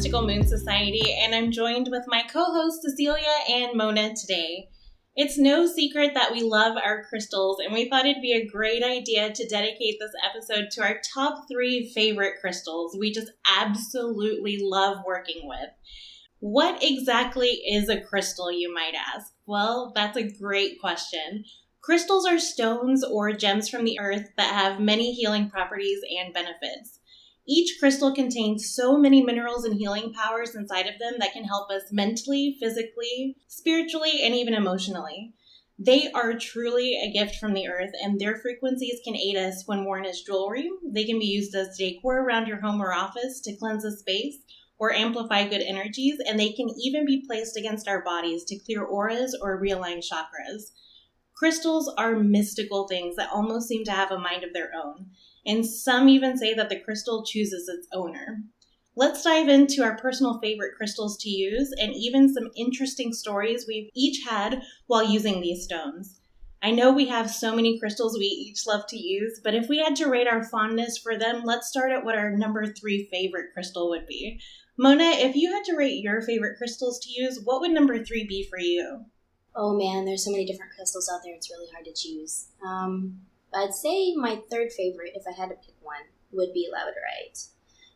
Mystical 0.00 0.26
Moon 0.26 0.46
Society, 0.48 1.12
and 1.12 1.34
I'm 1.34 1.52
joined 1.52 1.88
with 1.90 2.04
my 2.06 2.22
co 2.22 2.42
hosts 2.42 2.80
Cecilia 2.82 3.36
and 3.50 3.76
Mona 3.76 4.14
today. 4.16 4.70
It's 5.14 5.36
no 5.36 5.66
secret 5.66 6.12
that 6.14 6.32
we 6.32 6.40
love 6.40 6.78
our 6.78 7.04
crystals, 7.04 7.58
and 7.62 7.74
we 7.74 7.86
thought 7.86 8.06
it'd 8.06 8.22
be 8.22 8.32
a 8.32 8.46
great 8.46 8.82
idea 8.82 9.30
to 9.30 9.48
dedicate 9.48 9.98
this 10.00 10.12
episode 10.24 10.70
to 10.70 10.82
our 10.82 11.02
top 11.14 11.44
three 11.52 11.92
favorite 11.94 12.36
crystals 12.40 12.96
we 12.98 13.12
just 13.12 13.30
absolutely 13.44 14.58
love 14.62 15.04
working 15.06 15.42
with. 15.44 15.68
What 16.38 16.82
exactly 16.82 17.60
is 17.70 17.90
a 17.90 18.00
crystal, 18.00 18.50
you 18.50 18.72
might 18.72 18.94
ask? 18.94 19.34
Well, 19.44 19.92
that's 19.94 20.16
a 20.16 20.32
great 20.32 20.80
question. 20.80 21.44
Crystals 21.82 22.24
are 22.24 22.38
stones 22.38 23.04
or 23.04 23.34
gems 23.34 23.68
from 23.68 23.84
the 23.84 24.00
earth 24.00 24.30
that 24.38 24.54
have 24.54 24.80
many 24.80 25.12
healing 25.12 25.50
properties 25.50 26.00
and 26.18 26.32
benefits. 26.32 26.99
Each 27.52 27.80
crystal 27.80 28.14
contains 28.14 28.72
so 28.72 28.96
many 28.96 29.24
minerals 29.24 29.64
and 29.64 29.74
healing 29.74 30.12
powers 30.12 30.54
inside 30.54 30.86
of 30.86 31.00
them 31.00 31.14
that 31.18 31.32
can 31.32 31.42
help 31.42 31.68
us 31.68 31.90
mentally, 31.90 32.56
physically, 32.60 33.34
spiritually, 33.48 34.22
and 34.22 34.36
even 34.36 34.54
emotionally. 34.54 35.34
They 35.76 36.12
are 36.12 36.38
truly 36.38 36.94
a 36.94 37.10
gift 37.10 37.40
from 37.40 37.54
the 37.54 37.66
earth, 37.66 37.90
and 38.00 38.20
their 38.20 38.36
frequencies 38.36 39.00
can 39.04 39.16
aid 39.16 39.36
us 39.36 39.64
when 39.66 39.84
worn 39.84 40.06
as 40.06 40.20
jewelry. 40.20 40.70
They 40.94 41.02
can 41.02 41.18
be 41.18 41.26
used 41.26 41.52
as 41.56 41.76
decor 41.76 42.20
around 42.20 42.46
your 42.46 42.60
home 42.60 42.80
or 42.80 42.92
office 42.92 43.40
to 43.40 43.56
cleanse 43.56 43.84
a 43.84 43.96
space 43.96 44.36
or 44.78 44.92
amplify 44.92 45.48
good 45.48 45.62
energies, 45.62 46.20
and 46.24 46.38
they 46.38 46.52
can 46.52 46.68
even 46.80 47.04
be 47.04 47.24
placed 47.26 47.56
against 47.56 47.88
our 47.88 48.04
bodies 48.04 48.44
to 48.44 48.60
clear 48.60 48.84
auras 48.84 49.36
or 49.42 49.60
realign 49.60 49.98
chakras. 49.98 50.70
Crystals 51.34 51.92
are 51.98 52.14
mystical 52.14 52.86
things 52.86 53.16
that 53.16 53.32
almost 53.32 53.66
seem 53.66 53.82
to 53.86 53.90
have 53.90 54.12
a 54.12 54.18
mind 54.20 54.44
of 54.44 54.52
their 54.52 54.70
own 54.72 55.10
and 55.46 55.64
some 55.64 56.08
even 56.08 56.36
say 56.36 56.54
that 56.54 56.68
the 56.68 56.80
crystal 56.80 57.24
chooses 57.24 57.68
its 57.68 57.86
owner. 57.92 58.42
Let's 58.96 59.22
dive 59.22 59.48
into 59.48 59.82
our 59.82 59.96
personal 59.96 60.38
favorite 60.40 60.76
crystals 60.76 61.16
to 61.18 61.30
use 61.30 61.72
and 61.80 61.94
even 61.94 62.32
some 62.32 62.50
interesting 62.56 63.12
stories 63.12 63.64
we've 63.66 63.88
each 63.94 64.26
had 64.28 64.62
while 64.88 65.04
using 65.04 65.40
these 65.40 65.64
stones. 65.64 66.20
I 66.62 66.72
know 66.72 66.92
we 66.92 67.08
have 67.08 67.30
so 67.30 67.54
many 67.54 67.78
crystals 67.78 68.18
we 68.18 68.26
each 68.26 68.66
love 68.66 68.86
to 68.88 68.98
use, 68.98 69.40
but 69.42 69.54
if 69.54 69.68
we 69.68 69.78
had 69.78 69.96
to 69.96 70.10
rate 70.10 70.28
our 70.28 70.44
fondness 70.44 70.98
for 70.98 71.18
them, 71.18 71.42
let's 71.44 71.68
start 71.68 71.90
at 71.92 72.04
what 72.04 72.18
our 72.18 72.30
number 72.30 72.66
three 72.66 73.08
favorite 73.10 73.54
crystal 73.54 73.88
would 73.88 74.06
be. 74.06 74.40
Mona, 74.76 75.04
if 75.04 75.36
you 75.36 75.52
had 75.52 75.64
to 75.64 75.76
rate 75.76 76.02
your 76.02 76.20
favorite 76.20 76.58
crystals 76.58 76.98
to 77.00 77.10
use, 77.10 77.40
what 77.44 77.60
would 77.60 77.70
number 77.70 78.04
three 78.04 78.24
be 78.24 78.46
for 78.50 78.58
you? 78.58 79.04
Oh 79.54 79.76
man, 79.76 80.04
there's 80.04 80.24
so 80.24 80.30
many 80.30 80.44
different 80.44 80.72
crystals 80.74 81.10
out 81.12 81.20
there, 81.24 81.34
it's 81.34 81.50
really 81.50 81.70
hard 81.72 81.86
to 81.86 81.92
choose. 81.92 82.48
Um, 82.66 83.20
I'd 83.54 83.74
say 83.74 84.14
my 84.14 84.40
third 84.50 84.72
favorite, 84.72 85.12
if 85.14 85.24
I 85.26 85.38
had 85.38 85.48
to 85.48 85.56
pick 85.56 85.74
one, 85.80 86.02
would 86.32 86.52
be 86.52 86.70
labradorite. 86.72 87.48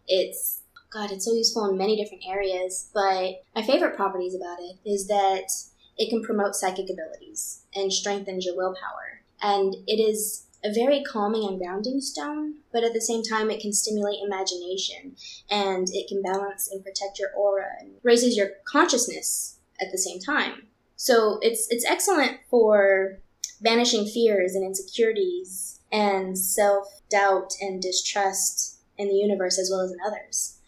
It's 0.07 0.63
God, 0.93 1.11
it's 1.11 1.25
so 1.25 1.35
useful 1.35 1.69
in 1.69 1.77
many 1.77 1.97
different 1.97 2.23
areas, 2.29 2.91
but 2.95 3.43
my 3.55 3.63
favorite 3.63 3.97
properties 3.97 4.35
about 4.35 4.59
it 4.61 4.77
is 4.89 5.09
that 5.09 5.49
it 5.97 6.09
can 6.09 6.23
promote 6.23 6.55
psychic 6.55 6.89
abilities 6.89 7.65
and 7.75 7.93
strengthens 7.93 8.47
your 8.47 8.57
willpower. 8.57 9.23
And 9.43 9.75
it 9.87 10.01
is 10.01 10.47
a 10.65 10.73
very 10.73 11.03
calming 11.03 11.47
and 11.47 11.59
grounding 11.59 12.01
stone, 12.01 12.55
but 12.73 12.85
at 12.85 12.95
the 12.95 13.01
same 13.01 13.23
time, 13.23 13.51
it 13.51 13.61
can 13.61 13.73
stimulate 13.73 14.21
imagination 14.25 15.17
and 15.51 15.89
it 15.93 16.09
can 16.09 16.23
balance 16.23 16.71
and 16.71 16.83
protect 16.83 17.19
your 17.19 17.31
aura 17.37 17.67
and 17.81 17.97
raises 18.03 18.37
your 18.37 18.51
consciousness 18.65 19.59
at 19.81 19.89
the 19.93 19.99
same 19.99 20.21
time. 20.21 20.69
So 20.97 21.39
it's 21.43 21.67
it's 21.71 21.85
excellent 21.85 22.39
for 22.49 23.19
banishing 23.65 24.07
fears 24.07 24.55
and 24.55 24.65
insecurities 24.65 25.81
and 25.91 26.39
self 26.39 27.01
doubt 27.09 27.55
and 27.61 27.81
distrust 27.81 28.79
in 28.97 29.09
the 29.09 29.15
universe 29.15 29.59
as 29.59 29.71
well 29.73 29.81
as 29.81 29.91
in 29.91 29.99
others. 30.07 30.59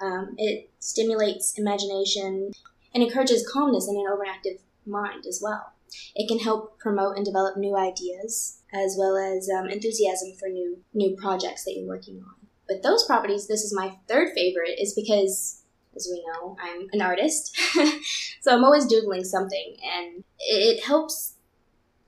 Um, 0.00 0.34
it 0.38 0.70
stimulates 0.80 1.58
imagination 1.58 2.52
and 2.94 3.02
encourages 3.02 3.48
calmness 3.48 3.88
in 3.88 3.96
an 3.96 4.06
overactive 4.10 4.58
mind 4.84 5.26
as 5.26 5.40
well. 5.42 5.72
It 6.14 6.28
can 6.28 6.38
help 6.38 6.78
promote 6.78 7.16
and 7.16 7.24
develop 7.24 7.56
new 7.56 7.76
ideas 7.76 8.60
as 8.72 8.96
well 8.98 9.16
as 9.16 9.48
um, 9.48 9.68
enthusiasm 9.68 10.32
for 10.38 10.48
new 10.48 10.78
new 10.94 11.16
projects 11.16 11.64
that 11.64 11.74
you're 11.76 11.88
working 11.88 12.22
on. 12.26 12.34
But 12.68 12.82
those 12.82 13.04
properties, 13.04 13.46
this 13.46 13.62
is 13.62 13.72
my 13.74 13.96
third 14.08 14.30
favorite, 14.34 14.78
is 14.80 14.92
because 14.94 15.62
as 15.94 16.08
we 16.10 16.22
know, 16.26 16.56
I'm 16.60 16.88
an 16.92 17.00
artist. 17.00 17.56
so 18.40 18.52
I'm 18.54 18.64
always 18.64 18.86
doodling 18.86 19.24
something, 19.24 19.76
and 19.82 20.24
it 20.38 20.84
helps 20.84 21.35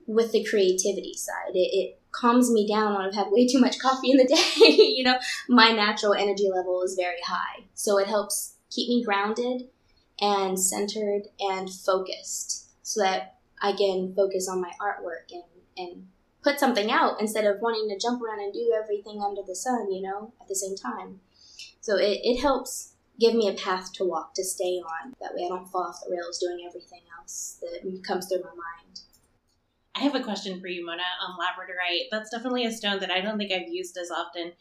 with 0.09 0.33
the 0.33 0.43
creativity 0.43 1.15
side. 1.15 1.55
It, 1.55 1.71
it 1.73 2.01
calms 2.11 2.51
me 2.51 2.67
down 2.67 2.95
when 2.95 3.03
I've 3.03 3.15
had 3.15 3.31
way 3.31 3.47
too 3.47 3.61
much 3.61 3.79
coffee 3.83 4.11
in 4.11 4.17
the 4.17 4.25
day. 4.25 4.75
you 4.83 5.05
know, 5.05 5.19
my 5.49 5.71
natural 5.71 6.15
energy 6.15 6.49
level 6.53 6.83
is 6.83 6.97
very 6.99 7.21
high. 7.25 7.65
So 7.75 7.99
it 7.99 8.09
helps 8.09 8.55
keep 8.71 8.89
me 8.89 9.05
grounded 9.05 9.69
and 10.21 10.59
centered 10.59 11.23
and 11.39 11.71
focused 11.71 12.67
so 12.83 13.01
that 13.03 13.37
I 13.63 13.73
can 13.73 14.15
focus 14.17 14.49
on 14.49 14.61
my 14.61 14.73
artwork 14.81 15.31
and, 15.31 15.45
and 15.77 16.07
put 16.43 16.59
something 16.59 16.91
out 16.91 17.21
instead 17.21 17.45
of 17.45 17.61
wanting 17.61 17.89
to 17.91 17.99
jump 17.99 18.23
around 18.23 18.41
and 18.41 18.53
do 18.53 18.73
everything 18.83 19.23
under 19.23 19.43
the 19.47 19.55
sun, 19.55 19.93
you 19.93 20.03
know, 20.03 20.33
at 20.41 20.49
the 20.49 20.55
same 20.55 20.75
time. 20.75 21.21
So 21.81 21.97
it, 21.97 22.21
it 22.23 22.41
helps 22.41 22.95
give 23.21 23.35
me 23.35 23.49
a 23.49 23.55
path 23.55 23.93
to 23.95 24.05
walk 24.05 24.35
to 24.35 24.45
stay 24.45 24.81
on. 24.81 25.15
That 25.21 25.35
way 25.35 25.45
I 25.45 25.49
don't 25.49 25.69
fall 25.69 25.83
off 25.83 26.01
the 26.05 26.15
rails 26.15 26.39
doing 26.39 26.65
everything 26.67 27.03
else 27.19 27.61
that 27.61 28.03
comes 28.07 28.29
through 28.29 28.43
my 28.43 28.51
mind. 28.51 29.01
I 29.99 30.03
have 30.03 30.15
a 30.15 30.23
question 30.23 30.61
for 30.61 30.69
you, 30.69 30.87
Mona, 30.87 31.03
on 31.27 31.37
labradorite. 31.37 32.07
That's 32.13 32.31
definitely 32.31 32.65
a 32.65 32.71
stone 32.71 33.01
that 33.01 33.11
I 33.11 33.21
don't 33.21 33.37
think 33.37 33.51
I've 33.51 33.69
used 33.69 33.97
as 33.97 34.13
often. 34.13 34.53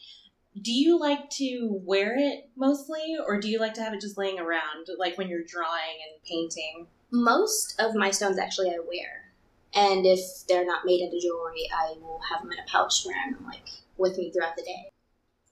Do 0.60 0.72
you 0.72 1.00
like 1.00 1.30
to 1.32 1.80
wear 1.86 2.16
it 2.18 2.50
mostly, 2.56 3.16
or 3.24 3.40
do 3.40 3.48
you 3.48 3.60
like 3.60 3.76
to 3.76 3.84
have 3.84 3.94
it 3.94 4.02
just 4.02 4.18
laying 4.18 4.40
around, 4.40 4.88
like 4.98 5.16
when 5.16 5.30
you're 5.30 5.44
drawing 5.44 6.00
and 6.10 6.24
painting? 6.28 6.88
Most 7.12 7.80
of 7.80 7.94
my 7.94 8.10
stones 8.10 8.40
actually 8.40 8.72
I 8.72 8.80
wear, 8.80 9.32
and 9.76 10.08
if 10.08 10.20
they're 10.48 10.66
not 10.66 10.86
made 10.86 11.02
into 11.02 11.20
jewelry, 11.22 11.70
I 11.72 11.94
will 12.02 12.20
have 12.32 12.42
them 12.42 12.52
in 12.52 12.58
a 12.58 12.66
pouch 12.68 13.04
where 13.06 13.16
I'm 13.24 13.46
like 13.46 13.70
with 13.96 14.18
me 14.18 14.32
throughout 14.32 14.56
the 14.56 14.64
day. 14.64 14.92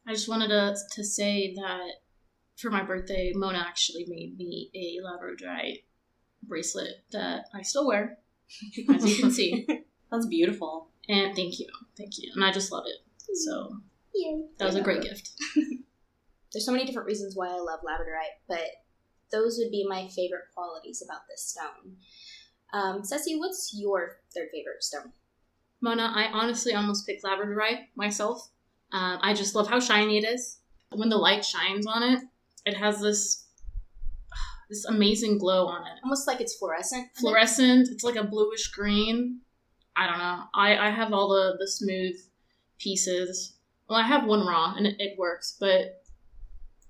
I 0.07 0.13
just 0.13 0.28
wanted 0.28 0.47
to 0.47 0.75
to 0.95 1.03
say 1.03 1.53
that 1.53 1.91
for 2.57 2.72
my 2.72 2.81
birthday, 2.81 3.34
Mona 3.35 3.59
actually 3.59 4.06
made 4.07 4.35
me 4.35 4.72
a 4.74 4.97
labradorite 5.06 5.84
bracelet 6.41 7.03
that 7.12 7.45
I 7.53 7.62
still 7.62 7.85
wear 7.85 8.18
as 8.94 9.06
you 9.06 9.22
can 9.22 9.31
see. 9.31 9.67
That's 10.11 10.28
beautiful. 10.28 10.89
And 11.07 11.35
thank 11.35 11.59
you. 11.59 11.67
Thank 11.97 12.17
you. 12.17 12.31
And 12.35 12.44
I 12.44 12.51
just 12.51 12.72
love 12.72 12.85
it. 12.88 13.35
So 13.35 13.78
yeah, 14.13 14.38
that 14.57 14.66
was 14.66 14.75
a 14.75 14.81
great 14.81 15.01
gift. 15.01 15.31
There's 16.53 16.66
so 16.66 16.72
many 16.72 16.85
different 16.85 17.07
reasons 17.07 17.35
why 17.35 17.47
I 17.47 17.59
love 17.59 17.81
labradorite, 17.81 18.39
but 18.47 18.66
those 19.31 19.57
would 19.57 19.72
be 19.72 19.85
my 19.88 20.07
favorite 20.07 20.45
qualities 20.53 21.03
about 21.03 21.28
this 21.29 21.44
stone. 21.44 21.97
Um, 22.73 23.03
Ceci, 23.03 23.35
what's 23.38 23.73
your 23.78 24.17
third 24.33 24.50
favorite 24.51 24.83
stone? 24.83 25.12
Mona, 25.81 26.12
I 26.16 26.27
honestly 26.31 26.73
almost 26.73 27.06
picked 27.06 27.23
labradorite 27.23 27.88
myself. 27.95 28.50
Um, 28.91 29.19
I 29.22 29.33
just 29.33 29.56
love 29.56 29.67
how 29.67 29.79
shiny 29.79 30.17
it 30.17 30.23
is. 30.23 30.59
When 30.91 31.09
the 31.09 31.17
light 31.17 31.44
shines 31.44 31.85
on 31.85 32.03
it, 32.03 32.22
it 32.66 32.75
has 32.75 33.01
this 33.01 33.44
this 34.70 34.86
amazing 34.86 35.38
glow 35.38 35.68
on 35.68 35.81
it. 35.88 36.00
Almost 36.03 36.28
like 36.28 36.42
it's 36.42 36.56
fluorescent. 36.56 37.08
Fluorescent. 37.16 37.90
It's 37.90 38.03
like 38.03 38.16
a 38.16 38.24
bluish 38.24 38.68
green. 38.70 39.42
I 39.96 40.08
don't 40.08 40.20
know. 40.20 40.44
I, 40.53 40.78
I 40.78 40.90
have 40.90 41.14
all 41.14 41.30
the, 41.30 41.56
the 41.59 41.68
smooth 41.68 42.16
pieces. 42.80 43.58
Well, 43.90 44.00
I 44.00 44.04
have 44.04 44.25
one 44.25 44.46
raw 44.46 44.74
and 44.75 44.86
it, 44.86 44.96
it 45.00 45.18
works, 45.18 45.56
but 45.59 46.04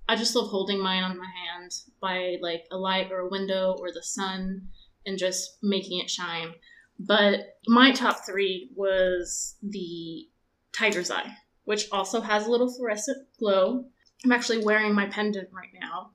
I 0.07 0.15
just 0.15 0.35
love 0.35 0.49
holding 0.49 0.81
mine 0.81 1.03
on 1.03 1.17
my 1.17 1.25
hand 1.25 1.71
by 2.01 2.37
like 2.41 2.65
a 2.71 2.77
light 2.77 3.11
or 3.11 3.19
a 3.19 3.29
window 3.29 3.75
or 3.79 3.91
the 3.91 4.03
sun 4.03 4.67
and 5.05 5.17
just 5.17 5.57
making 5.61 5.99
it 5.99 6.09
shine. 6.09 6.53
But 6.99 7.57
my 7.67 7.91
top 7.91 8.25
three 8.25 8.69
was 8.75 9.55
the 9.61 10.27
Tiger's 10.71 11.11
Eye, 11.11 11.35
which 11.65 11.87
also 11.91 12.21
has 12.21 12.47
a 12.47 12.51
little 12.51 12.71
fluorescent 12.71 13.27
glow. 13.37 13.85
I'm 14.23 14.31
actually 14.31 14.63
wearing 14.63 14.93
my 14.93 15.07
pendant 15.07 15.49
right 15.51 15.69
now 15.79 16.11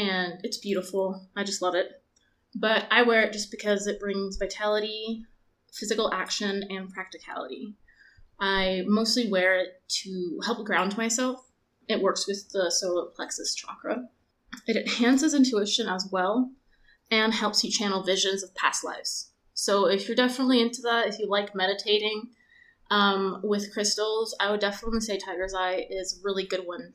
and 0.00 0.40
it's 0.42 0.56
beautiful. 0.56 1.28
I 1.36 1.44
just 1.44 1.60
love 1.60 1.74
it. 1.74 2.02
But 2.54 2.86
I 2.90 3.02
wear 3.02 3.22
it 3.22 3.32
just 3.34 3.50
because 3.50 3.86
it 3.86 4.00
brings 4.00 4.38
vitality, 4.38 5.24
physical 5.72 6.12
action, 6.12 6.64
and 6.70 6.88
practicality. 6.88 7.74
I 8.40 8.82
mostly 8.86 9.30
wear 9.30 9.58
it 9.58 9.82
to 10.02 10.40
help 10.44 10.64
ground 10.64 10.96
myself. 10.96 11.46
It 11.86 12.00
works 12.00 12.26
with 12.26 12.48
the 12.50 12.70
solar 12.70 13.10
plexus 13.14 13.54
chakra. 13.54 14.08
It 14.66 14.76
enhances 14.76 15.34
intuition 15.34 15.86
as 15.86 16.08
well 16.10 16.50
and 17.10 17.34
helps 17.34 17.62
you 17.62 17.70
channel 17.70 18.02
visions 18.02 18.42
of 18.42 18.54
past 18.54 18.82
lives. 18.82 19.30
So 19.52 19.86
if 19.86 20.08
you're 20.08 20.16
definitely 20.16 20.62
into 20.62 20.80
that, 20.82 21.08
if 21.08 21.18
you 21.18 21.28
like 21.28 21.54
meditating 21.54 22.30
um, 22.90 23.40
with 23.44 23.72
crystals, 23.72 24.34
I 24.40 24.50
would 24.50 24.60
definitely 24.60 25.00
say 25.00 25.18
Tiger's 25.18 25.54
Eye 25.54 25.86
is 25.90 26.18
a 26.18 26.22
really 26.24 26.46
good 26.46 26.66
one 26.66 26.94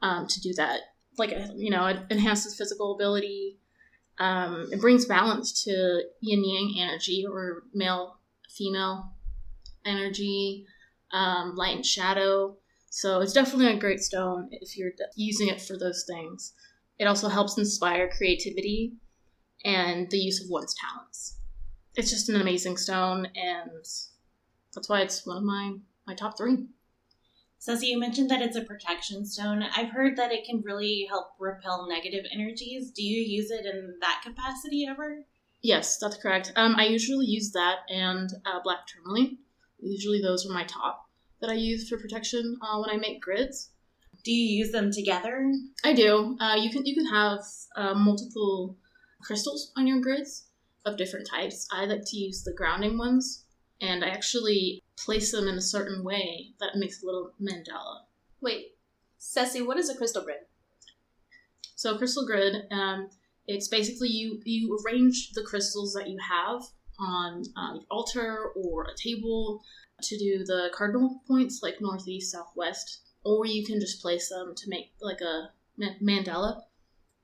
um, 0.00 0.28
to 0.28 0.40
do 0.40 0.54
that 0.54 0.80
like 1.18 1.32
you 1.56 1.70
know 1.70 1.86
it 1.86 1.98
enhances 2.10 2.56
physical 2.56 2.94
ability 2.94 3.58
um, 4.18 4.68
it 4.70 4.80
brings 4.80 5.06
balance 5.06 5.64
to 5.64 6.02
yin 6.20 6.44
yang 6.44 6.74
energy 6.78 7.24
or 7.28 7.64
male 7.74 8.18
female 8.48 9.12
energy 9.84 10.66
um, 11.12 11.54
light 11.56 11.76
and 11.76 11.86
shadow 11.86 12.56
so 12.90 13.20
it's 13.20 13.32
definitely 13.32 13.72
a 13.72 13.78
great 13.78 14.00
stone 14.00 14.48
if 14.52 14.76
you're 14.76 14.92
using 15.16 15.48
it 15.48 15.60
for 15.60 15.76
those 15.76 16.04
things 16.06 16.52
It 16.98 17.06
also 17.06 17.28
helps 17.28 17.58
inspire 17.58 18.08
creativity 18.08 18.94
and 19.64 20.08
the 20.10 20.18
use 20.18 20.42
of 20.42 20.50
one's 20.50 20.74
talents. 20.74 21.38
It's 21.96 22.10
just 22.10 22.28
an 22.28 22.40
amazing 22.40 22.76
stone, 22.76 23.26
and 23.34 23.70
that's 24.74 24.88
why 24.88 25.00
it's 25.00 25.26
one 25.26 25.38
of 25.38 25.42
my, 25.42 25.76
my 26.06 26.14
top 26.14 26.36
three. 26.36 26.66
Ceci, 27.64 27.86
you 27.86 27.98
mentioned 27.98 28.28
that 28.28 28.42
it's 28.42 28.58
a 28.58 28.60
protection 28.60 29.24
stone. 29.24 29.64
I've 29.74 29.88
heard 29.88 30.18
that 30.18 30.30
it 30.30 30.44
can 30.44 30.60
really 30.60 31.06
help 31.08 31.28
repel 31.38 31.88
negative 31.88 32.26
energies. 32.30 32.90
Do 32.90 33.02
you 33.02 33.22
use 33.22 33.50
it 33.50 33.64
in 33.64 33.94
that 34.02 34.20
capacity 34.22 34.86
ever? 34.86 35.24
Yes, 35.62 35.96
that's 35.96 36.18
correct. 36.18 36.52
Um, 36.56 36.74
I 36.76 36.84
usually 36.84 37.24
use 37.24 37.52
that 37.52 37.76
and 37.88 38.28
uh, 38.44 38.60
black 38.62 38.80
tourmaline. 38.86 39.38
Usually, 39.80 40.20
those 40.20 40.44
are 40.44 40.52
my 40.52 40.64
top 40.64 41.06
that 41.40 41.48
I 41.48 41.54
use 41.54 41.88
for 41.88 41.96
protection 41.96 42.58
uh, 42.60 42.80
when 42.80 42.90
I 42.90 42.98
make 42.98 43.22
grids. 43.22 43.70
Do 44.24 44.30
you 44.30 44.58
use 44.58 44.70
them 44.70 44.92
together? 44.92 45.50
I 45.82 45.94
do. 45.94 46.36
Uh, 46.38 46.56
you 46.56 46.68
can 46.68 46.84
you 46.84 46.94
can 46.94 47.06
have 47.06 47.38
uh, 47.76 47.94
multiple 47.94 48.76
crystals 49.22 49.72
on 49.74 49.86
your 49.86 50.02
grids 50.02 50.48
of 50.84 50.98
different 50.98 51.26
types. 51.26 51.66
I 51.72 51.86
like 51.86 52.04
to 52.04 52.16
use 52.18 52.42
the 52.42 52.52
grounding 52.52 52.98
ones, 52.98 53.43
and 53.84 54.04
I 54.04 54.08
actually 54.08 54.82
place 54.96 55.32
them 55.32 55.46
in 55.48 55.56
a 55.56 55.70
certain 55.74 56.02
way 56.04 56.48
that 56.60 56.76
makes 56.76 57.02
a 57.02 57.06
little 57.06 57.32
mandala. 57.40 58.00
Wait, 58.40 58.76
Ceci, 59.18 59.62
what 59.62 59.78
is 59.78 59.90
a 59.90 59.96
crystal 59.96 60.22
grid? 60.22 60.38
So 61.74 61.98
crystal 61.98 62.26
grid, 62.26 62.54
um, 62.70 63.10
it's 63.46 63.68
basically 63.68 64.08
you 64.08 64.40
you 64.44 64.78
arrange 64.80 65.32
the 65.32 65.42
crystals 65.42 65.92
that 65.94 66.08
you 66.08 66.18
have 66.18 66.62
on 66.98 67.42
uh, 67.56 67.74
an 67.74 67.80
altar 67.90 68.52
or 68.56 68.84
a 68.84 68.96
table 68.96 69.62
to 70.02 70.18
do 70.18 70.44
the 70.44 70.70
cardinal 70.72 71.20
points 71.26 71.60
like 71.62 71.80
northeast, 71.80 72.32
southwest, 72.32 73.00
or 73.24 73.46
you 73.46 73.66
can 73.66 73.80
just 73.80 74.00
place 74.00 74.28
them 74.30 74.54
to 74.56 74.68
make 74.68 74.92
like 75.00 75.20
a 75.20 75.50
mandala, 76.02 76.62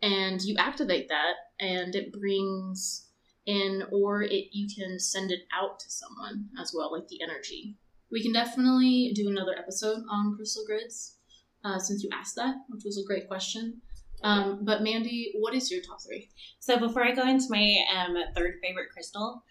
and 0.02 0.42
you 0.42 0.56
activate 0.58 1.08
that, 1.08 1.34
and 1.58 1.94
it 1.94 2.12
brings 2.12 3.09
in, 3.46 3.84
or 3.92 4.22
it 4.22 4.46
you 4.52 4.69
can 4.75 4.98
send 4.98 5.31
it 5.31 5.40
out 5.52 5.78
to 5.81 5.90
someone 5.90 6.48
as 6.60 6.72
well, 6.75 6.92
like 6.92 7.08
the 7.08 7.22
energy. 7.22 7.76
We 8.10 8.22
can 8.22 8.32
definitely 8.32 9.12
do 9.14 9.28
another 9.28 9.56
episode 9.56 10.02
on 10.10 10.34
crystal 10.37 10.64
grids, 10.66 11.16
uh, 11.64 11.78
since 11.78 12.02
you 12.02 12.10
asked 12.12 12.37
that, 12.37 12.56
which 12.69 12.82
was 12.84 12.98
a 12.98 13.06
great 13.06 13.28
question. 13.28 13.81
Um, 14.22 14.64
but 14.64 14.82
Mandy, 14.82 15.32
what 15.38 15.54
is 15.54 15.70
your 15.70 15.81
top 15.82 15.98
three? 16.06 16.28
So 16.58 16.78
before 16.78 17.04
I 17.04 17.14
go 17.14 17.26
into 17.26 17.46
my 17.48 17.76
um, 17.94 18.16
third 18.34 18.54
favorite 18.62 18.90
crystal, 18.92 19.42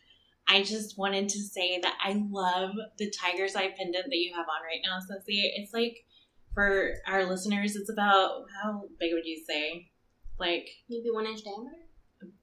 I 0.47 0.63
just 0.63 0.97
wanted 0.97 1.29
to 1.29 1.39
say 1.39 1.79
that 1.81 1.97
I 2.03 2.23
love 2.29 2.71
the 2.97 3.11
tiger's 3.11 3.55
eye 3.55 3.73
pendant 3.77 4.05
that 4.05 4.17
you 4.17 4.33
have 4.35 4.45
on 4.47 4.63
right 4.63 4.81
now, 4.83 4.99
Ceci. 4.99 5.53
It's 5.55 5.73
like 5.73 5.97
for 6.53 6.93
our 7.07 7.25
listeners, 7.25 7.75
it's 7.75 7.91
about 7.91 8.45
how 8.61 8.83
big 8.99 9.13
would 9.13 9.25
you 9.25 9.41
say? 9.47 9.89
Like 10.39 10.69
maybe 10.89 11.09
one 11.11 11.25
inch 11.25 11.43
diameter. 11.43 11.77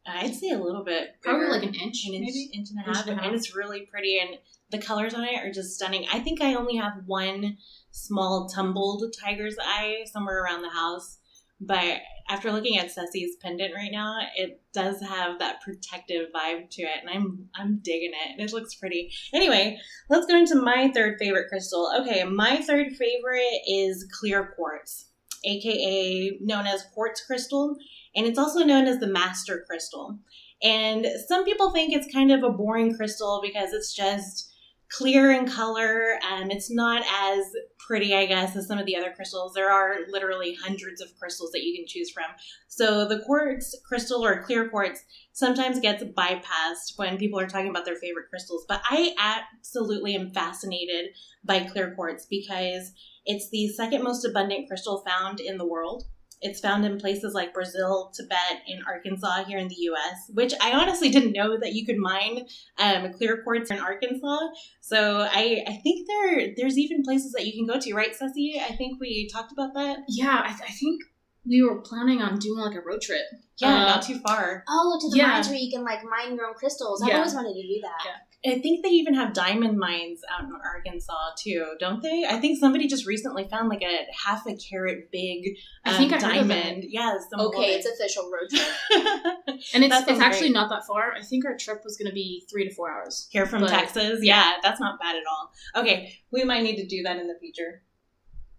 I'd 0.07 0.35
say 0.35 0.51
a 0.51 0.59
little 0.59 0.85
bit. 0.85 1.17
Bigger, 1.23 1.39
Probably 1.39 1.49
like 1.49 1.63
an 1.63 1.75
inch, 1.75 2.07
an 2.07 2.15
inch, 2.15 2.27
maybe 2.27 2.51
inch 2.55 2.69
and 2.71 2.79
a 2.81 2.95
half, 2.95 3.07
and, 3.07 3.21
and 3.21 3.35
it's 3.35 3.57
really 3.57 3.87
pretty. 3.91 4.19
And 4.19 4.39
the 4.71 4.79
colors 4.79 5.15
on 5.15 5.25
it 5.25 5.45
are 5.45 5.53
just 5.53 5.75
stunning. 5.75 6.07
I 6.13 6.21
think 6.21 6.41
I 6.41 6.55
only 6.55 6.77
have 6.77 7.03
one 7.07 7.59
small 7.91 8.49
tumbled 8.49 9.05
tiger's 9.21 9.57
eye 9.61 10.05
somewhere 10.13 10.43
around 10.43 10.63
the 10.63 10.71
house, 10.71 11.19
but 11.61 11.99
after 12.29 12.51
looking 12.51 12.77
at 12.77 12.91
Ceci's 12.91 13.37
pendant 13.41 13.75
right 13.75 13.93
now, 13.93 14.19
it 14.37 14.61
does 14.73 15.01
have 15.01 15.39
that 15.39 15.61
protective 15.63 16.29
vibe 16.35 16.69
to 16.71 16.83
it, 16.83 17.01
and 17.01 17.11
I'm 17.11 17.49
I'm 17.55 17.81
digging 17.83 18.13
it. 18.13 18.43
It 18.43 18.53
looks 18.53 18.75
pretty. 18.75 19.13
Anyway, 19.33 19.79
let's 20.09 20.27
go 20.27 20.37
into 20.37 20.57
my 20.57 20.91
third 20.93 21.19
favorite 21.19 21.49
crystal. 21.49 21.91
Okay, 22.01 22.25
my 22.25 22.57
third 22.63 22.97
favorite 22.97 23.61
is 23.69 24.07
clear 24.19 24.53
quartz, 24.57 25.07
aka 25.45 26.39
known 26.41 26.67
as 26.67 26.85
quartz 26.95 27.25
crystal, 27.25 27.77
and 28.17 28.27
it's 28.27 28.39
also 28.39 28.65
known 28.65 28.87
as 28.87 28.99
the 28.99 29.07
master 29.07 29.65
crystal. 29.69 30.19
And 30.63 31.07
some 31.29 31.45
people 31.45 31.71
think 31.71 31.93
it's 31.93 32.13
kind 32.13 32.33
of 32.33 32.43
a 32.43 32.51
boring 32.51 32.97
crystal 32.97 33.41
because 33.43 33.73
it's 33.73 33.95
just 33.95 34.51
clear 34.89 35.33
in 35.33 35.47
color 35.47 36.19
and 36.31 36.53
it's 36.53 36.71
not 36.71 37.03
as 37.03 37.45
pretty, 37.79 38.15
I 38.15 38.27
guess, 38.27 38.57
as 38.57 38.67
some 38.69 38.79
of 38.79 38.87
the 38.87 38.97
other 38.97 39.13
crystals. 39.15 39.53
There 39.53 39.71
are 39.71 39.97
literally 40.09 40.57
hundreds 40.63 41.01
of 41.01 41.09
crystals 41.19 41.51
that 41.53 41.63
you 41.63 41.77
can 41.77 41.87
choose 41.87 42.11
from. 42.11 42.27
So 42.69 43.07
the 43.07 43.21
quartz 43.21 43.77
crystal 43.87 44.25
or 44.25 44.43
clear 44.43 44.69
quartz 44.69 45.03
sometimes 45.33 45.81
gets 45.81 46.05
bypassed 46.05 46.97
when 46.97 47.19
people 47.19 47.39
are 47.39 47.49
talking 47.49 47.69
about 47.69 47.85
their 47.85 47.97
favorite 47.97 48.29
crystals. 48.31 48.65
But 48.69 48.81
I 48.89 49.15
absolutely 49.19 50.15
am 50.15 50.33
fascinated 50.33 51.11
by 51.45 51.65
clear 51.65 51.95
quartz 51.95 52.27
because 52.27 52.93
it's 53.25 53.51
the 53.51 53.69
second 53.69 54.03
most 54.03 54.25
abundant 54.25 54.69
crystal 54.69 55.05
found 55.07 55.41
in 55.41 55.59
the 55.59 55.67
world. 55.67 56.05
It's 56.41 56.61
found 56.61 56.85
in 56.85 56.99
places 56.99 57.35
like 57.35 57.55
Brazil, 57.55 58.13
Tibet, 58.15 58.63
and 58.69 58.85
Arkansas 58.87 59.45
here 59.45 59.59
in 59.59 59.69
the 59.69 59.77
U.S., 59.79 60.31
which 60.35 60.53
I 60.61 60.73
honestly 60.73 61.09
didn't 61.11 61.33
know 61.33 61.59
that 61.59 61.73
you 61.73 61.87
could 61.87 61.97
mine 61.97 62.47
um, 62.79 63.13
clear 63.13 63.43
quartz 63.43 63.71
in 63.71 63.79
Arkansas. 63.79 64.39
So 64.81 65.21
I, 65.21 65.65
I 65.67 65.81
think 65.83 66.07
there 66.07 66.55
there's 66.57 66.79
even 66.79 67.03
places 67.03 67.33
that 67.33 67.47
you 67.47 67.53
can 67.53 67.67
go 67.67 67.81
to, 67.81 67.95
right, 67.95 68.15
Ceci? 68.15 68.61
I 68.61 68.75
think 68.77 69.01
we 69.01 69.29
talked 69.33 69.53
about 69.53 69.75
that. 69.75 70.01
Yeah, 70.09 70.43
I, 70.45 70.49
th- 70.49 70.69
I 70.69 70.73
think 70.73 71.03
we 71.49 71.63
were 71.63 71.81
planning 71.81 72.21
on 72.21 72.39
doing 72.39 72.59
like 72.59 72.77
a 72.77 72.81
road 72.81 73.01
trip. 73.01 73.23
Yeah, 73.59 73.75
uh, 73.75 73.87
not 73.87 74.03
too 74.03 74.19
far. 74.19 74.65
Oh, 74.69 74.99
to 75.01 75.11
the 75.11 75.17
yeah. 75.17 75.29
mines 75.29 75.49
where 75.49 75.57
you 75.57 75.71
can 75.71 75.85
like 75.85 76.01
mine 76.05 76.37
your 76.37 76.47
own 76.47 76.55
crystals. 76.55 77.03
I've 77.03 77.09
yeah. 77.09 77.17
always 77.17 77.35
wanted 77.35 77.55
to 77.55 77.63
do 77.63 77.81
that. 77.83 78.05
Yeah. 78.05 78.17
I 78.47 78.59
think 78.61 78.85
they 78.85 78.91
even 78.91 79.15
have 79.15 79.33
diamond 79.33 79.79
mines 79.79 80.21
out 80.31 80.45
in 80.45 80.53
Arkansas 80.65 81.31
too, 81.39 81.75
don't 81.81 82.03
they? 82.03 82.25
I 82.29 82.39
think 82.39 82.59
somebody 82.59 82.87
just 82.87 83.07
recently 83.07 83.49
found 83.49 83.69
like 83.69 83.83
a 83.83 84.07
half 84.25 84.47
a 84.47 84.57
carat 84.57 85.11
big 85.11 85.57
um, 85.85 85.95
I 85.95 85.99
think 85.99 86.13
I 86.13 86.19
diamond. 86.19 86.85
Yeah. 86.89 87.17
Okay, 87.39 87.75
it's 87.75 87.87
official 87.87 88.31
road 88.31 88.49
trip. 88.51 89.59
and 89.75 89.85
it's 89.85 90.09
it's 90.09 90.21
actually 90.21 90.49
great. 90.49 90.55
not 90.55 90.71
that 90.71 90.87
far. 90.87 91.13
I 91.13 91.23
think 91.23 91.45
our 91.45 91.57
trip 91.57 91.83
was 91.85 91.97
going 91.97 92.09
to 92.09 92.15
be 92.15 92.47
three 92.51 92.69
to 92.69 92.75
four 92.75 92.91
hours. 92.91 93.29
Here 93.31 93.47
from 93.47 93.63
but, 93.63 93.71
Texas, 93.71 94.21
yeah. 94.23 94.43
yeah, 94.43 94.53
that's 94.63 94.81
not 94.81 95.01
bad 95.01 95.17
at 95.17 95.23
all. 95.31 95.83
Okay, 95.83 96.15
we 96.31 96.45
might 96.45 96.63
need 96.63 96.77
to 96.77 96.87
do 96.87 97.03
that 97.03 97.19
in 97.19 97.27
the 97.27 97.37
future, 97.41 97.83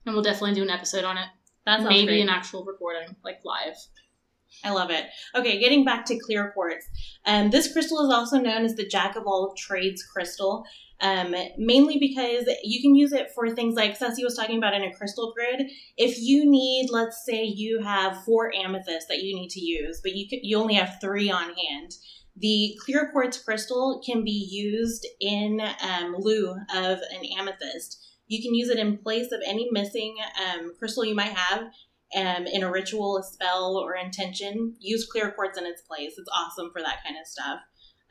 and 0.05 0.13
we'll 0.13 0.23
definitely 0.23 0.55
do 0.55 0.63
an 0.63 0.69
episode 0.69 1.03
on 1.03 1.17
it. 1.17 1.27
That's 1.65 1.83
maybe 1.83 2.07
great. 2.07 2.21
an 2.21 2.29
actual 2.29 2.63
recording, 2.63 3.15
like 3.23 3.39
live. 3.43 3.75
I 4.63 4.71
love 4.71 4.89
it. 4.89 5.05
Okay, 5.35 5.59
getting 5.59 5.85
back 5.85 6.05
to 6.05 6.19
clear 6.19 6.51
quartz. 6.51 6.85
Um, 7.25 7.49
this 7.49 7.71
crystal 7.71 8.05
is 8.05 8.13
also 8.13 8.37
known 8.37 8.65
as 8.65 8.75
the 8.75 8.87
jack 8.87 9.15
of 9.15 9.23
all 9.25 9.53
trades 9.57 10.03
crystal, 10.03 10.65
um, 10.99 11.35
mainly 11.57 11.97
because 11.99 12.49
you 12.63 12.81
can 12.81 12.95
use 12.95 13.13
it 13.13 13.31
for 13.35 13.49
things 13.49 13.75
like 13.75 13.95
Ceci 13.95 14.23
was 14.23 14.35
talking 14.35 14.57
about 14.57 14.73
in 14.73 14.83
a 14.83 14.93
crystal 14.93 15.33
grid. 15.35 15.69
If 15.95 16.17
you 16.19 16.49
need, 16.49 16.89
let's 16.89 17.23
say, 17.25 17.43
you 17.43 17.81
have 17.83 18.23
four 18.23 18.51
amethysts 18.53 19.07
that 19.09 19.21
you 19.21 19.35
need 19.35 19.49
to 19.49 19.61
use, 19.61 20.01
but 20.01 20.15
you 20.15 20.27
could, 20.27 20.39
you 20.41 20.57
only 20.57 20.73
have 20.73 20.97
three 20.99 21.29
on 21.29 21.53
hand. 21.53 21.91
The 22.35 22.77
clear 22.83 23.09
quartz 23.11 23.41
crystal 23.41 24.01
can 24.05 24.23
be 24.23 24.47
used 24.51 25.07
in 25.19 25.59
um, 25.81 26.15
lieu 26.17 26.51
of 26.73 26.99
an 26.99 27.21
amethyst. 27.37 28.03
You 28.27 28.41
can 28.43 28.53
use 28.53 28.69
it 28.69 28.77
in 28.77 28.97
place 28.97 29.31
of 29.31 29.41
any 29.45 29.69
missing 29.71 30.15
um, 30.45 30.73
crystal 30.77 31.05
you 31.05 31.15
might 31.15 31.33
have, 31.33 31.67
um, 32.15 32.47
in 32.47 32.63
a 32.63 32.71
ritual, 32.71 33.17
a 33.17 33.23
spell, 33.23 33.77
or 33.77 33.95
intention, 33.95 34.75
use 34.79 35.05
clear 35.05 35.31
quartz 35.31 35.57
in 35.57 35.65
its 35.65 35.81
place. 35.81 36.13
It's 36.17 36.29
awesome 36.33 36.71
for 36.71 36.81
that 36.81 37.03
kind 37.03 37.17
of 37.19 37.27
stuff. 37.27 37.59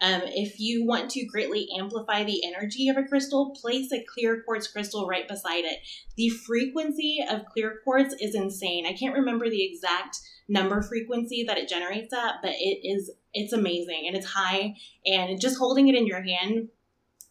Um, 0.00 0.22
if 0.26 0.60
you 0.60 0.84
want 0.84 1.10
to 1.12 1.24
greatly 1.24 1.68
amplify 1.78 2.22
the 2.22 2.44
energy 2.46 2.88
of 2.88 2.98
a 2.98 3.04
crystal, 3.04 3.56
place 3.58 3.90
a 3.92 4.04
clear 4.04 4.42
quartz 4.42 4.68
crystal 4.68 5.06
right 5.06 5.26
beside 5.26 5.64
it. 5.64 5.78
The 6.16 6.28
frequency 6.28 7.24
of 7.28 7.46
clear 7.46 7.80
quartz 7.82 8.14
is 8.20 8.34
insane. 8.34 8.86
I 8.86 8.92
can't 8.92 9.14
remember 9.14 9.48
the 9.48 9.64
exact 9.64 10.18
number 10.48 10.82
frequency 10.82 11.44
that 11.44 11.56
it 11.56 11.68
generates 11.68 12.12
at, 12.12 12.34
but 12.42 12.52
it 12.52 12.86
is 12.86 13.10
it's 13.32 13.54
amazing 13.54 14.04
and 14.06 14.14
it's 14.14 14.26
high. 14.26 14.74
And 15.06 15.40
just 15.40 15.58
holding 15.58 15.88
it 15.88 15.94
in 15.94 16.06
your 16.06 16.22
hand, 16.22 16.68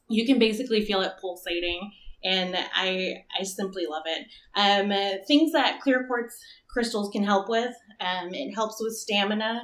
you 0.10 0.26
can 0.26 0.40
basically 0.40 0.84
feel 0.84 1.02
it 1.02 1.14
pulsating 1.22 1.92
and 2.26 2.58
I 2.76 3.24
I 3.40 3.44
simply 3.44 3.86
love 3.88 4.04
it. 4.06 4.28
Um, 4.56 4.92
things 5.28 5.52
that 5.54 5.80
clear 5.82 6.06
quartz 6.08 6.38
crystals 6.70 7.10
can 7.12 7.24
help 7.24 7.48
with. 7.48 7.74
Um, 8.02 8.34
it 8.34 8.54
helps 8.54 8.82
with 8.82 8.98
stamina, 8.98 9.62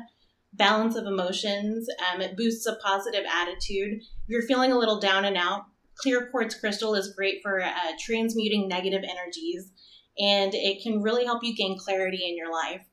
balance 0.53 0.95
of 0.95 1.05
emotions. 1.05 1.87
Um, 2.13 2.21
it 2.21 2.37
boosts 2.37 2.65
a 2.67 2.77
positive 2.77 3.25
attitude. 3.29 3.99
If 3.99 4.29
you're 4.29 4.43
feeling 4.43 4.71
a 4.71 4.77
little 4.77 4.99
down 4.99 5.25
and 5.25 5.35
out, 5.35 5.63
clear 5.95 6.29
quartz 6.29 6.55
crystal 6.55 6.95
is 6.95 7.13
great 7.15 7.39
for 7.41 7.61
uh, 7.61 7.71
transmuting 7.99 8.67
negative 8.67 9.03
energies, 9.03 9.71
and 10.17 10.53
it 10.53 10.83
can 10.83 11.01
really 11.01 11.25
help 11.25 11.43
you 11.43 11.55
gain 11.55 11.77
clarity 11.77 12.29
in 12.29 12.37
your 12.37 12.51
life. 12.51 12.85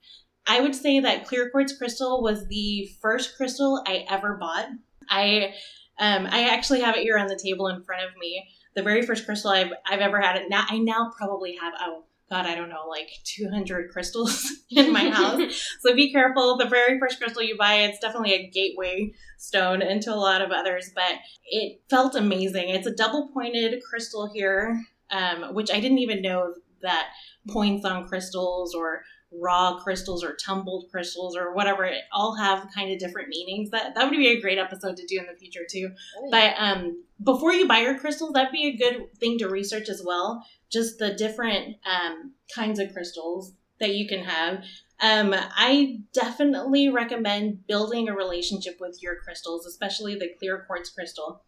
I 0.47 0.61
would 0.61 0.75
say 0.75 0.99
that 1.01 1.27
clear 1.27 1.51
quartz 1.51 1.77
crystal 1.77 2.23
was 2.23 2.49
the 2.49 2.89
first 3.03 3.37
crystal 3.37 3.85
I 3.87 4.07
ever 4.09 4.39
bought. 4.41 4.69
I 5.11 5.53
um, 6.01 6.27
I 6.27 6.49
actually 6.49 6.81
have 6.81 6.97
it 6.97 7.03
here 7.03 7.19
on 7.19 7.27
the 7.27 7.39
table 7.43 7.67
in 7.67 7.83
front 7.83 8.05
of 8.05 8.17
me 8.19 8.49
the 8.79 8.85
very 8.85 9.03
first 9.03 9.27
crystal 9.27 9.51
I've, 9.51 9.73
I've 9.85 9.99
ever 9.99 10.21
had. 10.21 10.37
It 10.37 10.49
now 10.49 10.65
I 10.69 10.79
now 10.79 11.11
probably 11.19 11.57
have 11.61 11.73
oh 11.81 12.05
God 12.31 12.47
I 12.47 12.55
don't 12.55 12.69
know 12.69 12.87
like 12.89 13.09
200 13.25 13.91
crystals 13.93 14.47
in 14.71 14.93
my 14.93 15.11
house. 15.11 15.77
so 15.81 15.95
be 15.95 16.13
careful. 16.13 16.57
The 16.57 16.67
very 16.67 16.99
first 17.01 17.19
crystal 17.19 17.43
you 17.43 17.57
buy, 17.59 17.75
it's 17.75 17.99
definitely 17.99 18.35
a 18.35 18.49
gateway 18.51 19.13
stone 19.37 19.83
into 19.83 20.15
a 20.15 20.17
lot 20.17 20.43
of 20.43 20.53
others. 20.53 20.93
But 20.95 21.19
it 21.45 21.81
felt 21.91 22.15
amazing. 22.15 22.69
It's 22.69 22.87
a 22.87 22.95
double 22.95 23.31
pointed 23.35 23.83
crystal 23.83 24.31
here, 24.33 24.81
um, 25.11 25.55
which 25.55 25.73
I 25.73 25.81
didn't 25.81 25.99
even 25.99 26.23
know 26.23 26.55
that 26.83 27.09
points 27.49 27.85
on 27.85 28.07
crystals 28.07 28.77
or 28.77 29.03
raw 29.33 29.79
crystals 29.81 30.25
or 30.25 30.37
tumbled 30.37 30.87
crystals 30.91 31.37
or 31.37 31.55
whatever 31.55 31.85
it 31.85 32.03
all 32.13 32.37
have 32.37 32.69
kind 32.75 32.93
of 32.93 32.99
different 32.99 33.29
meanings. 33.29 33.71
That 33.71 33.95
that 33.95 34.05
would 34.05 34.17
be 34.17 34.29
a 34.29 34.41
great 34.41 34.59
episode 34.59 34.97
to 34.97 35.07
do 35.07 35.19
in 35.19 35.27
the 35.27 35.39
future 35.39 35.67
too. 35.69 35.91
Oh, 36.19 36.29
but 36.31 36.55
um 36.59 37.05
before 37.23 37.53
you 37.53 37.69
buy 37.69 37.81
your 37.81 37.99
crystals 37.99 38.33
that'd 38.33 38.53
be 38.53 38.69
a 38.69 38.77
good 38.77 39.15
thing 39.19 39.39
to 39.39 39.49
research 39.49 39.89
as 39.89 40.03
well. 40.05 40.45
Just 40.71 40.99
the 40.99 41.15
different 41.15 41.77
um 41.85 42.33
kinds 42.55 42.79
of 42.79 42.93
crystals 42.93 43.53
that 43.81 43.95
you 43.95 44.09
can 44.09 44.25
have. 44.25 44.65
Um 45.01 45.35
i 45.35 46.01
definitely 46.13 46.89
recommend 46.89 47.67
building 47.67 48.09
a 48.09 48.15
relationship 48.15 48.79
with 48.81 49.03
your 49.03 49.17
crystals 49.17 49.67
especially 49.67 50.15
the 50.15 50.31
clear 50.39 50.65
quartz 50.67 50.91
crystal 50.91 51.43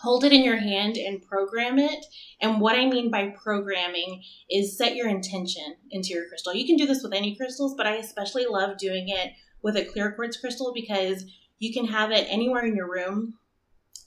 hold 0.00 0.24
it 0.24 0.32
in 0.32 0.44
your 0.44 0.56
hand 0.56 0.96
and 0.96 1.22
program 1.26 1.78
it 1.78 2.04
and 2.40 2.60
what 2.60 2.76
i 2.76 2.86
mean 2.86 3.10
by 3.10 3.28
programming 3.42 4.22
is 4.50 4.76
set 4.76 4.96
your 4.96 5.08
intention 5.08 5.76
into 5.90 6.10
your 6.10 6.28
crystal. 6.28 6.54
You 6.54 6.66
can 6.66 6.76
do 6.76 6.86
this 6.86 7.02
with 7.02 7.12
any 7.12 7.36
crystals, 7.36 7.74
but 7.76 7.86
I 7.86 7.96
especially 7.96 8.46
love 8.48 8.78
doing 8.78 9.08
it 9.08 9.32
with 9.62 9.76
a 9.76 9.84
clear 9.84 10.12
quartz 10.12 10.36
crystal 10.36 10.72
because 10.74 11.24
you 11.58 11.72
can 11.72 11.86
have 11.86 12.10
it 12.10 12.26
anywhere 12.28 12.64
in 12.64 12.74
your 12.74 12.90
room, 12.90 13.34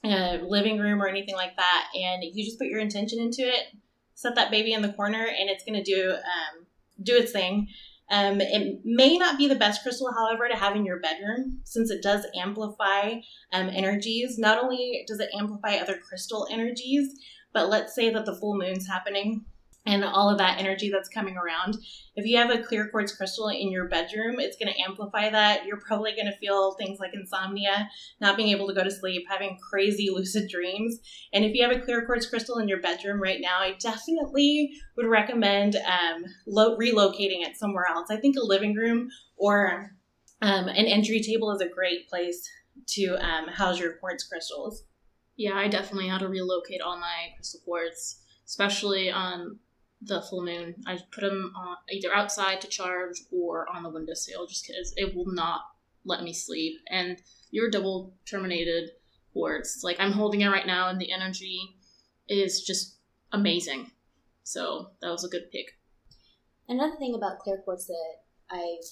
uh, 0.03 0.37
living 0.41 0.79
room, 0.79 1.01
or 1.01 1.07
anything 1.07 1.35
like 1.35 1.55
that, 1.55 1.87
and 1.95 2.23
you 2.23 2.43
just 2.43 2.59
put 2.59 2.67
your 2.67 2.79
intention 2.79 3.19
into 3.19 3.43
it, 3.43 3.65
set 4.15 4.35
that 4.35 4.51
baby 4.51 4.73
in 4.73 4.81
the 4.81 4.93
corner, 4.93 5.23
and 5.23 5.49
it's 5.49 5.63
going 5.63 5.81
to 5.81 5.83
do 5.83 6.11
um, 6.11 6.65
do 7.01 7.15
its 7.15 7.31
thing. 7.31 7.67
Um, 8.11 8.41
it 8.41 8.81
may 8.83 9.17
not 9.17 9.37
be 9.37 9.47
the 9.47 9.55
best 9.55 9.81
crystal, 9.81 10.11
however, 10.13 10.47
to 10.47 10.55
have 10.55 10.75
in 10.75 10.85
your 10.85 10.99
bedroom 10.99 11.61
since 11.63 11.89
it 11.89 12.03
does 12.03 12.25
amplify 12.35 13.15
um, 13.51 13.69
energies. 13.69 14.37
Not 14.37 14.61
only 14.63 15.03
does 15.07 15.19
it 15.19 15.29
amplify 15.37 15.75
other 15.75 15.97
crystal 15.97 16.47
energies, 16.51 17.09
but 17.53 17.69
let's 17.69 17.95
say 17.95 18.09
that 18.09 18.25
the 18.25 18.35
full 18.35 18.57
moon's 18.57 18.87
happening 18.87 19.45
and 19.85 20.03
all 20.03 20.29
of 20.29 20.37
that 20.37 20.59
energy 20.59 20.89
that's 20.89 21.09
coming 21.09 21.35
around. 21.35 21.77
If 22.15 22.25
you 22.25 22.37
have 22.37 22.51
a 22.51 22.63
clear 22.63 22.89
quartz 22.89 23.15
crystal 23.15 23.49
in 23.49 23.69
your 23.69 23.87
bedroom, 23.87 24.39
it's 24.39 24.55
going 24.57 24.73
to 24.73 24.81
amplify 24.81 25.29
that. 25.29 25.65
You're 25.65 25.81
probably 25.81 26.11
going 26.11 26.27
to 26.27 26.37
feel 26.37 26.73
things 26.73 26.99
like 26.99 27.13
insomnia, 27.13 27.89
not 28.21 28.37
being 28.37 28.49
able 28.49 28.67
to 28.67 28.73
go 28.73 28.83
to 28.83 28.91
sleep, 28.91 29.25
having 29.29 29.57
crazy 29.69 30.09
lucid 30.13 30.49
dreams. 30.49 30.99
And 31.33 31.43
if 31.43 31.53
you 31.53 31.67
have 31.67 31.75
a 31.75 31.81
clear 31.81 32.05
quartz 32.05 32.25
crystal 32.25 32.59
in 32.59 32.67
your 32.67 32.81
bedroom 32.81 33.21
right 33.21 33.41
now, 33.41 33.59
I 33.59 33.75
definitely 33.79 34.71
would 34.95 35.07
recommend 35.07 35.75
um, 35.75 36.23
lo- 36.47 36.77
relocating 36.77 37.45
it 37.45 37.57
somewhere 37.57 37.85
else. 37.89 38.07
I 38.09 38.17
think 38.17 38.37
a 38.37 38.45
living 38.45 38.75
room 38.75 39.09
or 39.35 39.91
um, 40.41 40.67
an 40.67 40.85
entry 40.85 41.21
table 41.21 41.51
is 41.51 41.61
a 41.61 41.67
great 41.67 42.07
place 42.09 42.49
to 42.87 43.15
um, 43.15 43.47
house 43.47 43.79
your 43.79 43.93
quartz 43.93 44.23
crystals. 44.23 44.83
Yeah, 45.35 45.55
I 45.55 45.67
definitely 45.67 46.09
had 46.09 46.19
to 46.19 46.27
relocate 46.27 46.81
all 46.81 46.99
my 46.99 47.33
crystal 47.35 47.61
quartz, 47.65 48.21
especially 48.45 49.09
on 49.09 49.59
the 50.05 50.21
full 50.21 50.43
moon. 50.43 50.75
I 50.85 50.97
put 51.11 51.21
them 51.21 51.53
on 51.55 51.77
either 51.91 52.13
outside 52.13 52.61
to 52.61 52.67
charge 52.67 53.21
or 53.31 53.67
on 53.73 53.83
the 53.83 53.89
windowsill, 53.89 54.47
just 54.47 54.65
because 54.67 54.93
it 54.97 55.15
will 55.15 55.31
not 55.33 55.61
let 56.05 56.23
me 56.23 56.33
sleep. 56.33 56.79
And 56.89 57.21
your 57.51 57.69
double 57.69 58.15
terminated 58.29 58.91
quartz, 59.33 59.81
like 59.83 59.97
I'm 59.99 60.11
holding 60.11 60.41
it 60.41 60.49
right 60.49 60.67
now, 60.67 60.89
and 60.89 60.99
the 60.99 61.11
energy 61.11 61.59
is 62.27 62.61
just 62.61 62.97
amazing. 63.31 63.91
So 64.43 64.91
that 65.01 65.09
was 65.09 65.23
a 65.23 65.29
good 65.29 65.51
pick. 65.51 65.67
Another 66.67 66.95
thing 66.97 67.13
about 67.15 67.39
clear 67.39 67.61
quartz 67.63 67.87
that 67.87 68.15
I've 68.49 68.85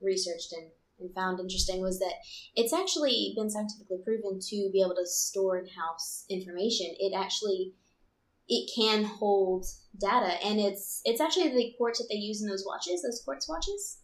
researched 0.00 0.52
and, 0.52 0.70
and 1.00 1.14
found 1.14 1.40
interesting 1.40 1.80
was 1.80 1.98
that 1.98 2.14
it's 2.54 2.72
actually 2.72 3.32
been 3.36 3.50
scientifically 3.50 3.98
proven 4.04 4.40
to 4.40 4.70
be 4.72 4.80
able 4.80 4.96
to 4.96 5.06
store 5.06 5.56
and 5.58 5.68
house 5.70 6.24
information. 6.28 6.94
It 6.98 7.12
actually 7.16 7.74
it 8.48 8.70
can 8.74 9.04
hold 9.04 9.66
data 10.00 10.34
and 10.44 10.60
it's 10.60 11.00
it's 11.04 11.20
actually 11.20 11.48
the 11.48 11.72
quartz 11.78 11.98
that 11.98 12.06
they 12.10 12.16
use 12.16 12.42
in 12.42 12.48
those 12.48 12.64
watches, 12.66 13.02
those 13.02 13.22
quartz 13.24 13.48
watches. 13.48 13.98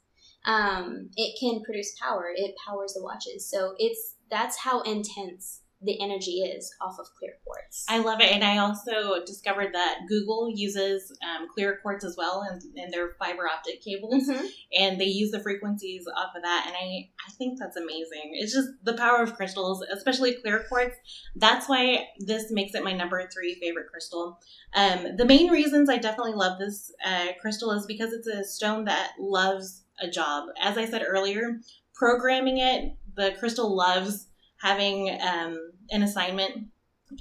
Um, 0.47 1.11
it 1.17 1.39
can 1.39 1.63
produce 1.63 1.95
power. 2.01 2.33
It 2.35 2.55
powers 2.67 2.95
the 2.95 3.03
watches. 3.03 3.49
So 3.51 3.75
it's 3.79 4.17
that's 4.31 4.59
how 4.59 4.81
intense 4.83 5.63
the 5.83 6.01
energy 6.03 6.41
is 6.43 6.75
off 6.83 6.99
of 6.99 7.07
clear 7.19 7.33
quartz. 7.45 7.87
I 7.89 7.99
love 7.99 8.21
it. 8.21 8.31
And 8.33 8.45
I 8.45 8.59
also 8.59 9.25
discovered 9.25 9.73
that 9.73 10.01
Google 10.09 10.53
uses 10.55 11.11
um, 11.23 11.49
clear 11.53 11.79
quartz 11.81 12.05
as 12.05 12.17
well 12.19 12.45
in, 12.51 12.61
in 12.83 12.91
their 12.91 13.11
fiber 13.19 13.49
optic 13.49 13.83
cables. 13.83 14.29
Mhm. 14.29 14.47
and 14.79 15.01
they 15.01 15.07
use 15.07 15.31
the 15.31 15.41
frequencies 15.41 16.05
off 16.17 16.31
of 16.37 16.43
that 16.43 16.65
and 16.67 16.77
i 16.77 17.09
i 17.27 17.31
think 17.39 17.59
that's 17.59 17.77
amazing 17.77 18.31
it's 18.35 18.53
just 18.53 18.69
the 18.83 18.95
power 18.95 19.23
of 19.23 19.35
crystals 19.35 19.83
especially 19.93 20.35
clear 20.35 20.65
quartz 20.69 20.97
that's 21.37 21.69
why 21.69 22.07
this 22.19 22.51
makes 22.51 22.75
it 22.75 22.85
my 22.85 22.93
number 22.93 23.29
three 23.33 23.55
favorite 23.55 23.87
crystal 23.91 24.39
um, 24.75 25.17
the 25.17 25.25
main 25.25 25.51
reasons 25.51 25.89
i 25.89 25.97
definitely 25.97 26.33
love 26.35 26.59
this 26.59 26.93
uh, 27.05 27.29
crystal 27.41 27.71
is 27.73 27.87
because 27.87 28.13
it's 28.13 28.27
a 28.27 28.45
stone 28.45 28.85
that 28.85 29.13
loves 29.19 29.85
a 30.03 30.09
job 30.11 30.49
as 30.61 30.77
i 30.77 30.85
said 30.85 31.03
earlier 31.07 31.59
programming 31.95 32.59
it 32.59 32.97
the 33.17 33.33
crystal 33.39 33.75
loves 33.75 34.27
having 34.61 35.19
um, 35.23 35.57
an 35.91 36.03
assignment 36.03 36.69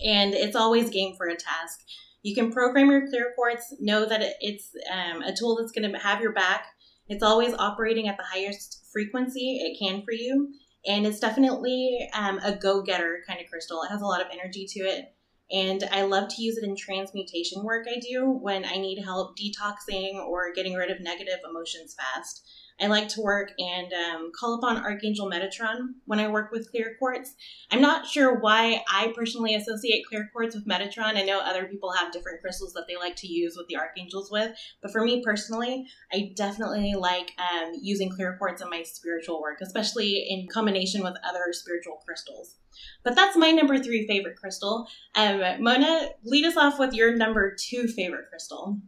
and 0.06 0.34
it's 0.34 0.56
always 0.56 0.90
game 0.90 1.16
for 1.16 1.28
a 1.28 1.36
task 1.36 1.80
you 2.22 2.36
can 2.36 2.52
program 2.52 2.90
your 2.90 3.08
clear 3.10 3.32
quartz 3.36 3.74
know 3.80 4.06
that 4.06 4.22
it's 4.42 4.70
um, 4.92 5.22
a 5.22 5.36
tool 5.36 5.56
that's 5.56 5.72
going 5.72 5.92
to 5.92 5.98
have 5.98 6.22
your 6.22 6.34
back 6.34 6.68
it's 7.10 7.24
always 7.24 7.56
operating 7.56 8.08
at 8.08 8.18
the 8.18 8.24
highest 8.24 8.86
frequency 8.94 9.58
it 9.58 9.80
can 9.80 10.04
for 10.04 10.14
you. 10.14 10.54
And 10.86 11.06
it's 11.06 11.20
definitely 11.20 12.08
um, 12.14 12.40
a 12.44 12.56
go 12.56 12.82
getter 12.84 13.24
kind 13.28 13.42
of 13.42 13.48
crystal. 13.48 13.82
It 13.84 13.90
has 13.90 14.02
a 14.02 14.06
lot 14.06 14.22
of 14.22 14.28
energy 14.32 14.66
to 14.70 14.80
it. 14.82 15.14
And 15.52 15.84
I 15.92 16.04
love 16.04 16.30
to 16.30 16.42
use 16.42 16.58
it 16.58 16.64
in 16.64 16.76
transmutation 16.76 17.64
work 17.64 17.88
I 17.90 18.00
do 18.00 18.30
when 18.30 18.64
I 18.64 18.78
need 18.78 19.04
help 19.04 19.36
detoxing 19.36 20.16
or 20.16 20.54
getting 20.54 20.76
rid 20.76 20.92
of 20.92 21.02
negative 21.02 21.40
emotions 21.50 21.96
fast. 21.96 22.48
I 22.82 22.88
like 22.88 23.08
to 23.10 23.22
work 23.22 23.52
and 23.60 23.92
um, 23.94 24.32
call 24.38 24.56
upon 24.56 24.78
Archangel 24.78 25.30
Metatron 25.30 25.96
when 26.06 26.20
I 26.20 26.28
work 26.28 26.52
with 26.52 26.70
clear 26.72 26.96
quartz. 26.98 27.36
I'm 27.72 27.82
not 27.82 28.08
sure 28.08 28.40
why 28.40 28.84
I 28.92 29.14
personally 29.16 29.56
associate 29.56 30.06
clear 30.08 30.30
quartz 30.32 30.56
with 30.56 30.68
Metatron. 30.68 31.16
I 31.18 31.24
know 31.24 31.40
other 31.40 31.66
people 31.66 31.92
have 31.92 32.12
different 32.12 32.42
crystals 32.42 32.74
that 32.74 32.86
they 32.88 32.96
like 32.96 33.16
to 33.18 33.28
use 33.28 33.56
with 33.58 33.68
the 33.68 33.78
archangels 33.78 34.32
with, 34.32 34.56
but 34.82 34.92
for 34.92 35.04
me 35.04 35.22
personally, 35.24 35.88
I 36.12 36.32
definitely 36.36 36.94
like 36.96 37.32
um, 37.38 37.74
using 37.82 38.10
clear 38.10 38.36
quartz 38.38 38.62
in 38.62 38.70
my 38.70 38.84
spiritual 38.84 39.42
work, 39.42 39.60
especially 39.62 40.26
in 40.30 40.48
combination 40.48 41.04
with 41.04 41.16
other 41.28 41.52
spiritual 41.52 42.02
crystals. 42.06 42.56
But 43.04 43.16
that's 43.16 43.36
my 43.36 43.52
number 43.52 43.78
three 43.80 44.08
favorite 44.08 44.38
crystal. 44.38 44.88
Um, 45.16 45.42
Mona, 45.62 46.10
lead 46.24 46.46
us 46.46 46.58
off 46.58 46.80
with 46.80 46.94
your 46.94 47.16
number 47.16 47.56
two 47.60 47.88
favorite 47.88 48.30
crystal. 48.30 48.80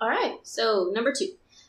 All 0.00 0.08
right, 0.08 0.36
so 0.42 0.90
number 0.92 1.12
two. 1.16 1.28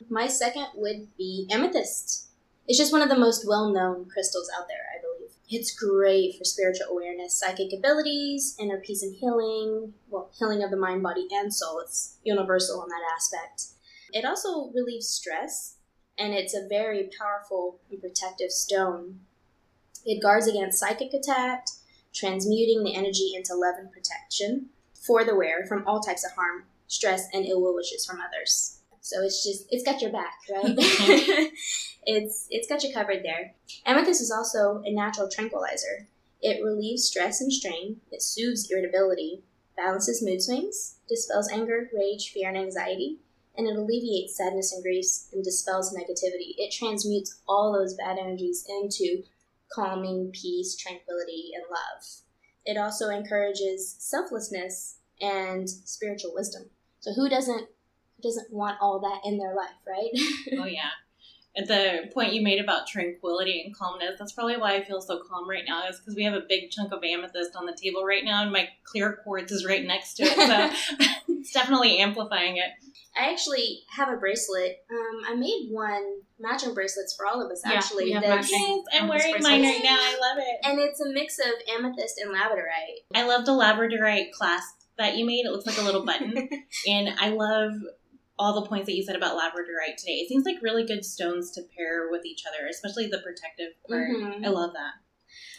My 0.10 0.28
second 0.28 0.68
would 0.76 1.16
be 1.18 1.48
amethyst. 1.52 2.28
It's 2.68 2.78
just 2.78 2.92
one 2.92 3.02
of 3.02 3.10
the 3.10 3.18
most 3.18 3.48
well 3.48 3.72
known 3.72 4.10
crystals 4.10 4.50
out 4.58 4.68
there, 4.68 4.86
I 4.94 5.02
believe. 5.02 5.32
It's 5.50 5.72
great 5.72 6.38
for 6.38 6.44
spiritual 6.44 6.88
awareness, 6.88 7.40
psychic 7.40 7.72
abilities, 7.74 8.56
inner 8.60 8.80
peace 8.80 9.02
and 9.02 9.16
healing, 9.16 9.94
well, 10.10 10.30
healing 10.38 10.64
of 10.64 10.72
the 10.72 10.78
mind, 10.78 11.04
body, 11.04 11.28
and 11.32 11.54
soul. 11.54 11.80
It's 11.80 12.18
universal 12.24 12.84
in 12.84 12.90
that 12.90 13.04
aspect. 13.16 13.68
It 14.12 14.26
also 14.26 14.72
relieves 14.76 15.08
stress, 15.08 15.78
and 16.18 16.34
it's 16.34 16.54
a 16.54 16.68
very 16.68 17.10
powerful 17.18 17.80
and 17.90 18.02
protective 18.02 18.52
stone. 18.52 19.22
It 20.06 20.22
guards 20.22 20.48
against 20.48 20.80
psychic 20.80 21.14
attack, 21.14 21.68
transmuting 22.14 22.84
the 22.84 22.96
energy 22.96 23.32
into 23.36 23.56
love 23.56 23.76
and 23.80 23.92
protection 23.92 24.70
for 24.94 25.24
the 25.24 25.36
wearer 25.36 25.66
from 25.66 25.86
all 25.88 26.02
types 26.02 26.26
of 26.26 26.32
harm, 26.32 26.64
stress, 26.88 27.28
and 27.34 27.46
ill 27.46 27.62
will 27.62 27.76
wishes 27.76 28.06
from 28.06 28.20
others. 28.20 28.77
So 29.08 29.24
it's 29.24 29.42
just 29.42 29.68
it's 29.72 29.86
got 29.86 30.02
your 30.02 30.12
back, 30.12 30.34
right? 30.52 30.76
it's 32.04 32.48
it's 32.50 32.68
got 32.68 32.84
you 32.84 32.94
covered 32.94 33.24
there. 33.24 33.54
Amethyst 33.86 34.22
is 34.22 34.32
also 34.32 34.82
a 34.86 34.92
natural 34.92 35.30
tranquilizer. 35.30 36.08
It 36.42 36.62
relieves 36.62 37.06
stress 37.06 37.40
and 37.40 37.52
strain. 37.52 38.02
It 38.12 38.22
soothes 38.22 38.70
irritability, 38.70 39.44
balances 39.78 40.22
mood 40.22 40.42
swings, 40.42 40.98
dispels 41.08 41.50
anger, 41.50 41.90
rage, 41.98 42.32
fear, 42.34 42.50
and 42.50 42.58
anxiety, 42.58 43.20
and 43.58 43.66
it 43.66 43.78
alleviates 43.78 44.36
sadness 44.36 44.74
and 44.74 44.84
grief 44.84 45.06
and 45.32 45.42
dispels 45.42 45.96
negativity. 45.96 46.54
It 46.58 46.74
transmutes 46.74 47.40
all 47.48 47.72
those 47.72 47.96
bad 47.96 48.18
energies 48.20 48.66
into 48.68 49.24
calming, 49.72 50.32
peace, 50.34 50.76
tranquility, 50.76 51.52
and 51.56 51.64
love. 51.70 52.04
It 52.66 52.78
also 52.78 53.08
encourages 53.08 53.96
selflessness 54.00 54.98
and 55.22 55.70
spiritual 55.70 56.34
wisdom. 56.34 56.70
So 57.00 57.14
who 57.14 57.30
doesn't 57.30 57.70
doesn't 58.22 58.52
want 58.52 58.78
all 58.82 59.00
that 59.00 59.28
in 59.30 59.38
their 59.38 59.56
life, 59.56 59.70
right? 59.88 60.10
Oh, 60.60 60.66
yeah. 60.66 60.90
At 61.56 61.68
the 61.68 62.12
point 62.14 62.34
you 62.34 62.44
made 62.44 62.62
about 62.62 62.86
tranquility 62.88 63.64
and 63.66 63.76
calmness, 63.76 64.18
that's 64.20 64.32
probably 64.32 64.58
why 64.58 64.76
I 64.76 64.84
feel 64.84 65.02
so 65.02 65.20
calm 65.28 65.50
right 65.50 65.64
now, 65.68 65.88
is 65.88 66.00
because 66.00 66.16
we 66.16 66.24
have 66.24 66.36
a 66.36 66.44
big 66.48 66.70
chunk 66.70 66.94
of 66.94 67.04
amethyst 67.04 67.56
on 67.56 67.66
the 67.66 67.76
table 67.82 68.06
right 68.06 68.24
now, 68.24 68.44
and 68.44 68.52
my 68.52 68.70
clear 68.84 69.20
quartz 69.24 69.52
is 69.52 69.66
right 69.66 69.84
next 69.84 70.16
to 70.16 70.24
it. 70.24 70.36
So 70.36 71.06
it's 71.30 71.52
definitely 71.52 71.98
amplifying 71.98 72.58
it. 72.58 72.70
I 73.20 73.32
actually 73.32 73.80
have 73.96 74.10
a 74.10 74.18
bracelet. 74.18 74.78
Um, 74.92 75.22
I 75.28 75.34
made 75.36 75.70
one 75.72 76.04
matching 76.40 76.76
bracelets 76.76 77.16
for 77.18 77.26
all 77.26 77.44
of 77.44 77.52
us 77.52 77.64
Yeah, 77.66 77.74
actually. 77.74 78.06
we 78.06 78.12
have 78.12 78.22
that's- 78.22 78.52
matching. 78.52 78.84
Yes, 78.92 79.02
I'm 79.02 79.08
wearing 79.08 79.34
mine 79.42 79.64
right 79.64 79.82
now. 79.84 79.98
I 80.00 80.18
love 80.22 80.38
it. 80.38 80.60
and 80.64 80.80
it's 80.80 81.02
a 81.02 81.10
mix 81.10 81.40
of 81.40 81.54
amethyst 81.76 82.20
and 82.20 82.32
labradorite. 82.36 83.00
I 83.16 83.24
love 83.26 83.48
the 83.48 83.54
labradorite 83.54 84.32
clasp 84.34 84.76
that 85.00 85.18
you 85.18 85.26
made. 85.26 85.46
It 85.48 85.52
looks 85.52 85.66
like 85.66 85.80
a 85.80 85.82
little 85.82 86.06
button. 86.06 86.48
and 86.88 87.10
I 87.20 87.30
love 87.30 87.72
all 88.40 88.54
the 88.62 88.68
points 88.68 88.86
that 88.86 88.96
you 88.96 89.04
said 89.04 89.16
about 89.16 89.36
labradorite 89.38 89.98
today. 89.98 90.14
It 90.14 90.30
seems 90.30 90.46
like 90.46 90.62
really 90.62 90.86
good 90.86 91.04
stones 91.04 91.52
to 91.52 91.62
pair 91.76 92.10
with 92.12 92.26
each 92.26 92.44
other, 92.48 92.68
especially 92.68 93.08
the 93.08 93.20
protective 93.20 93.74
part. 93.90 94.10
Mhm. 94.10 94.46
I 94.46 94.50
love 94.50 94.74
that. 94.74 94.94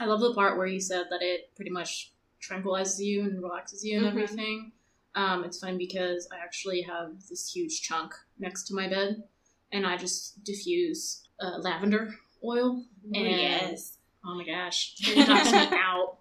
I 0.00 0.06
love 0.06 0.20
the 0.20 0.32
part 0.34 0.56
where 0.56 0.66
you 0.66 0.80
said 0.80 1.06
that 1.10 1.22
it 1.22 1.50
pretty 1.56 1.70
much 1.70 2.12
tranquilizes 2.40 3.00
you 3.04 3.22
and 3.22 3.42
relaxes 3.42 3.84
you 3.84 3.98
and 3.98 4.06
Mhm. 4.06 4.10
everything. 4.22 4.72
Um, 5.14 5.44
it's 5.44 5.58
fun 5.58 5.76
because 5.78 6.28
I 6.30 6.38
actually 6.38 6.82
have 6.82 7.26
this 7.28 7.50
huge 7.52 7.82
chunk 7.82 8.14
next 8.38 8.64
to 8.68 8.74
my 8.74 8.86
bed, 8.88 9.24
and 9.72 9.84
I 9.86 9.96
just 9.96 10.42
diffuse 10.44 11.24
uh, 11.40 11.58
lavender 11.58 12.14
oil. 12.44 12.84
Oh, 13.14 13.18
And- 13.18 13.40
yes. 13.40 13.98
Oh 14.24 14.34
my 14.34 14.44
gosh, 14.44 14.94
it 15.16 15.26
knocks 15.28 15.50
me 15.52 15.58
out. 15.78 16.17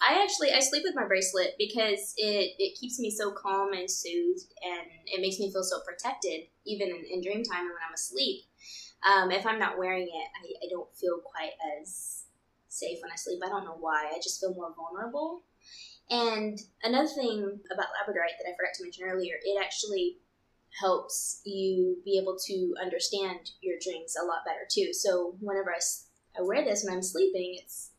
I 0.00 0.22
actually 0.22 0.52
I 0.52 0.60
sleep 0.60 0.82
with 0.84 0.94
my 0.94 1.06
bracelet 1.06 1.54
because 1.58 2.14
it 2.16 2.54
it 2.58 2.78
keeps 2.78 2.98
me 2.98 3.10
so 3.10 3.32
calm 3.32 3.72
and 3.72 3.90
soothed, 3.90 4.52
and 4.62 4.86
it 5.06 5.20
makes 5.20 5.38
me 5.38 5.52
feel 5.52 5.64
so 5.64 5.80
protected 5.86 6.48
even 6.66 6.88
in, 6.88 7.04
in 7.10 7.22
dream 7.22 7.42
time 7.42 7.60
and 7.60 7.70
when 7.70 7.86
I'm 7.86 7.94
asleep. 7.94 8.42
Um, 9.04 9.30
if 9.30 9.46
I'm 9.46 9.58
not 9.58 9.78
wearing 9.78 10.08
it, 10.08 10.28
I, 10.40 10.66
I 10.66 10.68
don't 10.70 10.88
feel 10.96 11.18
quite 11.18 11.52
as 11.78 12.24
safe 12.68 12.98
when 13.02 13.12
I 13.12 13.16
sleep. 13.16 13.40
I 13.44 13.48
don't 13.48 13.64
know 13.64 13.76
why. 13.78 14.10
I 14.14 14.18
just 14.22 14.40
feel 14.40 14.54
more 14.54 14.74
vulnerable. 14.74 15.42
And 16.10 16.58
another 16.82 17.08
thing 17.08 17.60
about 17.72 17.86
labradorite 17.86 18.36
that 18.38 18.48
I 18.48 18.56
forgot 18.56 18.74
to 18.76 18.82
mention 18.82 19.04
earlier, 19.04 19.34
it 19.42 19.62
actually 19.62 20.18
helps 20.80 21.40
you 21.44 21.98
be 22.04 22.18
able 22.18 22.36
to 22.46 22.74
understand 22.82 23.50
your 23.60 23.76
dreams 23.80 24.16
a 24.20 24.26
lot 24.26 24.44
better 24.44 24.66
too. 24.68 24.92
So 24.92 25.36
whenever 25.40 25.70
I, 25.70 25.78
I 26.38 26.42
wear 26.42 26.64
this 26.64 26.84
when 26.84 26.96
I'm 26.96 27.02
sleeping, 27.02 27.56
it's 27.62 27.90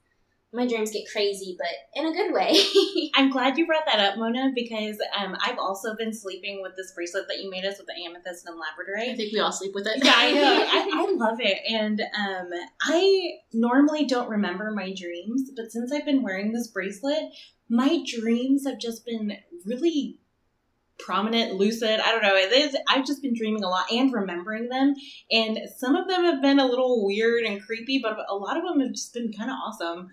my 0.56 0.66
dreams 0.66 0.92
get 0.92 1.04
crazy, 1.12 1.58
but 1.58 1.68
in 1.94 2.08
a 2.08 2.14
good 2.14 2.34
way. 2.34 2.58
I'm 3.16 3.30
glad 3.30 3.58
you 3.58 3.68
brought 3.68 3.86
that 3.86 4.00
up, 4.00 4.18
Mona, 4.18 4.52
because 4.56 4.98
um, 5.18 5.36
I've 5.46 5.60
also 5.60 5.96
been 5.96 6.14
sleeping 6.14 6.62
with 6.62 6.76
this 6.76 6.94
bracelet 6.94 7.28
that 7.28 7.40
you 7.40 7.50
made 7.50 7.66
us 7.66 7.78
with 7.78 7.88
the 7.88 8.06
amethyst 8.06 8.48
and 8.48 8.56
labradorite. 8.56 9.14
I 9.14 9.16
think 9.16 9.34
we 9.34 9.40
all 9.40 9.52
sleep 9.52 9.74
with 9.76 9.88
it. 9.88 10.04
Yeah, 10.04 10.14
I 10.16 10.32
know. 10.32 10.42
I, 10.70 10.90
I 10.94 11.12
love 11.14 11.40
it. 11.40 11.60
And 11.70 12.02
um, 12.02 12.50
I 12.82 13.32
normally 13.54 14.06
don't 14.06 14.30
remember 14.30 14.72
my 14.72 14.94
dreams, 14.94 15.52
but 15.56 15.72
since 15.72 15.92
I've 15.92 16.06
been 16.06 16.24
wearing 16.24 16.54
this 16.54 16.68
bracelet, 16.68 17.34
my 17.70 18.04
dreams 18.06 18.66
have 18.66 18.80
just 18.80 19.06
been 19.06 19.38
really 19.66 20.20
prominent, 20.98 21.54
lucid. 21.54 22.00
I 22.00 22.12
don't 22.12 22.22
know. 22.22 22.36
It 22.36 22.52
is, 22.52 22.76
I've 22.88 23.06
just 23.06 23.22
been 23.22 23.36
dreaming 23.36 23.64
a 23.64 23.70
lot 23.70 23.92
and 23.92 24.14
remembering 24.14 24.70
them. 24.70 24.94
And 25.32 25.60
some 25.76 25.96
of 25.96 26.08
them 26.08 26.24
have 26.24 26.42
been 26.42 26.60
a 26.60 26.66
little 26.66 27.06
weird 27.06 27.44
and 27.44 27.62
creepy, 27.62 28.00
but 28.02 28.18
a 28.30 28.36
lot 28.36 28.58
of 28.58 28.64
them 28.64 28.80
have 28.80 28.92
just 28.92 29.14
been 29.14 29.34
kind 29.34 29.50
of 29.50 29.58
awesome. 29.66 30.10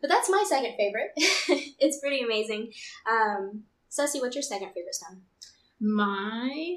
But 0.00 0.08
that's 0.08 0.30
my 0.30 0.44
second 0.48 0.74
favorite. 0.76 1.12
it's 1.16 2.00
pretty 2.00 2.22
amazing. 2.22 2.72
Um, 3.10 3.64
Ceci, 3.88 4.20
what's 4.20 4.36
your 4.36 4.42
second 4.42 4.68
favorite 4.68 4.94
stone? 4.94 5.22
My 5.80 6.76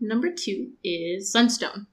number 0.00 0.32
two 0.32 0.72
is 0.84 1.32
sunstone, 1.32 1.86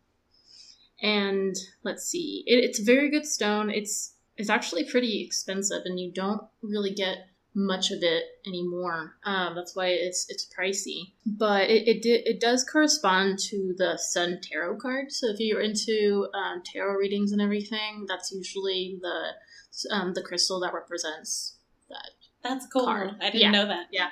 and 1.02 1.56
let's 1.84 2.04
see, 2.04 2.44
it, 2.46 2.64
it's 2.64 2.80
a 2.80 2.84
very 2.84 3.10
good 3.10 3.25
stone. 3.25 3.70
It's 3.70 4.14
it's 4.38 4.50
actually 4.50 4.84
pretty 4.84 5.24
expensive, 5.24 5.84
and 5.86 6.00
you 6.00 6.12
don't 6.12 6.42
really 6.62 6.94
get 6.94 7.30
much 7.56 7.90
of 7.92 8.00
it 8.04 8.24
anymore. 8.46 9.16
Um, 9.24 9.56
that's 9.56 9.76
why 9.76 9.88
it's 9.88 10.26
it's 10.30 10.46
pricey. 10.46 11.14
But 11.26 11.70
it 11.70 11.88
it, 11.88 12.02
di- 12.04 12.24
it 12.26 12.40
does 12.42 12.64
correspond 12.64 13.40
to 13.50 13.74
the 13.78 13.98
Sun 13.98 14.40
Tarot 14.42 14.78
card. 14.78 15.12
So 15.12 15.28
if 15.30 15.40
you're 15.40 15.62
into 15.62 16.28
um, 16.34 16.62
tarot 16.66 16.96
readings 16.96 17.32
and 17.32 17.42
everything, 17.42 18.06
that's 18.08 18.32
usually 18.32 19.00
the 19.02 19.94
um, 19.96 20.14
the 20.14 20.22
crystal 20.22 20.60
that 20.62 20.74
represents 20.74 21.58
that 21.90 22.12
That's 22.44 22.68
cool. 22.68 22.86
Card. 22.86 23.12
I 23.22 23.26
didn't 23.30 23.42
Yeah. 23.42 23.52
know 23.52 23.68
that. 23.68 23.88
Yeah. 23.92 24.10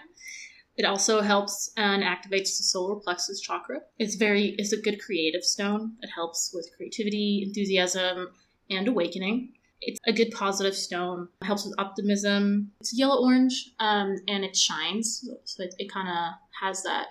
It 0.75 0.85
also 0.85 1.21
helps 1.21 1.71
and 1.77 2.01
activates 2.01 2.57
the 2.57 2.63
solar 2.63 2.95
plexus 2.95 3.39
chakra. 3.39 3.81
It's 3.99 4.15
very 4.15 4.55
it's 4.57 4.73
a 4.73 4.81
good 4.81 4.99
creative 4.99 5.43
stone. 5.43 5.97
It 6.01 6.09
helps 6.15 6.51
with 6.53 6.69
creativity, 6.75 7.43
enthusiasm, 7.45 8.29
and 8.69 8.87
awakening. 8.87 9.53
It's 9.85 9.99
a 10.05 10.13
good 10.13 10.31
positive 10.31 10.75
stone. 10.75 11.27
It 11.41 11.45
helps 11.45 11.65
with 11.65 11.75
optimism. 11.77 12.71
It's 12.79 12.97
yellow 12.97 13.23
orange, 13.23 13.71
um, 13.79 14.15
and 14.27 14.43
it 14.43 14.55
shines, 14.55 15.27
so 15.45 15.63
it, 15.63 15.75
it 15.77 15.91
kind 15.91 16.07
of 16.07 16.33
has 16.61 16.83
that 16.83 17.07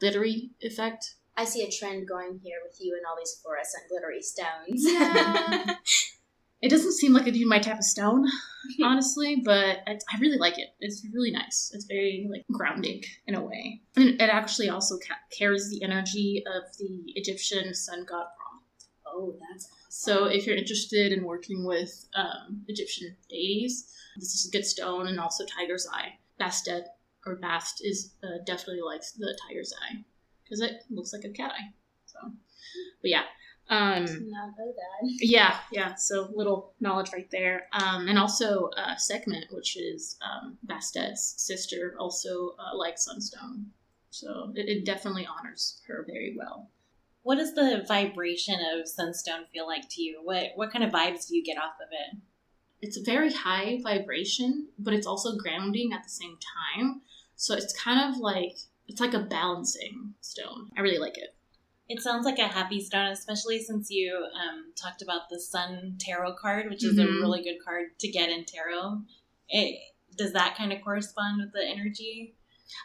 glittery 0.00 0.50
effect. 0.60 1.14
I 1.36 1.44
see 1.44 1.62
a 1.64 1.70
trend 1.70 2.08
going 2.08 2.40
here 2.42 2.58
with 2.66 2.78
you 2.80 2.94
and 2.94 3.02
all 3.06 3.16
these 3.18 3.38
fluorescent 3.42 3.84
glittery 3.90 4.22
stones. 4.22 4.84
Yeah. 4.84 5.76
It 6.62 6.70
doesn't 6.70 6.94
seem 6.94 7.12
like 7.12 7.22
it'd 7.22 7.34
be 7.34 7.44
my 7.44 7.58
type 7.58 7.78
of 7.78 7.84
stone, 7.84 8.26
honestly, 8.82 9.42
but 9.44 9.80
I, 9.86 9.98
I 10.12 10.18
really 10.20 10.38
like 10.38 10.58
it. 10.58 10.68
It's 10.80 11.06
really 11.12 11.30
nice. 11.30 11.70
It's 11.74 11.84
very 11.84 12.26
like 12.30 12.44
grounding 12.50 13.02
in 13.26 13.34
a 13.34 13.44
way, 13.44 13.82
and 13.94 14.20
it 14.20 14.30
actually 14.30 14.70
also 14.70 14.96
ca- 14.96 15.20
carries 15.30 15.68
the 15.68 15.84
energy 15.84 16.42
of 16.46 16.76
the 16.78 17.12
Egyptian 17.14 17.74
sun 17.74 18.06
god. 18.08 18.26
Oh, 19.16 19.34
that's 19.50 19.64
awesome. 19.64 19.88
So 19.88 20.24
if 20.26 20.46
you're 20.46 20.56
interested 20.56 21.12
in 21.12 21.24
working 21.24 21.64
with 21.64 22.06
um, 22.14 22.62
Egyptian 22.68 23.16
deities, 23.30 23.92
this 24.16 24.34
is 24.34 24.48
a 24.48 24.50
good 24.50 24.66
stone, 24.66 25.06
and 25.06 25.18
also 25.18 25.44
tiger's 25.46 25.88
eye. 25.90 26.18
Bastet 26.40 26.84
or 27.24 27.36
Bast 27.36 27.80
is 27.84 28.12
uh, 28.22 28.42
definitely 28.44 28.82
likes 28.82 29.12
the 29.12 29.38
tiger's 29.48 29.72
eye 29.82 30.04
because 30.44 30.60
it 30.60 30.82
looks 30.90 31.12
like 31.12 31.24
a 31.24 31.30
cat 31.30 31.52
eye. 31.52 31.72
So, 32.06 32.18
but 33.00 33.10
yeah. 33.10 33.22
Um, 33.68 34.04
not 34.04 34.50
know 34.56 34.72
that. 34.76 35.10
yeah, 35.20 35.58
yeah. 35.72 35.96
So 35.96 36.30
little 36.34 36.74
knowledge 36.78 37.12
right 37.12 37.28
there. 37.32 37.66
Um, 37.72 38.06
and 38.06 38.16
also 38.18 38.70
uh, 38.76 38.94
Sekhmet, 38.96 39.46
which 39.50 39.76
is 39.76 40.16
um, 40.22 40.56
Bastet's 40.66 41.34
sister, 41.38 41.96
also 41.98 42.54
uh, 42.60 42.76
like 42.76 42.96
Sunstone. 42.96 43.66
So 44.10 44.52
it, 44.54 44.68
it 44.68 44.84
definitely 44.84 45.26
honors 45.26 45.80
her 45.88 46.04
very 46.06 46.36
well. 46.38 46.70
What 47.26 47.38
does 47.38 47.54
the 47.54 47.84
vibration 47.88 48.54
of 48.72 48.86
sunstone 48.86 49.46
feel 49.52 49.66
like 49.66 49.88
to 49.90 50.00
you? 50.00 50.20
What 50.22 50.52
what 50.54 50.70
kind 50.70 50.84
of 50.84 50.92
vibes 50.92 51.26
do 51.26 51.36
you 51.36 51.42
get 51.42 51.58
off 51.58 51.74
of 51.82 51.88
it? 51.90 52.18
It's 52.80 52.96
a 52.96 53.02
very 53.02 53.32
high 53.32 53.80
vibration, 53.82 54.68
but 54.78 54.94
it's 54.94 55.08
also 55.08 55.36
grounding 55.36 55.92
at 55.92 56.04
the 56.04 56.08
same 56.08 56.38
time. 56.78 57.00
So 57.34 57.54
it's 57.56 57.76
kind 57.76 58.14
of 58.14 58.20
like 58.20 58.56
it's 58.86 59.00
like 59.00 59.12
a 59.12 59.18
balancing 59.18 60.14
stone. 60.20 60.70
I 60.78 60.82
really 60.82 61.00
like 61.00 61.18
it. 61.18 61.34
It 61.88 62.00
sounds 62.00 62.24
like 62.24 62.38
a 62.38 62.46
happy 62.46 62.80
stone, 62.80 63.10
especially 63.10 63.58
since 63.58 63.90
you 63.90 64.14
um, 64.14 64.72
talked 64.80 65.02
about 65.02 65.28
the 65.28 65.40
Sun 65.40 65.96
Tarot 65.98 66.34
card, 66.34 66.70
which 66.70 66.84
is 66.84 66.96
Mhm. 66.96 67.08
a 67.08 67.20
really 67.22 67.42
good 67.42 67.58
card 67.64 67.98
to 67.98 68.08
get 68.08 68.30
in 68.30 68.44
tarot. 68.44 69.00
It 69.48 69.80
does 70.16 70.32
that 70.34 70.54
kind 70.56 70.72
of 70.72 70.80
correspond 70.80 71.40
with 71.40 71.52
the 71.52 71.66
energy? 71.66 72.36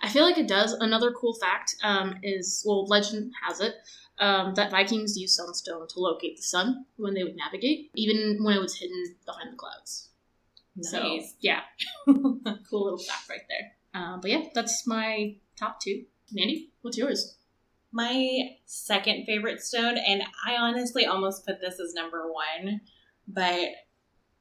I 0.01 0.09
feel 0.09 0.23
like 0.23 0.37
it 0.37 0.47
does. 0.47 0.73
Another 0.73 1.11
cool 1.11 1.33
fact 1.35 1.75
um, 1.83 2.15
is, 2.23 2.63
well, 2.65 2.85
legend 2.85 3.33
has 3.47 3.59
it 3.59 3.75
um, 4.21 4.53
that 4.53 4.71
Vikings 4.71 5.17
used 5.17 5.35
sunstone 5.35 5.87
to 5.87 5.99
locate 5.99 6.37
the 6.37 6.43
sun 6.43 6.85
when 6.95 7.13
they 7.15 7.23
would 7.23 7.35
navigate, 7.35 7.89
even 7.95 8.37
when 8.43 8.55
it 8.55 8.61
was 8.61 8.75
hidden 8.75 9.15
behind 9.25 9.51
the 9.51 9.57
clouds. 9.57 10.09
So 10.81 11.01
Nice. 11.01 11.35
yeah, 11.41 11.61
cool 12.05 12.83
little 12.83 12.97
fact 12.97 13.27
right 13.29 13.41
there. 13.49 13.73
Um, 13.93 14.21
but 14.21 14.31
yeah, 14.31 14.43
that's 14.53 14.87
my 14.87 15.35
top 15.57 15.81
two. 15.81 16.05
Mandy, 16.31 16.69
what's 16.81 16.97
yours? 16.97 17.35
My 17.91 18.55
second 18.65 19.25
favorite 19.25 19.61
stone, 19.61 19.97
and 19.97 20.23
I 20.45 20.55
honestly 20.55 21.05
almost 21.05 21.45
put 21.45 21.59
this 21.59 21.77
as 21.79 21.93
number 21.93 22.31
one, 22.31 22.79
but 23.27 23.69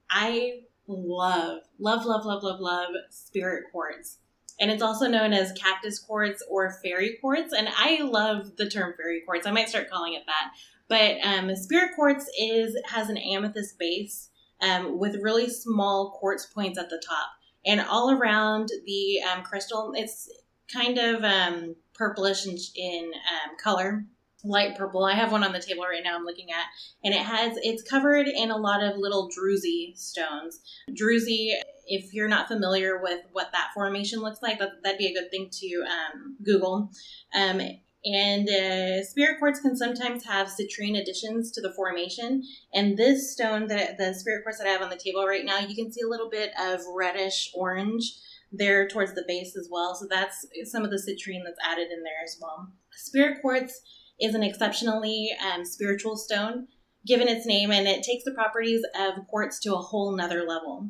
I 0.09 0.61
love, 0.87 1.63
love, 1.81 2.05
love, 2.05 2.25
love, 2.25 2.45
love, 2.45 2.61
love 2.61 2.91
spirit 3.11 3.65
quartz. 3.73 4.19
And 4.61 4.71
it's 4.71 4.83
also 4.83 5.09
known 5.09 5.33
as 5.33 5.53
cactus 5.53 5.99
quartz 5.99 6.43
or 6.49 6.79
fairy 6.83 7.17
quartz. 7.21 7.53
And 7.53 7.69
I 7.77 8.03
love 8.03 8.57
the 8.57 8.69
term 8.69 8.95
fairy 8.97 9.23
quartz. 9.27 9.47
I 9.47 9.51
might 9.51 9.69
start 9.69 9.91
calling 9.91 10.15
it 10.15 10.25
that. 10.27 10.53
But 10.89 11.19
um, 11.25 11.55
spirit 11.57 11.93
quartz 11.95 12.29
is 12.39 12.77
has 12.87 13.09
an 13.09 13.17
amethyst 13.17 13.79
base 13.79 14.29
um, 14.61 14.99
with 14.99 15.23
really 15.23 15.49
small 15.49 16.19
quartz 16.19 16.47
points 16.47 16.79
at 16.79 16.91
the 16.91 17.03
top. 17.07 17.31
And 17.65 17.81
all 17.81 18.11
around 18.11 18.71
the 18.87 19.21
um, 19.23 19.43
crystal, 19.43 19.93
it's 19.95 20.29
kind 20.73 20.99
of 20.99 21.23
um, 21.25 21.77
purplish 21.95 22.47
in, 22.47 22.57
in 22.75 23.05
um, 23.05 23.57
color, 23.63 24.05
light 24.45 24.77
purple. 24.77 25.05
I 25.05 25.15
have 25.15 25.33
one 25.33 25.45
on 25.45 25.53
the 25.53 25.61
table 25.61 25.83
right 25.83 26.03
now. 26.03 26.17
I'm 26.17 26.25
looking 26.25 26.51
at, 26.51 26.65
and 27.05 27.15
it 27.15 27.21
has 27.21 27.59
it's 27.63 27.83
covered 27.83 28.27
in 28.29 28.51
a 28.51 28.57
lot 28.57 28.83
of 28.83 28.97
little 28.97 29.29
druzy 29.29 29.97
stones. 29.97 30.61
Druzy, 30.91 31.53
if 31.91 32.15
you're 32.15 32.29
not 32.29 32.49
familiar 32.49 33.03
with 33.03 33.21
what 33.33 33.51
that 33.53 33.71
formation 33.75 34.21
looks 34.21 34.39
like, 34.43 34.61
that, 34.61 34.83
that'd 34.83 34.97
be 34.99 35.09
a 35.09 35.13
good 35.13 35.31
thing 35.31 35.51
to 35.51 35.83
um, 35.83 36.37
Google. 36.43 36.91
Um, 37.35 37.61
and 38.05 38.49
uh, 38.49 39.05
spirit 39.05 39.39
quartz 39.39 39.61
can 39.61 39.77
sometimes 39.77 40.25
have 40.25 40.49
citrine 40.49 40.99
additions 40.99 41.51
to 41.51 41.61
the 41.61 41.73
formation. 41.75 42.43
And 42.73 42.97
this 42.97 43.33
stone, 43.33 43.67
that 43.67 43.99
the 43.99 44.15
spirit 44.15 44.45
quartz 44.45 44.59
that 44.59 44.69
I 44.69 44.71
have 44.71 44.83
on 44.83 44.89
the 44.89 44.97
table 44.97 45.27
right 45.27 45.45
now, 45.45 45.59
you 45.59 45.75
can 45.75 45.93
see 45.93 46.01
a 46.01 46.09
little 46.09 46.31
bit 46.31 46.53
of 46.59 46.81
reddish 46.97 47.51
orange 47.55 48.15
there 48.53 48.89
towards 48.89 49.15
the 49.15 49.25
base 49.29 49.57
as 49.57 49.69
well. 49.71 49.95
So 49.95 50.07
that's 50.09 50.47
some 50.65 50.85
of 50.85 50.91
the 50.91 50.97
citrine 50.97 51.43
that's 51.45 51.59
added 51.65 51.89
in 51.91 52.03
there 52.03 52.23
as 52.25 52.39
well. 52.41 52.69
Spirit 52.93 53.43
quartz 53.43 53.81
is 54.21 54.35
an 54.35 54.43
exceptionally 54.43 55.31
um, 55.45 55.65
spiritual 55.65 56.17
stone, 56.17 56.69
given 57.07 57.29
its 57.29 57.47
name, 57.47 57.71
and 57.71 57.87
it 57.87 58.03
takes 58.03 58.25
the 58.25 58.33
properties 58.33 58.83
of 58.99 59.27
quartz 59.29 59.59
to 59.61 59.75
a 59.75 59.79
whole 59.79 60.17
nother 60.17 60.45
level. 60.47 60.89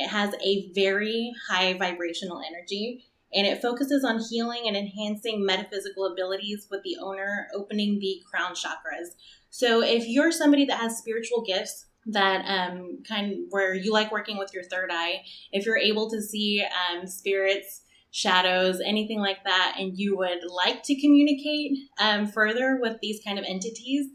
It 0.00 0.08
has 0.08 0.34
a 0.42 0.72
very 0.74 1.32
high 1.48 1.74
vibrational 1.74 2.40
energy, 2.40 3.04
and 3.32 3.46
it 3.46 3.62
focuses 3.62 4.04
on 4.04 4.20
healing 4.30 4.62
and 4.66 4.76
enhancing 4.76 5.44
metaphysical 5.44 6.06
abilities 6.06 6.66
with 6.70 6.82
the 6.82 6.96
owner 7.00 7.48
opening 7.54 7.98
the 8.00 8.22
crown 8.30 8.52
chakras. 8.54 9.10
So 9.50 9.82
if 9.82 10.08
you're 10.08 10.32
somebody 10.32 10.64
that 10.66 10.80
has 10.80 10.98
spiritual 10.98 11.42
gifts, 11.42 11.86
that 12.06 12.44
um, 12.46 13.02
kind 13.06 13.32
of 13.32 13.38
where 13.50 13.74
you 13.74 13.92
like 13.92 14.10
working 14.10 14.38
with 14.38 14.54
your 14.54 14.64
third 14.64 14.90
eye, 14.90 15.22
if 15.52 15.66
you're 15.66 15.76
able 15.76 16.10
to 16.10 16.22
see 16.22 16.64
um, 16.64 17.06
spirits, 17.06 17.82
shadows, 18.10 18.80
anything 18.84 19.20
like 19.20 19.44
that, 19.44 19.76
and 19.78 19.96
you 19.96 20.16
would 20.16 20.40
like 20.48 20.82
to 20.84 21.00
communicate 21.00 21.72
um, 22.00 22.26
further 22.26 22.78
with 22.80 22.96
these 23.00 23.20
kind 23.24 23.38
of 23.38 23.44
entities, 23.46 24.06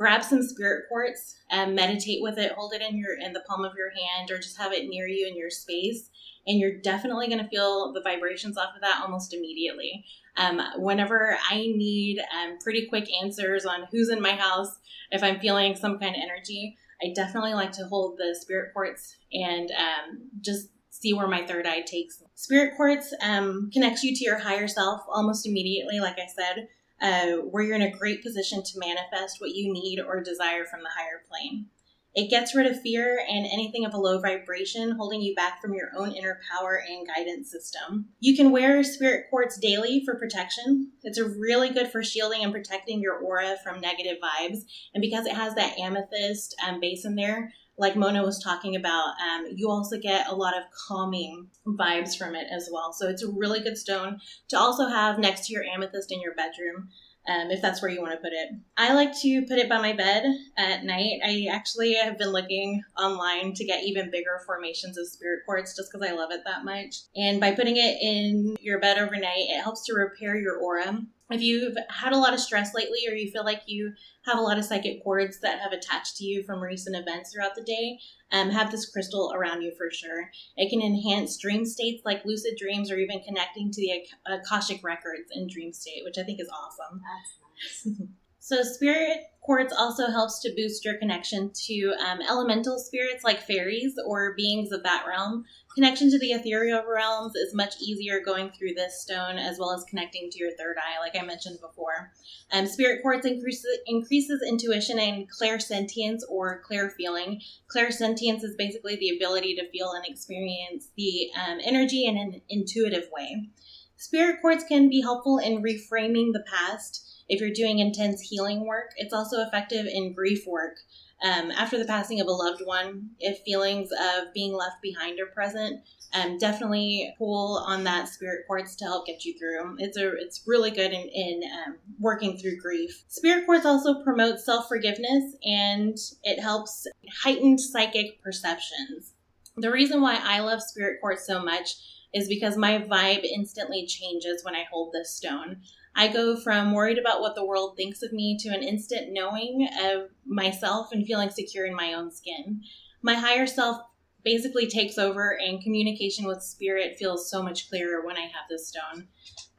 grab 0.00 0.24
some 0.24 0.42
spirit 0.42 0.84
quartz 0.88 1.36
and 1.50 1.74
meditate 1.74 2.22
with 2.22 2.38
it. 2.38 2.52
Hold 2.52 2.72
it 2.72 2.80
in 2.80 2.96
your 2.96 3.18
in 3.20 3.34
the 3.34 3.44
palm 3.46 3.66
of 3.66 3.74
your 3.76 3.90
hand, 3.90 4.30
or 4.30 4.38
just 4.38 4.56
have 4.56 4.72
it 4.72 4.88
near 4.88 5.06
you 5.06 5.28
in 5.28 5.36
your 5.36 5.50
space, 5.50 6.08
and 6.46 6.58
you're 6.58 6.80
definitely 6.80 7.28
going 7.28 7.42
to 7.42 7.48
feel 7.50 7.92
the 7.92 8.00
vibrations 8.00 8.56
off 8.56 8.74
of 8.74 8.80
that 8.80 9.02
almost 9.02 9.34
immediately. 9.34 10.06
Um, 10.38 10.58
whenever 10.76 11.36
I 11.50 11.56
need 11.56 12.18
um, 12.18 12.56
pretty 12.62 12.86
quick 12.86 13.08
answers 13.22 13.66
on 13.66 13.88
who's 13.92 14.08
in 14.08 14.22
my 14.22 14.32
house, 14.32 14.74
if 15.10 15.22
I'm 15.22 15.38
feeling 15.38 15.76
some 15.76 15.98
kind 15.98 16.16
of 16.16 16.22
energy, 16.22 16.78
I 17.02 17.12
definitely 17.14 17.52
like 17.52 17.72
to 17.72 17.84
hold 17.84 18.16
the 18.16 18.34
spirit 18.40 18.72
quartz 18.72 19.16
and 19.32 19.70
um, 19.72 20.30
just 20.40 20.68
see 20.88 21.12
where 21.12 21.28
my 21.28 21.46
third 21.46 21.66
eye 21.66 21.82
takes. 21.82 22.22
Spirit 22.36 22.74
quartz 22.76 23.12
um, 23.22 23.70
connects 23.72 24.02
you 24.02 24.14
to 24.14 24.24
your 24.24 24.38
higher 24.38 24.68
self 24.68 25.02
almost 25.08 25.46
immediately, 25.46 26.00
like 26.00 26.18
I 26.18 26.26
said, 26.26 26.68
uh, 27.00 27.36
where 27.36 27.62
you're 27.62 27.76
in 27.76 27.82
a 27.82 27.96
great 27.96 28.22
position 28.22 28.62
to 28.62 28.78
manifest 28.78 29.40
what 29.40 29.54
you 29.54 29.72
need 29.72 30.00
or 30.00 30.22
desire 30.22 30.64
from 30.64 30.82
the 30.82 30.90
higher 30.90 31.22
plane. 31.28 31.66
It 32.12 32.28
gets 32.28 32.56
rid 32.56 32.66
of 32.66 32.80
fear 32.80 33.20
and 33.28 33.46
anything 33.46 33.84
of 33.84 33.94
a 33.94 33.98
low 33.98 34.20
vibration 34.20 34.90
holding 34.92 35.22
you 35.22 35.34
back 35.36 35.62
from 35.62 35.74
your 35.74 35.90
own 35.96 36.10
inner 36.10 36.40
power 36.50 36.82
and 36.84 37.06
guidance 37.06 37.52
system. 37.52 38.06
You 38.18 38.36
can 38.36 38.50
wear 38.50 38.82
spirit 38.82 39.26
quartz 39.30 39.56
daily 39.58 40.02
for 40.04 40.16
protection. 40.16 40.90
It's 41.04 41.20
really 41.20 41.70
good 41.70 41.88
for 41.88 42.02
shielding 42.02 42.42
and 42.42 42.52
protecting 42.52 43.00
your 43.00 43.18
aura 43.18 43.56
from 43.62 43.80
negative 43.80 44.18
vibes. 44.20 44.62
And 44.92 45.00
because 45.00 45.24
it 45.24 45.34
has 45.34 45.54
that 45.54 45.78
amethyst 45.78 46.56
um, 46.66 46.80
base 46.80 47.04
in 47.04 47.14
there, 47.14 47.52
like 47.80 47.96
Mona 47.96 48.22
was 48.22 48.42
talking 48.42 48.76
about, 48.76 49.14
um, 49.20 49.46
you 49.54 49.70
also 49.70 49.98
get 49.98 50.28
a 50.28 50.34
lot 50.34 50.56
of 50.56 50.64
calming 50.86 51.48
vibes 51.66 52.16
from 52.16 52.34
it 52.34 52.46
as 52.52 52.68
well. 52.70 52.92
So 52.92 53.08
it's 53.08 53.24
a 53.24 53.32
really 53.32 53.60
good 53.60 53.78
stone 53.78 54.20
to 54.48 54.58
also 54.58 54.86
have 54.86 55.18
next 55.18 55.46
to 55.46 55.54
your 55.54 55.64
amethyst 55.64 56.12
in 56.12 56.20
your 56.20 56.34
bedroom 56.34 56.90
um, 57.26 57.50
if 57.50 57.62
that's 57.62 57.80
where 57.80 57.90
you 57.90 58.00
want 58.00 58.12
to 58.12 58.18
put 58.18 58.32
it. 58.32 58.50
I 58.76 58.94
like 58.94 59.18
to 59.20 59.42
put 59.46 59.58
it 59.58 59.68
by 59.68 59.78
my 59.78 59.94
bed 59.94 60.24
at 60.58 60.84
night. 60.84 61.20
I 61.24 61.46
actually 61.50 61.94
have 61.94 62.18
been 62.18 62.32
looking 62.32 62.82
online 62.98 63.54
to 63.54 63.64
get 63.64 63.84
even 63.84 64.10
bigger 64.10 64.40
formations 64.46 64.98
of 64.98 65.08
spirit 65.08 65.40
quartz 65.46 65.76
just 65.76 65.90
because 65.90 66.06
I 66.06 66.12
love 66.12 66.30
it 66.32 66.42
that 66.44 66.64
much. 66.64 66.96
And 67.16 67.40
by 67.40 67.52
putting 67.52 67.76
it 67.76 67.98
in 68.00 68.56
your 68.60 68.78
bed 68.78 68.98
overnight, 68.98 69.48
it 69.48 69.62
helps 69.62 69.86
to 69.86 69.94
repair 69.94 70.36
your 70.36 70.58
aura. 70.58 71.02
If 71.30 71.42
you've 71.42 71.76
had 71.88 72.12
a 72.12 72.18
lot 72.18 72.34
of 72.34 72.40
stress 72.40 72.74
lately 72.74 73.00
or 73.08 73.14
you 73.14 73.30
feel 73.30 73.44
like 73.44 73.62
you 73.66 73.92
have 74.26 74.38
a 74.38 74.42
lot 74.42 74.58
of 74.58 74.64
psychic 74.64 75.02
cords 75.02 75.40
that 75.40 75.60
have 75.60 75.72
attached 75.72 76.16
to 76.16 76.24
you 76.24 76.42
from 76.42 76.60
recent 76.60 76.96
events 76.96 77.32
throughout 77.32 77.54
the 77.54 77.62
day, 77.62 77.98
um, 78.32 78.50
have 78.50 78.70
this 78.70 78.90
crystal 78.90 79.32
around 79.34 79.62
you 79.62 79.72
for 79.76 79.90
sure. 79.90 80.30
It 80.56 80.70
can 80.70 80.82
enhance 80.82 81.38
dream 81.38 81.64
states 81.64 82.02
like 82.04 82.24
lucid 82.24 82.56
dreams 82.58 82.90
or 82.90 82.98
even 82.98 83.22
connecting 83.22 83.70
to 83.70 83.80
the 83.80 84.06
Akashic 84.26 84.82
records 84.82 85.30
in 85.32 85.48
dream 85.48 85.72
state, 85.72 86.02
which 86.04 86.18
I 86.18 86.24
think 86.24 86.40
is 86.40 86.50
awesome. 86.50 87.00
That's 87.02 87.96
nice. 87.98 88.08
So, 88.42 88.62
spirit 88.62 89.26
quartz 89.42 89.72
also 89.76 90.10
helps 90.10 90.40
to 90.40 90.54
boost 90.56 90.84
your 90.84 90.96
connection 90.96 91.50
to 91.66 91.92
um, 92.04 92.20
elemental 92.22 92.78
spirits 92.78 93.22
like 93.22 93.40
fairies 93.42 93.94
or 94.06 94.34
beings 94.34 94.72
of 94.72 94.82
that 94.82 95.04
realm. 95.06 95.44
Connection 95.74 96.10
to 96.10 96.18
the 96.18 96.32
ethereal 96.32 96.82
realms 96.84 97.36
is 97.36 97.54
much 97.54 97.80
easier 97.80 98.20
going 98.20 98.50
through 98.50 98.74
this 98.74 99.02
stone 99.02 99.38
as 99.38 99.56
well 99.56 99.72
as 99.72 99.84
connecting 99.84 100.28
to 100.28 100.38
your 100.38 100.50
third 100.56 100.76
eye, 100.76 100.98
like 100.98 101.16
I 101.16 101.24
mentioned 101.24 101.60
before. 101.60 102.12
Um, 102.50 102.66
spirit 102.66 103.02
quartz 103.02 103.24
increases, 103.24 103.78
increases 103.86 104.42
intuition 104.42 104.98
and 104.98 105.28
clairsentience 105.30 106.22
or 106.28 106.60
clair 106.66 106.90
feeling. 106.90 107.40
Clairsentience 107.72 108.42
is 108.42 108.56
basically 108.58 108.96
the 108.96 109.14
ability 109.14 109.54
to 109.56 109.70
feel 109.70 109.92
and 109.92 110.04
experience 110.04 110.88
the 110.96 111.30
um, 111.40 111.58
energy 111.62 112.04
in 112.04 112.18
an 112.18 112.42
intuitive 112.48 113.08
way. 113.12 113.48
Spirit 113.96 114.40
quartz 114.40 114.64
can 114.64 114.88
be 114.88 115.02
helpful 115.02 115.38
in 115.38 115.62
reframing 115.62 116.32
the 116.32 116.44
past 116.50 117.06
if 117.28 117.40
you're 117.40 117.50
doing 117.50 117.78
intense 117.78 118.20
healing 118.22 118.66
work. 118.66 118.90
It's 118.96 119.14
also 119.14 119.40
effective 119.40 119.86
in 119.86 120.14
grief 120.14 120.44
work. 120.48 120.78
Um, 121.22 121.50
after 121.50 121.78
the 121.78 121.84
passing 121.84 122.20
of 122.20 122.26
a 122.26 122.32
loved 122.32 122.62
one, 122.64 123.10
if 123.18 123.40
feelings 123.40 123.90
of 123.92 124.32
being 124.32 124.54
left 124.54 124.80
behind 124.82 125.20
are 125.20 125.26
present, 125.26 125.82
um, 126.12 126.38
definitely 126.38 127.14
pull 127.18 127.62
on 127.66 127.84
that 127.84 128.08
spirit 128.08 128.46
quartz 128.46 128.74
to 128.76 128.84
help 128.84 129.06
get 129.06 129.24
you 129.24 129.38
through. 129.38 129.76
It's 129.78 129.96
a 129.96 130.12
it's 130.16 130.42
really 130.46 130.70
good 130.70 130.92
in, 130.92 131.08
in 131.08 131.42
um, 131.44 131.76
working 131.98 132.36
through 132.36 132.56
grief. 132.56 133.04
Spirit 133.08 133.44
quartz 133.44 133.66
also 133.66 134.02
promotes 134.02 134.44
self 134.44 134.66
forgiveness 134.66 135.36
and 135.44 135.96
it 136.24 136.40
helps 136.40 136.86
heightened 137.22 137.60
psychic 137.60 138.20
perceptions. 138.22 139.12
The 139.56 139.70
reason 139.70 140.00
why 140.00 140.18
I 140.22 140.40
love 140.40 140.62
spirit 140.62 141.00
quartz 141.00 141.26
so 141.26 141.42
much 141.42 141.76
is 142.12 142.28
because 142.28 142.56
my 142.56 142.78
vibe 142.78 143.24
instantly 143.24 143.86
changes 143.86 144.44
when 144.44 144.56
I 144.56 144.64
hold 144.70 144.92
this 144.92 145.14
stone. 145.14 145.60
I 145.94 146.08
go 146.08 146.36
from 146.36 146.72
worried 146.72 146.98
about 146.98 147.20
what 147.20 147.34
the 147.34 147.44
world 147.44 147.76
thinks 147.76 148.02
of 148.02 148.12
me 148.12 148.38
to 148.40 148.48
an 148.48 148.62
instant 148.62 149.12
knowing 149.12 149.68
of 149.82 150.08
myself 150.24 150.92
and 150.92 151.06
feeling 151.06 151.30
secure 151.30 151.66
in 151.66 151.74
my 151.74 151.92
own 151.92 152.10
skin. 152.10 152.62
My 153.02 153.14
higher 153.14 153.46
self 153.46 153.82
basically 154.24 154.66
takes 154.66 154.98
over, 154.98 155.38
and 155.38 155.62
communication 155.62 156.26
with 156.26 156.42
spirit 156.42 156.96
feels 156.98 157.30
so 157.30 157.42
much 157.42 157.68
clearer 157.68 158.04
when 158.04 158.16
I 158.16 158.22
have 158.22 158.48
this 158.48 158.68
stone. 158.68 159.08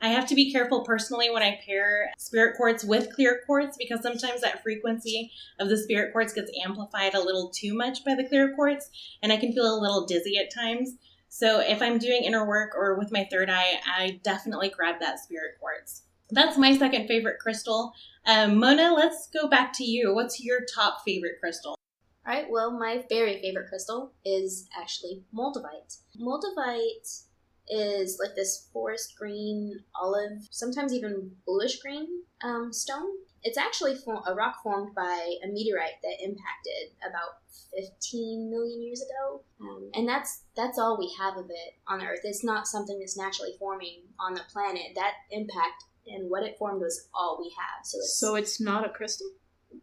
I 0.02 0.10
have 0.10 0.26
to 0.28 0.36
be 0.36 0.52
careful 0.52 0.84
personally 0.84 1.30
when 1.30 1.44
I 1.44 1.60
pair 1.65 2.12
spirit 2.17 2.58
quartz 2.58 2.84
with 2.84 3.13
clear 3.13 3.41
quartz 3.46 3.78
because 3.78 4.02
sometimes 4.02 4.41
that 4.41 4.63
frequency 4.63 5.32
of 5.60 5.70
the 5.70 5.78
spirit 5.78 6.12
quartz 6.12 6.34
gets 6.34 6.52
amplified 6.65 7.13
a 7.13 7.22
little 7.22 7.50
too 7.50 7.76
much 7.76 8.04
by 8.04 8.15
the 8.15 8.28
clear 8.28 8.56
quartz, 8.56 8.89
and 9.22 9.32
I 9.32 9.38
can 9.38 9.54
feel 9.54 9.72
a 9.72 9.82
little 9.82 10.06
dizzy 10.06 10.38
at 10.38 10.54
times. 10.54 10.96
So 11.30 11.60
if 11.60 11.82
I'm 11.82 11.98
doing 11.98 12.24
inner 12.24 12.48
work 12.48 12.72
or 12.76 12.98
with 12.98 13.12
my 13.12 13.28
third 13.32 13.50
eye, 13.50 13.80
I 13.86 14.20
definitely 14.24 14.70
grab 14.70 15.00
that 15.00 15.20
spirit 15.20 15.52
quartz 15.60 16.04
that's 16.32 16.58
my 16.58 16.78
second 16.78 17.08
favorite 17.08 17.39
crystal. 17.39 17.94
Um, 18.26 18.58
Mona, 18.60 18.94
let's 18.94 19.28
go 19.28 19.48
back 19.48 19.74
to 19.74 19.84
you. 19.84 20.13
What's 20.13 20.44
your 20.44 20.62
top 20.74 21.00
favorite 21.06 21.39
crystal? 21.39 21.78
All 22.26 22.34
right, 22.34 22.46
well, 22.50 22.72
my 22.72 23.04
very 23.10 23.41
favorite 23.41 23.67
crystal 23.70 24.13
is 24.24 24.67
actually 24.80 25.24
moldavite. 25.36 25.98
Moldavite 26.20 27.24
is 27.67 28.20
like 28.22 28.36
this 28.36 28.67
forest 28.72 29.15
green, 29.17 29.80
olive, 30.00 30.48
sometimes 30.52 30.94
even 30.94 31.32
bluish 31.46 31.80
green 31.80 32.08
um, 32.44 32.72
stone. 32.72 33.08
It's 33.44 33.58
actually 33.58 33.96
a 34.28 34.36
rock 34.36 34.62
formed 34.62 34.94
by 34.94 35.36
a 35.44 35.48
meteorite 35.48 36.00
that 36.04 36.24
impacted 36.24 36.96
about 37.02 37.41
15 37.76 38.52
million 38.52 38.84
years 38.84 39.02
ago, 39.02 39.41
um, 39.62 39.89
and 39.96 40.08
that's 40.08 40.44
that's 40.56 40.78
all 40.78 41.00
we 41.00 41.12
have 41.20 41.38
of 41.38 41.50
it 41.50 41.74
on 41.88 42.04
Earth. 42.04 42.20
It's 42.24 42.44
not 42.44 42.67
something 42.67 43.00
that's 43.00 43.17
naturally 43.17 43.54
forming 43.58 44.04
on 44.20 44.36
the 44.36 44.41
planet. 44.52 44.91
That 44.96 45.13
impact 45.32 45.86
and 46.08 46.30
what 46.30 46.44
it 46.44 46.58
formed 46.58 46.82
was 46.82 47.08
all 47.14 47.38
we 47.40 47.54
have. 47.58 47.86
So 47.86 47.98
it's 48.00 48.18
So 48.20 48.36
it's 48.36 48.62
not 48.62 48.86
a 48.86 48.90
crystal? 48.90 49.28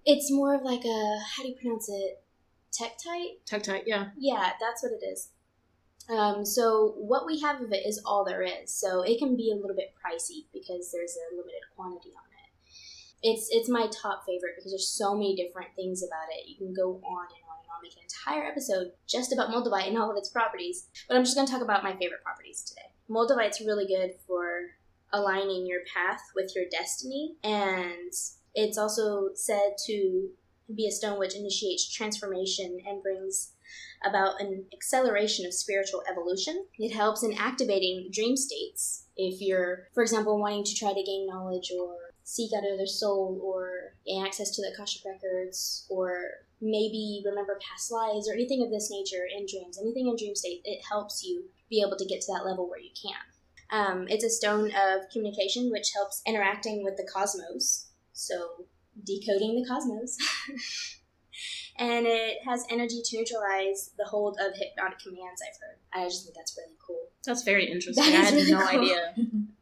it's 0.05 0.31
more 0.31 0.55
of 0.55 0.63
like 0.63 0.85
a 0.85 1.19
how 1.35 1.43
do 1.43 1.49
you 1.49 1.55
pronounce 1.61 1.89
it? 1.89 2.23
Tektite? 2.73 3.41
Tektite, 3.49 3.85
yeah. 3.87 4.09
Yeah, 4.19 4.53
that's 4.61 4.83
what 4.83 4.93
it 4.93 5.05
is. 5.05 5.31
Um, 6.11 6.45
so 6.45 6.95
what 6.97 7.27
we 7.27 7.41
have 7.41 7.61
of 7.61 7.73
it 7.73 7.87
is 7.87 8.01
all 8.05 8.25
there 8.25 8.43
is. 8.43 8.73
So 8.73 9.03
it 9.03 9.19
can 9.19 9.37
be 9.37 9.51
a 9.51 9.57
little 9.57 9.77
bit 9.77 9.95
pricey 9.97 10.47
because 10.53 10.91
there's 10.93 11.17
a 11.17 11.37
limited 11.37 11.61
quantity 11.77 12.11
on 12.11 12.25
it. 12.25 13.29
It's 13.31 13.49
it's 13.51 13.69
my 13.69 13.89
top 13.89 14.25
favorite 14.27 14.55
because 14.57 14.73
there's 14.73 14.89
so 14.89 15.15
many 15.15 15.35
different 15.35 15.71
things 15.75 16.03
about 16.03 16.29
it. 16.31 16.49
You 16.49 16.57
can 16.57 16.73
go 16.75 17.01
on 17.05 17.27
and 17.27 17.45
on 17.51 17.59
and 17.61 17.69
on, 17.73 17.83
make 17.83 17.97
an 17.97 18.05
entire 18.05 18.45
episode 18.49 18.93
just 19.09 19.33
about 19.33 19.51
moldavite 19.51 19.89
and 19.89 19.99
all 19.99 20.11
of 20.11 20.17
its 20.17 20.31
properties. 20.31 20.87
But 21.09 21.17
I'm 21.17 21.25
just 21.25 21.35
going 21.35 21.47
to 21.47 21.53
talk 21.53 21.63
about 21.63 21.83
my 21.83 21.97
favorite 21.97 22.23
properties 22.23 22.63
today. 22.63 22.89
Moldavite's 23.11 23.61
really 23.61 23.87
good 23.87 24.13
for 24.27 24.71
aligning 25.13 25.67
your 25.67 25.81
path 25.93 26.21
with 26.35 26.53
your 26.55 26.65
destiny. 26.71 27.37
And 27.43 28.13
it's 28.55 28.79
also 28.79 29.31
said 29.35 29.77
to 29.87 30.29
be 30.75 30.87
a 30.87 30.91
stone 30.91 31.19
which 31.19 31.35
initiates 31.35 31.91
transformation 31.91 32.79
and 32.87 33.03
brings 33.03 33.53
about 34.05 34.41
an 34.41 34.65
acceleration 34.73 35.47
of 35.47 35.55
spiritual 35.55 36.03
evolution. 36.11 36.67
It 36.79 36.95
helps 36.95 37.23
in 37.23 37.35
activating 37.35 38.11
dream 38.13 38.37
states. 38.37 39.07
If 39.17 39.41
you're, 39.41 39.89
for 39.95 40.03
example, 40.03 40.39
wanting 40.39 40.65
to 40.65 40.75
try 40.75 40.93
to 40.93 41.03
gain 41.03 41.27
knowledge 41.27 41.73
or 41.79 41.97
seek 42.23 42.53
out 42.53 42.65
another 42.65 42.87
soul 42.87 43.41
or 43.43 43.95
gain 44.07 44.25
access 44.25 44.51
to 44.51 44.63
the 44.63 44.73
Akashic 44.73 45.03
records 45.05 45.87
or 45.89 46.21
maybe 46.61 47.23
remember 47.25 47.59
past 47.61 47.91
lives 47.91 48.29
or 48.29 48.35
anything 48.35 48.63
of 48.63 48.71
this 48.71 48.91
nature 48.91 49.27
in 49.31 49.47
dreams, 49.47 49.79
anything 49.81 50.09
in 50.09 50.17
dream 50.17 50.35
state, 50.35 50.61
it 50.65 50.81
helps 50.89 51.25
you 51.25 51.45
be 51.71 51.81
able 51.81 51.97
to 51.97 52.05
get 52.05 52.21
to 52.21 52.33
that 52.33 52.45
level 52.45 52.69
where 52.69 52.81
you 52.81 52.91
can. 53.01 53.17
Um, 53.71 54.07
it's 54.09 54.25
a 54.25 54.31
stone 54.31 54.71
of 54.71 55.11
communication 55.13 55.71
which 55.71 55.91
helps 55.95 56.23
interacting 56.27 56.85
with 56.85 56.97
the 56.97 57.09
cosmos, 57.13 57.89
so 58.13 58.67
decoding 59.05 59.61
the 59.61 59.69
cosmos. 59.69 60.17
and 61.79 62.07
it 62.07 62.39
has 62.47 62.65
energy 62.71 63.01
to 63.05 63.19
neutralize 63.19 63.91
the 63.99 64.05
hold 64.05 64.39
of 64.41 64.57
hypnotic 64.57 64.99
commands. 64.99 65.43
I've 65.43 65.61
heard. 65.61 65.79
I 65.93 66.09
just 66.09 66.25
think 66.25 66.37
that's 66.37 66.57
really 66.57 66.77
cool. 66.85 67.09
That's 67.25 67.43
very 67.43 67.71
interesting. 67.71 68.05
That 68.05 68.15
I 68.15 68.25
had 68.25 68.35
really 68.35 68.53
no 68.53 68.67
cool. 68.67 68.81
idea. 68.81 69.15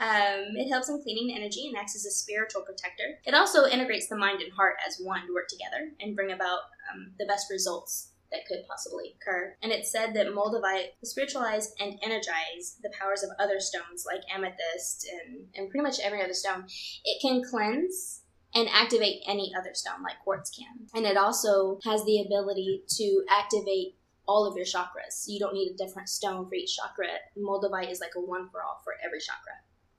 Um, 0.00 0.56
it 0.56 0.70
helps 0.70 0.88
in 0.88 1.02
cleaning 1.02 1.26
the 1.26 1.36
energy 1.36 1.66
and 1.66 1.76
acts 1.76 1.94
as 1.94 2.06
a 2.06 2.10
spiritual 2.10 2.62
protector. 2.62 3.18
It 3.26 3.34
also 3.34 3.66
integrates 3.66 4.08
the 4.08 4.16
mind 4.16 4.40
and 4.40 4.50
heart 4.50 4.76
as 4.86 4.98
one 4.98 5.26
to 5.26 5.34
work 5.34 5.48
together 5.48 5.92
and 6.00 6.16
bring 6.16 6.32
about 6.32 6.60
um, 6.90 7.12
the 7.18 7.26
best 7.26 7.50
results 7.50 8.09
that 8.32 8.46
could 8.46 8.66
possibly 8.68 9.16
occur. 9.16 9.56
And 9.62 9.72
it 9.72 9.86
said 9.86 10.14
that 10.14 10.28
Moldavite 10.28 10.90
spiritualize 11.04 11.74
and 11.80 11.98
energize 12.02 12.76
the 12.82 12.92
powers 12.98 13.22
of 13.22 13.30
other 13.38 13.60
stones 13.60 14.04
like 14.06 14.22
amethyst 14.32 15.08
and, 15.10 15.46
and 15.54 15.70
pretty 15.70 15.82
much 15.82 16.00
every 16.02 16.22
other 16.22 16.34
stone. 16.34 16.66
It 17.04 17.20
can 17.20 17.42
cleanse 17.42 18.22
and 18.54 18.68
activate 18.72 19.22
any 19.26 19.52
other 19.58 19.74
stone 19.74 20.02
like 20.02 20.18
quartz 20.24 20.50
can. 20.50 20.86
And 20.94 21.06
it 21.06 21.16
also 21.16 21.78
has 21.84 22.04
the 22.04 22.20
ability 22.20 22.82
to 22.96 23.24
activate 23.28 23.96
all 24.26 24.46
of 24.46 24.56
your 24.56 24.66
chakras. 24.66 25.24
You 25.26 25.38
don't 25.40 25.54
need 25.54 25.72
a 25.72 25.76
different 25.76 26.08
stone 26.08 26.48
for 26.48 26.54
each 26.54 26.76
chakra. 26.76 27.08
Moldavite 27.36 27.90
is 27.90 28.00
like 28.00 28.12
a 28.16 28.20
one 28.20 28.48
for 28.50 28.62
all 28.62 28.80
for 28.84 28.94
every 29.04 29.20
chakra. 29.20 29.54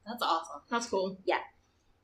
That's 0.06 0.24
awesome. 0.24 0.62
That's 0.70 0.88
cool. 0.88 1.08
And, 1.08 1.18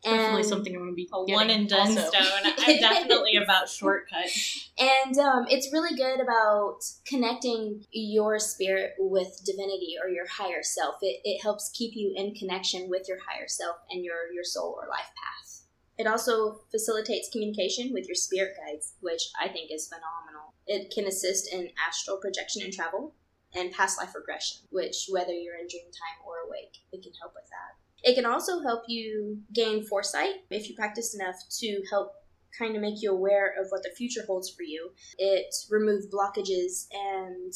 Definitely 0.03 0.43
something 0.43 0.73
I'm 0.73 0.81
going 0.81 0.91
to 0.91 0.95
be 0.95 1.10
A 1.12 1.23
one 1.23 1.49
and 1.49 1.67
done 1.67 1.88
also. 1.88 2.10
stone. 2.10 2.53
I'm 2.60 2.79
definitely 2.79 3.36
about 3.36 3.67
shortcuts. 3.69 4.69
And 4.77 5.17
um, 5.17 5.45
it's 5.49 5.73
really 5.73 5.95
good 5.97 6.19
about 6.19 6.79
connecting 7.05 7.83
your 7.91 8.39
spirit 8.39 8.93
with 8.99 9.41
divinity 9.45 9.95
or 10.01 10.10
your 10.10 10.27
higher 10.27 10.62
self. 10.62 10.95
It, 11.01 11.19
it 11.23 11.41
helps 11.41 11.71
keep 11.73 11.95
you 11.95 12.13
in 12.15 12.36
connection 12.36 12.89
with 12.89 13.07
your 13.07 13.17
higher 13.27 13.47
self 13.47 13.77
and 13.89 14.05
your, 14.05 14.31
your 14.33 14.43
soul 14.43 14.77
or 14.81 14.88
life 14.88 15.10
path. 15.15 15.63
It 15.97 16.05
also 16.05 16.62
facilitates 16.69 17.29
communication 17.31 17.91
with 17.91 18.07
your 18.07 18.15
spirit 18.15 18.53
guides, 18.55 18.93
which 18.99 19.23
I 19.41 19.47
think 19.47 19.71
is 19.71 19.88
phenomenal. 19.88 20.53
It 20.67 20.93
can 20.93 21.05
assist 21.05 21.51
in 21.51 21.69
astral 21.88 22.17
projection 22.17 22.62
and 22.62 22.71
travel 22.71 23.15
and 23.55 23.71
past 23.71 23.97
life 23.97 24.13
regression, 24.13 24.60
which, 24.69 25.07
whether 25.10 25.31
you're 25.33 25.55
in 25.55 25.67
dream 25.67 25.89
time 25.89 26.21
or 26.25 26.45
awake, 26.47 26.77
it 26.91 27.01
can 27.01 27.13
help 27.19 27.33
with 27.33 27.49
that. 27.49 27.87
It 28.03 28.15
can 28.15 28.25
also 28.25 28.62
help 28.62 28.83
you 28.88 29.41
gain 29.53 29.83
foresight 29.83 30.36
if 30.49 30.69
you 30.69 30.75
practice 30.75 31.15
enough 31.15 31.36
to 31.60 31.83
help 31.89 32.13
kind 32.57 32.75
of 32.75 32.81
make 32.81 33.01
you 33.01 33.12
aware 33.12 33.53
of 33.60 33.67
what 33.69 33.83
the 33.83 33.91
future 33.95 34.21
holds 34.25 34.49
for 34.49 34.63
you. 34.63 34.91
It 35.17 35.53
removes 35.69 36.07
blockages 36.07 36.88
and 36.91 37.53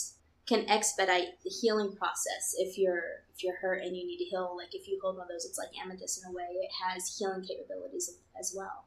can 0.47 0.69
expedite 0.69 1.41
the 1.43 1.49
healing 1.49 1.95
process 1.95 2.55
if 2.57 2.77
you're 2.77 3.23
if 3.33 3.43
you're 3.43 3.55
hurt 3.55 3.83
and 3.83 3.95
you 3.95 4.05
need 4.05 4.17
to 4.17 4.25
heal. 4.25 4.55
Like 4.57 4.73
if 4.73 4.87
you 4.87 4.99
hold 5.01 5.17
one 5.17 5.23
of 5.23 5.29
those, 5.29 5.45
it's 5.45 5.57
like 5.57 5.69
amethyst 5.81 6.21
in 6.23 6.29
a 6.29 6.33
way. 6.33 6.43
It 6.43 6.71
has 6.85 7.15
healing 7.17 7.43
capabilities 7.43 8.17
as 8.39 8.53
well. 8.55 8.85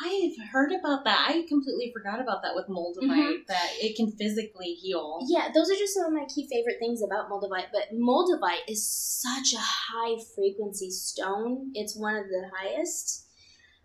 I've 0.00 0.48
heard 0.52 0.72
about 0.72 1.04
that. 1.04 1.26
I 1.28 1.44
completely 1.48 1.92
forgot 1.92 2.20
about 2.20 2.42
that 2.42 2.54
with 2.54 2.68
moldavite, 2.68 3.42
Mhm. 3.42 3.46
that 3.48 3.70
it 3.80 3.96
can 3.96 4.12
physically 4.12 4.74
heal. 4.74 5.18
Yeah, 5.28 5.50
those 5.52 5.70
are 5.70 5.74
just 5.74 5.94
some 5.94 6.06
of 6.06 6.12
my 6.12 6.26
key 6.26 6.46
favorite 6.48 6.78
things 6.78 7.02
about 7.02 7.28
Moldavite. 7.28 7.70
But 7.72 7.92
Moldavite 7.92 8.68
is 8.68 8.86
such 8.88 9.54
a 9.54 9.58
high 9.58 10.16
frequency 10.34 10.90
stone. 10.90 11.72
It's 11.74 11.96
one 11.96 12.14
of 12.16 12.28
the 12.28 12.50
highest. 12.56 13.26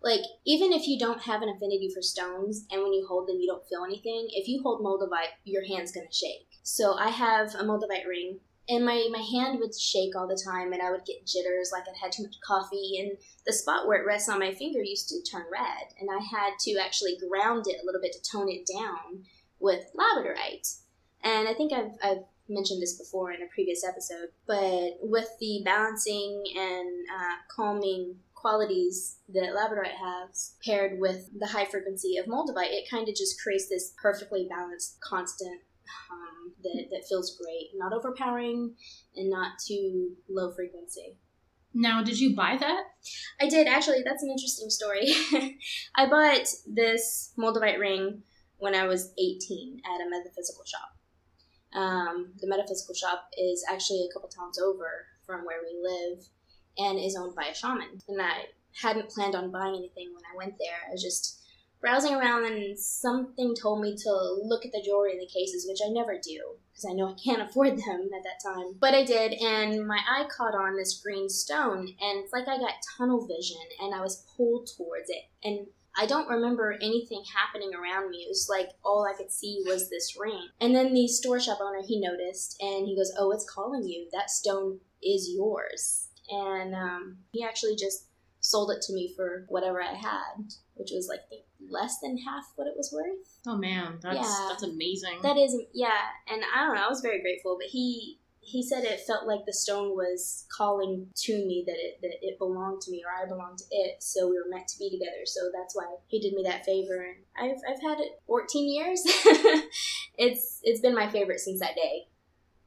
Like, 0.02 0.20
even 0.44 0.72
if 0.72 0.86
you 0.86 0.98
don't 0.98 1.22
have 1.22 1.42
an 1.42 1.48
affinity 1.48 1.90
for 1.92 2.02
stones 2.02 2.66
and 2.70 2.82
when 2.82 2.92
you 2.92 3.06
hold 3.06 3.26
them 3.26 3.40
you 3.40 3.46
don't 3.46 3.66
feel 3.66 3.84
anything, 3.84 4.28
if 4.30 4.46
you 4.46 4.62
hold 4.62 4.82
Moldavite, 4.84 5.32
your 5.44 5.64
hand's 5.64 5.92
gonna 5.92 6.12
shake. 6.12 6.46
So 6.62 6.94
I 6.94 7.08
have 7.08 7.54
a 7.54 7.64
Moldavite 7.64 8.06
ring. 8.06 8.40
And 8.68 8.84
my, 8.84 9.08
my 9.10 9.20
hand 9.20 9.60
would 9.60 9.78
shake 9.78 10.16
all 10.16 10.26
the 10.26 10.42
time, 10.42 10.72
and 10.72 10.80
I 10.80 10.90
would 10.90 11.04
get 11.04 11.26
jitters 11.26 11.70
like 11.70 11.84
I'd 11.86 12.02
had 12.02 12.12
too 12.12 12.22
much 12.22 12.36
coffee. 12.46 12.98
And 12.98 13.18
the 13.46 13.52
spot 13.52 13.86
where 13.86 14.00
it 14.00 14.06
rests 14.06 14.28
on 14.28 14.38
my 14.38 14.52
finger 14.52 14.82
used 14.82 15.08
to 15.10 15.22
turn 15.22 15.44
red, 15.52 15.92
and 16.00 16.08
I 16.10 16.22
had 16.22 16.58
to 16.60 16.78
actually 16.78 17.18
ground 17.18 17.66
it 17.68 17.80
a 17.82 17.84
little 17.84 18.00
bit 18.00 18.14
to 18.14 18.30
tone 18.30 18.48
it 18.48 18.66
down 18.72 19.24
with 19.60 19.84
labradorite. 19.94 20.78
And 21.22 21.46
I 21.46 21.54
think 21.54 21.72
I've, 21.72 21.92
I've 22.02 22.24
mentioned 22.48 22.82
this 22.82 22.98
before 22.98 23.32
in 23.32 23.42
a 23.42 23.54
previous 23.54 23.84
episode, 23.84 24.28
but 24.46 24.98
with 25.00 25.28
the 25.40 25.62
balancing 25.64 26.44
and 26.56 27.06
uh, 27.10 27.36
calming 27.54 28.16
qualities 28.34 29.16
that 29.30 29.54
labradorite 29.54 29.96
has 29.98 30.54
paired 30.62 31.00
with 31.00 31.30
the 31.38 31.46
high 31.46 31.64
frequency 31.64 32.18
of 32.18 32.26
moldavite, 32.26 32.72
it 32.72 32.90
kind 32.90 33.08
of 33.08 33.14
just 33.14 33.42
creates 33.42 33.68
this 33.68 33.94
perfectly 34.00 34.46
balanced, 34.48 35.00
constant 35.00 35.62
um, 36.10 36.52
that, 36.62 36.86
that 36.90 37.08
feels 37.08 37.36
great, 37.36 37.70
not 37.74 37.92
overpowering 37.92 38.74
and 39.16 39.30
not 39.30 39.52
too 39.66 40.12
low 40.28 40.52
frequency. 40.52 41.16
Now, 41.74 42.04
did 42.04 42.20
you 42.20 42.36
buy 42.36 42.56
that? 42.58 42.84
I 43.40 43.48
did 43.48 43.66
actually. 43.66 44.02
That's 44.04 44.22
an 44.22 44.30
interesting 44.30 44.70
story. 44.70 45.12
I 45.96 46.08
bought 46.08 46.46
this 46.66 47.32
moldavite 47.36 47.80
ring 47.80 48.22
when 48.58 48.74
I 48.76 48.86
was 48.86 49.12
18 49.18 49.82
at 49.84 50.06
a 50.06 50.08
metaphysical 50.08 50.64
shop. 50.64 50.94
Um, 51.74 52.32
the 52.38 52.46
metaphysical 52.46 52.94
shop 52.94 53.28
is 53.36 53.64
actually 53.68 54.06
a 54.08 54.12
couple 54.12 54.28
towns 54.28 54.60
over 54.60 55.06
from 55.26 55.44
where 55.44 55.58
we 55.62 55.76
live 55.82 56.24
and 56.78 56.98
is 56.98 57.16
owned 57.16 57.34
by 57.34 57.46
a 57.46 57.54
shaman. 57.54 58.00
And 58.08 58.22
I 58.22 58.44
hadn't 58.80 59.10
planned 59.10 59.34
on 59.34 59.50
buying 59.50 59.74
anything 59.74 60.14
when 60.14 60.24
I 60.24 60.36
went 60.36 60.54
there. 60.58 60.78
I 60.88 60.92
was 60.92 61.02
just 61.02 61.43
browsing 61.84 62.14
around 62.14 62.46
and 62.46 62.78
something 62.78 63.54
told 63.60 63.82
me 63.82 63.94
to 63.94 64.10
look 64.42 64.64
at 64.64 64.72
the 64.72 64.82
jewelry 64.82 65.12
in 65.12 65.18
the 65.18 65.26
cases, 65.26 65.66
which 65.68 65.80
I 65.86 65.92
never 65.92 66.18
do 66.18 66.56
because 66.72 66.88
I 66.90 66.94
know 66.94 67.10
I 67.10 67.14
can't 67.22 67.42
afford 67.48 67.72
them 67.72 68.08
at 68.16 68.24
that 68.24 68.42
time. 68.42 68.76
But 68.80 68.94
I 68.94 69.04
did, 69.04 69.34
and 69.34 69.86
my 69.86 69.98
eye 70.08 70.26
caught 70.34 70.54
on 70.54 70.76
this 70.76 70.98
green 71.04 71.28
stone, 71.28 71.88
and 72.00 72.24
it's 72.24 72.32
like 72.32 72.48
I 72.48 72.56
got 72.56 72.72
tunnel 72.96 73.26
vision 73.26 73.60
and 73.80 73.94
I 73.94 74.00
was 74.00 74.24
pulled 74.34 74.70
towards 74.76 75.10
it. 75.10 75.24
And 75.44 75.66
I 75.96 76.06
don't 76.06 76.28
remember 76.28 76.72
anything 76.72 77.22
happening 77.36 77.72
around 77.74 78.10
me. 78.10 78.18
It 78.18 78.28
was 78.28 78.48
like 78.50 78.70
all 78.82 79.06
I 79.06 79.16
could 79.16 79.30
see 79.30 79.62
was 79.66 79.90
this 79.90 80.16
ring. 80.18 80.48
And 80.62 80.74
then 80.74 80.94
the 80.94 81.06
store 81.06 81.38
shop 81.38 81.58
owner, 81.60 81.82
he 81.86 82.00
noticed 82.00 82.56
and 82.60 82.86
he 82.86 82.96
goes, 82.96 83.12
Oh, 83.18 83.30
it's 83.30 83.48
calling 83.48 83.84
you. 83.84 84.08
That 84.12 84.30
stone 84.30 84.80
is 85.02 85.30
yours. 85.32 86.08
And 86.30 86.74
um, 86.74 87.18
he 87.30 87.44
actually 87.44 87.76
just 87.76 88.06
sold 88.44 88.70
it 88.70 88.82
to 88.82 88.92
me 88.92 89.10
for 89.16 89.46
whatever 89.48 89.80
I 89.82 89.94
had, 89.94 90.52
which 90.74 90.90
was 90.92 91.08
like 91.08 91.20
less 91.66 91.98
than 92.00 92.18
half 92.18 92.44
what 92.56 92.68
it 92.68 92.74
was 92.76 92.92
worth. 92.92 93.38
Oh 93.46 93.56
man, 93.56 93.98
that's 94.02 94.16
Yeah. 94.16 94.46
that's 94.50 94.62
amazing. 94.62 95.20
That 95.22 95.38
is, 95.38 95.56
yeah, 95.72 95.96
and 96.28 96.42
I 96.54 96.66
don't 96.66 96.74
know. 96.74 96.84
I 96.84 96.88
was 96.90 97.00
very 97.00 97.20
grateful, 97.22 97.56
but 97.58 97.68
he 97.68 98.18
he 98.40 98.62
said 98.62 98.84
it 98.84 99.00
felt 99.00 99.26
like 99.26 99.46
the 99.46 99.54
stone 99.54 99.96
was 99.96 100.44
calling 100.54 101.06
to 101.16 101.32
me 101.46 101.64
that 101.66 101.76
it 101.78 102.02
that 102.02 102.18
it 102.20 102.38
belonged 102.38 102.82
to 102.82 102.90
me 102.90 103.02
or 103.02 103.10
I 103.10 103.26
belonged 103.26 103.56
to 103.58 103.64
it, 103.70 104.02
so 104.02 104.28
we 104.28 104.36
were 104.36 104.50
meant 104.50 104.68
to 104.68 104.78
be 104.78 104.90
together. 104.90 105.24
So 105.24 105.40
that's 105.56 105.74
why 105.74 105.86
he 106.08 106.20
did 106.20 106.34
me 106.34 106.42
that 106.42 106.66
favor, 106.66 107.00
and 107.08 107.24
I've 107.40 107.62
I've 107.66 107.80
had 107.80 108.00
it 108.00 108.20
14 108.26 108.68
years. 108.68 109.00
it's 110.18 110.60
it's 110.62 110.80
been 110.80 110.94
my 110.94 111.08
favorite 111.10 111.40
since 111.40 111.60
that 111.60 111.74
day. 111.76 112.08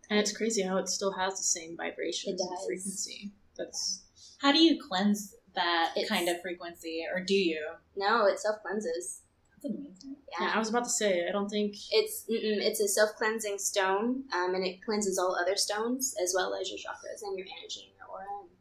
and 0.09 0.17
it's 0.19 0.35
crazy 0.35 0.63
how 0.63 0.77
it 0.77 0.89
still 0.89 1.11
has 1.13 1.37
the 1.37 1.43
same 1.43 1.77
vibrations 1.77 2.41
and 2.41 2.49
frequency. 2.65 3.31
That's 3.55 4.01
How 4.39 4.51
do 4.51 4.59
you 4.59 4.81
cleanse 4.87 5.35
that 5.55 5.93
It's- 5.95 6.09
kind 6.09 6.29
of 6.29 6.41
frequency, 6.41 7.05
or 7.11 7.19
do 7.21 7.33
you? 7.35 7.65
No, 7.95 8.25
it 8.25 8.39
self 8.39 8.61
cleanses. 8.61 9.21
That's 9.53 9.73
amazing. 9.73 10.17
yeah. 10.39 10.51
I 10.53 10.59
was 10.59 10.69
about 10.69 10.83
to 10.83 10.89
say. 10.89 11.27
I 11.27 11.31
don't 11.31 11.49
think 11.49 11.75
It's 11.91 12.25
mm-mm, 12.29 12.61
it's 12.61 12.79
a 12.79 12.87
self 12.87 13.15
cleansing 13.15 13.57
stone, 13.57 14.25
um, 14.33 14.53
and 14.53 14.63
it 14.65 14.83
cleanses 14.85 15.17
all 15.17 15.35
other 15.35 15.55
stones 15.55 16.13
as 16.21 16.33
well 16.35 16.53
as 16.53 16.69
your 16.69 16.77
chakras 16.77 17.23
and 17.23 17.37
your 17.37 17.47
energy 17.59 17.85
and 17.87 17.95
your 17.97 18.07
aura. 18.07 18.25
And 18.41 18.49
It's 18.51 18.56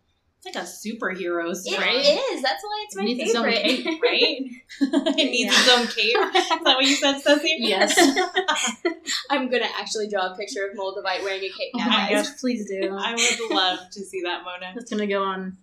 like 0.47 0.55
a 0.57 0.67
superhero 0.67 1.51
It 1.51 1.57
stone, 1.57 1.81
Right? 1.81 2.19
is. 2.33 2.43
That's 2.43 2.63
why 2.65 2.85
it's 2.87 2.97
It 2.97 2.99
my 2.99 3.05
needs 3.05 3.21
its 3.21 3.35
own 3.35 3.45
favorite. 3.45 3.85
cape, 3.85 4.03
right? 4.03 4.39
it 5.19 5.31
needs 5.31 5.53
its 5.55 5.69
own 5.77 5.87
cape. 5.89 6.17
Is 6.17 6.49
that 6.49 6.77
what 6.77 6.85
you 6.85 6.95
said, 6.97 7.19
Ceci? 7.21 7.57
Yes. 7.59 7.95
I'm 9.31 9.51
gonna 9.51 9.69
actually 9.79 10.09
draw 10.09 10.33
a 10.33 10.37
picture 10.37 10.67
of 10.67 10.77
Moldavite 10.77 11.23
wearing 11.23 11.41
a 11.43 11.49
cape 11.51 11.73
Oh 11.75 11.79
my 11.79 11.87
guys. 11.87 12.11
yes, 12.11 12.41
please 12.41 12.69
do. 12.69 12.97
I 12.99 13.13
would 13.15 13.55
love 13.55 13.79
to 13.91 14.01
see 14.05 14.23
that, 14.23 14.43
Mona. 14.45 14.73
It's 14.77 14.91
gonna 14.91 15.07
go 15.07 15.23
on 15.23 15.57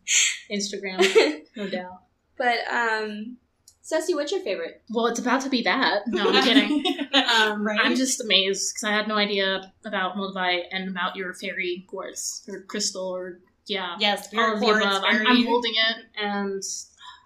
Instagram, 0.52 1.41
no 1.56 1.67
doubt. 1.69 2.02
but 2.38 2.58
um, 2.72 3.38
Ceci, 3.82 4.13
what's 4.15 4.32
your 4.32 4.41
favorite? 4.41 4.82
Well, 4.89 5.08
it's 5.08 5.19
about 5.19 5.41
to 5.41 5.50
be 5.50 5.63
that. 5.63 6.08
No, 6.08 6.30
I'm 6.32 6.43
kidding. 6.43 6.86
Um, 7.13 7.65
Right? 7.65 7.80
I'm 7.82 7.96
just 7.96 8.22
amazed 8.22 8.74
because 8.74 8.84
I 8.86 8.91
had 8.91 9.08
no 9.08 9.15
idea 9.15 9.72
about 9.86 10.15
Moldavite 10.15 10.63
and 10.72 10.89
about 10.89 11.15
your 11.15 11.34
fairy 11.34 11.86
quartz 11.88 12.43
or 12.48 12.62
crystal 12.62 13.08
or 13.08 13.39
yeah, 13.67 13.95
Yes, 13.99 14.30
all 14.36 14.54
of 14.54 14.60
the 14.60 14.65
quartz. 14.65 14.86
above. 14.86 15.04
I'm, 15.06 15.26
I'm 15.28 15.45
holding 15.45 15.73
it 15.76 16.06
and 16.21 16.62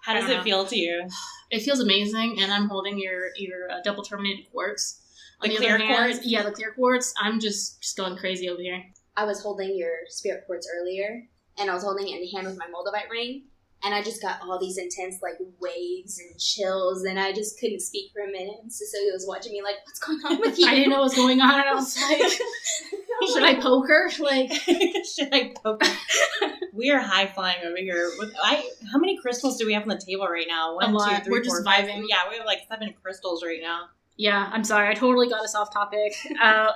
How 0.04 0.14
does 0.14 0.28
it 0.30 0.38
know. 0.38 0.42
feel 0.42 0.66
to 0.66 0.76
you? 0.78 1.08
it 1.50 1.60
feels 1.62 1.80
amazing. 1.80 2.40
And 2.40 2.52
I'm 2.52 2.68
holding 2.68 2.98
your 2.98 3.30
your 3.36 3.70
uh, 3.70 3.80
double 3.84 4.02
terminated 4.02 4.50
quartz. 4.52 5.02
On 5.40 5.48
The 5.48 5.56
other 5.56 5.64
clear 5.66 5.78
hand- 5.78 6.12
quartz? 6.14 6.26
yeah, 6.26 6.42
the 6.42 6.50
clear 6.52 6.72
quartz. 6.72 7.14
I'm 7.20 7.38
just 7.40 7.80
just 7.82 7.96
going 7.96 8.16
crazy 8.16 8.48
over 8.48 8.60
here. 8.60 8.82
I 9.16 9.24
was 9.24 9.40
holding 9.42 9.76
your 9.76 9.90
spirit 10.08 10.44
quartz 10.46 10.68
earlier, 10.80 11.22
and 11.58 11.68
I 11.70 11.74
was 11.74 11.82
holding 11.82 12.08
it 12.08 12.14
in 12.16 12.20
the 12.22 12.30
hand 12.30 12.46
with 12.46 12.56
my 12.58 12.66
Moldavite 12.66 13.08
ring, 13.10 13.44
and 13.84 13.94
I 13.94 14.02
just 14.02 14.20
got 14.20 14.40
all 14.42 14.58
these 14.58 14.78
intense 14.78 15.16
like 15.22 15.38
waves 15.60 16.18
and 16.18 16.38
chills, 16.38 17.04
and 17.04 17.18
I 17.18 17.32
just 17.32 17.58
couldn't 17.60 17.80
speak 17.80 18.10
for 18.12 18.22
a 18.22 18.26
minute. 18.26 18.56
And 18.62 18.72
Cecilia 18.72 19.12
was 19.12 19.24
watching 19.26 19.52
me 19.52 19.62
like, 19.62 19.76
"What's 19.84 19.98
going 20.00 20.18
on 20.26 20.40
with 20.40 20.58
you?" 20.58 20.66
I 20.68 20.74
didn't 20.74 20.90
know 20.90 20.96
what 20.96 21.04
was 21.04 21.14
going 21.14 21.40
on, 21.40 21.54
and 21.60 21.68
I 21.68 21.74
was 21.74 21.96
like, 22.00 22.20
should 23.32 23.42
I 23.42 23.60
poke 23.60 23.86
her? 23.88 24.10
Like, 24.20 24.52
Should 24.52 25.32
I 25.34 25.52
poke? 25.62 25.84
her? 25.84 26.48
we 26.72 26.90
are 26.90 27.00
high 27.00 27.26
flying 27.26 27.64
over 27.64 27.76
here. 27.76 28.10
With 28.18 28.32
I, 28.42 28.68
how 28.92 28.98
many 28.98 29.18
crystals 29.18 29.56
do 29.58 29.66
we 29.66 29.72
have 29.74 29.82
on 29.82 29.88
the 29.88 30.00
table 30.04 30.26
right 30.26 30.46
now? 30.48 30.76
One, 30.76 30.90
A 30.92 30.96
lot. 30.96 31.08
two, 31.18 31.24
three, 31.24 31.32
We're 31.32 31.42
just 31.44 31.56
four, 31.56 31.64
five. 31.64 31.86
vibing. 31.86 32.04
Yeah, 32.08 32.18
we 32.30 32.36
have 32.36 32.46
like 32.46 32.60
seven 32.68 32.94
crystals 33.02 33.42
right 33.44 33.58
now. 33.60 33.86
Yeah, 34.18 34.50
I'm 34.52 34.64
sorry. 34.64 34.88
I 34.88 34.94
totally 34.94 35.28
got 35.28 35.44
us 35.44 35.54
off 35.54 35.72
topic. 35.72 36.12
Uh, 36.42 36.72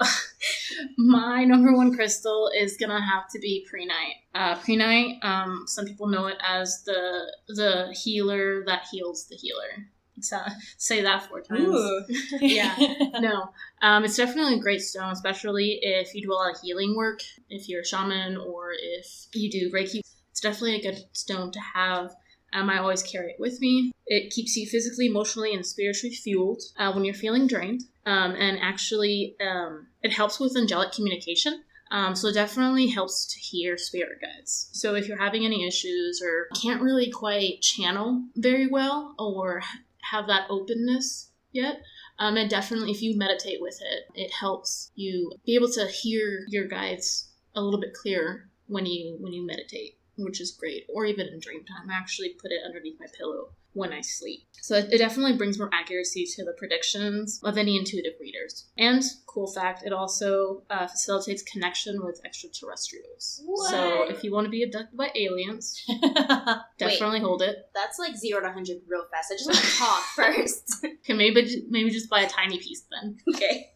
my 0.97 1.45
number 1.45 1.75
one 1.75 1.93
crystal 1.93 2.49
is 2.57 2.77
gonna 2.77 3.03
have 3.03 3.29
to 3.31 3.41
be 3.41 3.67
prehnite. 3.69 4.15
Uh, 4.33 4.55
prehnite. 4.59 5.23
Um, 5.25 5.65
some 5.67 5.85
people 5.85 6.07
know 6.07 6.27
it 6.29 6.39
as 6.41 6.85
the 6.85 7.33
the 7.49 7.93
healer 8.01 8.65
that 8.67 8.87
heals 8.93 9.27
the 9.27 9.35
healer. 9.35 9.89
So, 10.21 10.39
say 10.77 11.03
that 11.03 11.29
four 11.29 11.41
times. 11.41 11.75
Yeah. 12.41 12.77
No, 13.19 13.51
um, 13.83 14.05
it's 14.05 14.17
definitely 14.17 14.55
a 14.55 14.61
great 14.61 14.83
stone, 14.83 15.11
especially 15.11 15.81
if 15.83 16.15
you 16.15 16.23
do 16.23 16.33
a 16.33 16.35
lot 16.35 16.55
of 16.55 16.61
healing 16.61 16.95
work. 16.95 17.23
If 17.51 17.69
you're 17.69 17.81
a 17.81 17.85
shaman 17.85 18.37
or 18.37 18.71
if 18.81 19.27
you 19.33 19.51
do 19.51 19.71
Reiki, 19.73 20.01
it's 20.31 20.41
definitely 20.41 20.77
a 20.77 20.83
good 20.83 21.05
stone 21.13 21.51
to 21.51 21.61
have. 21.75 22.15
Um, 22.53 22.69
I 22.69 22.79
always 22.79 23.03
carry 23.03 23.31
it 23.31 23.41
with 23.41 23.61
me. 23.61 23.93
It 24.07 24.33
keeps 24.33 24.57
you 24.57 24.67
physically, 24.67 25.07
emotionally, 25.07 25.55
and 25.55 25.65
spiritually 25.65 26.15
fueled 26.15 26.63
uh, 26.77 26.93
when 26.93 27.05
you're 27.05 27.15
feeling 27.15 27.47
drained. 27.47 27.83
Um, 28.05 28.33
and 28.33 28.59
actually, 28.61 29.37
um, 29.41 29.87
it 30.03 30.13
helps 30.13 30.39
with 30.39 30.57
angelic 30.57 30.93
communication. 30.93 31.63
Um, 31.91 32.15
so 32.17 32.29
it 32.29 32.35
definitely 32.35 32.89
helps 32.89 33.27
to 33.27 33.39
hear 33.39 33.77
spirit 33.77 34.19
guides. 34.21 34.71
So 34.73 34.95
if 34.95 35.07
you're 35.07 35.19
having 35.21 35.45
any 35.45 35.67
issues 35.67 36.23
or 36.23 36.49
can't 36.61 36.81
really 36.81 37.11
quite 37.11 37.61
channel 37.61 38.25
very 38.35 38.67
well 38.67 39.15
or 39.19 39.63
have 40.11 40.27
that 40.29 40.47
openness 40.49 41.31
yet, 41.53 41.83
um, 42.19 42.39
and 42.39 42.49
definitely 42.49 42.93
if 42.93 43.03
you 43.03 43.17
meditate 43.17 43.61
with 43.61 43.79
it, 43.83 44.05
it 44.19 44.33
helps 44.33 44.91
you 44.95 45.33
be 45.45 45.55
able 45.55 45.71
to 45.73 45.87
hear 45.87 46.47
your 46.49 46.67
guides 46.67 47.29
a 47.55 47.61
little 47.61 47.81
bit 47.81 47.93
clearer 47.93 48.49
when 48.69 48.87
you 48.87 49.19
when 49.21 49.35
you 49.35 49.47
meditate 49.47 49.99
which 50.17 50.41
is 50.41 50.51
great. 50.53 50.87
Or 50.93 51.05
even 51.05 51.27
in 51.27 51.41
dream 51.41 51.65
time, 51.65 51.91
I 51.91 51.95
actually 51.95 52.31
put 52.31 52.51
it 52.51 52.61
underneath 52.65 52.99
my 53.01 53.07
pillow 53.17 53.51
when 53.75 53.93
I 53.93 54.01
sleep. 54.03 54.45
So 54.61 54.77
it, 54.77 54.93
it 54.93 54.99
definitely 54.99 55.37
brings 55.37 55.59
more 55.59 55.71
accuracy 55.73 56.27
to 56.37 56.45
the 56.45 56.53
predictions 56.53 57.41
of 57.43 57.57
any 57.57 57.77
intuitive 57.77 58.15
readers. 58.21 58.67
And 58.77 59.03
cool 59.27 59.51
fact, 59.51 59.83
it 59.85 59.93
also 59.93 60.63
uh, 60.71 60.87
facilitates 60.87 61.43
connection 61.43 62.05
with 62.05 62.21
extraterrestrials. 62.25 63.43
So 63.71 64.09
if 64.09 64.23
you 64.23 64.33
want 64.33 64.45
to 64.45 64.51
be 64.51 64.63
abducted 64.63 64.97
by 64.97 65.11
aliens, 65.15 65.83
Wait, 65.89 66.61
definitely 66.79 67.21
hold 67.21 67.43
it. 67.43 67.71
That's 67.75 67.99
like 67.99 68.17
zero 68.17 68.41
to 68.41 68.47
100 68.47 68.83
real 68.87 69.05
fast. 69.11 69.33
I 69.33 69.37
just 69.37 69.47
want 69.47 69.59
to 69.59 69.79
talk 69.79 70.03
first. 70.15 70.85
Okay, 70.85 71.15
maybe 71.15 71.65
maybe 71.69 71.91
just 71.91 72.11
buy 72.11 72.21
a 72.23 72.29
tiny 72.29 72.59
piece 72.59 72.85
then. 72.91 73.17
okay. 73.35 73.71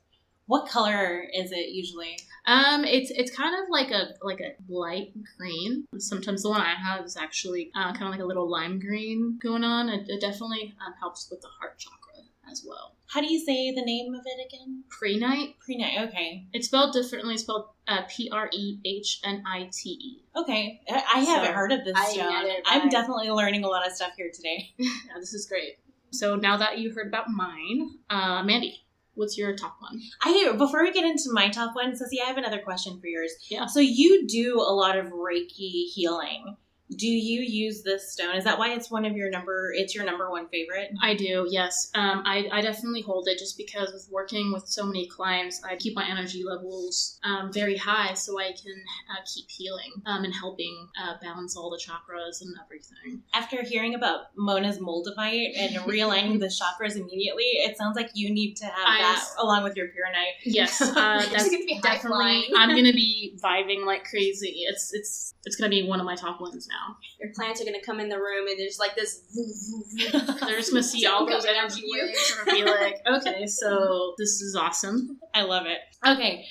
what 0.46 0.68
color 0.68 1.24
is 1.34 1.52
it 1.52 1.70
usually? 1.70 2.18
Um, 2.46 2.84
it's 2.84 3.10
it's 3.10 3.34
kind 3.36 3.54
of 3.60 3.68
like 3.70 3.90
a 3.90 4.14
like 4.22 4.40
a 4.40 4.54
light 4.68 5.12
green. 5.36 5.86
Sometimes 5.98 6.42
the 6.42 6.50
one 6.50 6.60
I 6.60 6.74
have 6.74 7.04
is 7.04 7.16
actually 7.16 7.70
uh, 7.74 7.92
kind 7.92 8.04
of 8.04 8.10
like 8.10 8.20
a 8.20 8.24
little 8.24 8.48
lime 8.48 8.78
green 8.78 9.38
going 9.42 9.64
on. 9.64 9.88
It, 9.88 10.08
it 10.08 10.20
definitely 10.20 10.74
um, 10.84 10.94
helps 11.00 11.28
with 11.30 11.40
the 11.40 11.48
heart 11.60 11.78
chakra 11.78 12.22
as 12.50 12.64
well. 12.66 12.94
How 13.08 13.20
do 13.20 13.32
you 13.32 13.38
say 13.38 13.72
the 13.72 13.82
name 13.82 14.14
of 14.14 14.22
it 14.24 14.46
again? 14.46 14.84
Pre-night. 14.88 15.56
Pre-night. 15.60 16.08
Okay. 16.08 16.46
It's 16.52 16.66
spelled 16.66 16.92
differently. 16.92 17.34
It's 17.34 17.42
spelled 17.42 17.68
uh, 17.88 18.02
P 18.08 18.28
R 18.32 18.48
E 18.52 18.78
H 18.84 19.20
N 19.24 19.42
I 19.46 19.68
T 19.72 19.90
E. 19.90 20.24
Okay. 20.36 20.80
I, 20.88 21.02
I 21.14 21.20
haven't 21.20 21.54
heard 21.54 21.72
of 21.72 21.84
this 21.84 21.94
I 21.96 22.16
neither 22.16 22.54
I'm 22.66 22.88
definitely 22.88 23.30
learning 23.30 23.64
a 23.64 23.68
lot 23.68 23.86
of 23.86 23.92
stuff 23.92 24.12
here 24.16 24.30
today. 24.32 24.70
Yeah, 24.78 25.20
this 25.20 25.34
is 25.34 25.46
great. 25.46 25.78
So 26.12 26.36
now 26.36 26.56
that 26.56 26.78
you 26.78 26.92
heard 26.92 27.08
about 27.08 27.28
mine, 27.28 27.90
uh, 28.10 28.42
Mandy, 28.42 28.85
what's 29.16 29.36
your 29.36 29.56
top 29.56 29.76
one? 29.80 30.00
I 30.22 30.52
before 30.56 30.82
we 30.82 30.92
get 30.92 31.04
into 31.04 31.32
my 31.32 31.48
top 31.48 31.74
one, 31.74 31.96
Ceci, 31.96 32.20
I 32.20 32.26
have 32.26 32.36
another 32.36 32.60
question 32.60 33.00
for 33.00 33.08
yours. 33.08 33.32
Yeah. 33.48 33.66
So 33.66 33.80
you 33.80 34.26
do 34.26 34.60
a 34.60 34.72
lot 34.72 34.96
of 34.96 35.06
Reiki 35.06 35.90
healing. 35.92 36.56
Do 36.94 37.08
you 37.08 37.40
use 37.40 37.82
this 37.82 38.12
stone? 38.12 38.36
Is 38.36 38.44
that 38.44 38.58
why 38.58 38.72
it's 38.72 38.90
one 38.90 39.04
of 39.04 39.16
your 39.16 39.30
number? 39.30 39.72
It's 39.74 39.94
your 39.94 40.04
number 40.04 40.30
one 40.30 40.48
favorite. 40.48 40.90
I 41.02 41.14
do, 41.14 41.46
yes. 41.50 41.90
Um, 41.94 42.22
I, 42.24 42.48
I 42.52 42.60
definitely 42.60 43.02
hold 43.02 43.26
it 43.28 43.38
just 43.38 43.56
because 43.56 43.92
with 43.92 44.08
working 44.10 44.52
with 44.52 44.68
so 44.68 44.86
many 44.86 45.08
clients, 45.08 45.62
I 45.64 45.76
keep 45.76 45.96
my 45.96 46.08
energy 46.08 46.44
levels 46.44 47.18
um, 47.24 47.52
very 47.52 47.76
high 47.76 48.14
so 48.14 48.38
I 48.38 48.52
can 48.52 48.82
uh, 49.10 49.22
keep 49.34 49.50
healing 49.50 49.92
um, 50.06 50.24
and 50.24 50.32
helping 50.32 50.88
uh, 51.02 51.14
balance 51.20 51.56
all 51.56 51.70
the 51.70 51.78
chakras 51.78 52.40
and 52.40 52.54
everything. 52.64 53.22
After 53.34 53.62
hearing 53.62 53.94
about 53.94 54.26
Mona's 54.36 54.78
Moldavite 54.78 55.58
and 55.58 55.76
realigning 55.86 56.38
the 56.38 56.46
chakras 56.46 56.96
immediately, 56.96 57.44
it 57.44 57.76
sounds 57.76 57.96
like 57.96 58.10
you 58.14 58.32
need 58.32 58.54
to 58.56 58.64
have 58.64 58.86
I 58.86 58.98
that 58.98 59.24
along 59.40 59.64
with 59.64 59.76
your 59.76 59.86
Prehnite. 59.86 60.36
Yes, 60.44 60.80
uh, 60.82 60.92
that's 60.94 61.44
gonna 61.50 61.64
be 61.64 61.80
definitely. 61.82 62.44
I'm 62.56 62.70
gonna 62.70 62.92
be 62.92 63.36
vibing 63.42 63.84
like 63.84 64.04
crazy. 64.04 64.64
It's 64.68 64.92
it's 64.94 65.34
it's 65.44 65.56
gonna 65.56 65.70
be 65.70 65.86
one 65.86 66.00
of 66.00 66.06
my 66.06 66.14
top 66.14 66.40
ones 66.40 66.68
now. 66.68 66.75
Your 67.20 67.32
clients 67.32 67.60
are 67.60 67.64
gonna 67.64 67.82
come 67.84 68.00
in 68.00 68.08
the 68.08 68.18
room 68.18 68.46
and 68.48 68.58
there's 68.58 68.78
like 68.78 68.94
this. 68.94 69.22
They're 70.40 70.56
just 70.56 70.70
gonna 70.70 70.82
see 70.82 71.06
all 71.06 71.26
those 71.26 71.44
energy 71.44 71.82
waves 71.84 72.36
and 72.46 72.56
be 72.56 72.64
like, 72.64 72.96
okay, 73.06 73.46
so 73.46 74.14
this 74.18 74.40
is 74.40 74.56
awesome. 74.56 75.18
I 75.34 75.42
love 75.42 75.66
it. 75.66 75.78
Okay, 76.06 76.44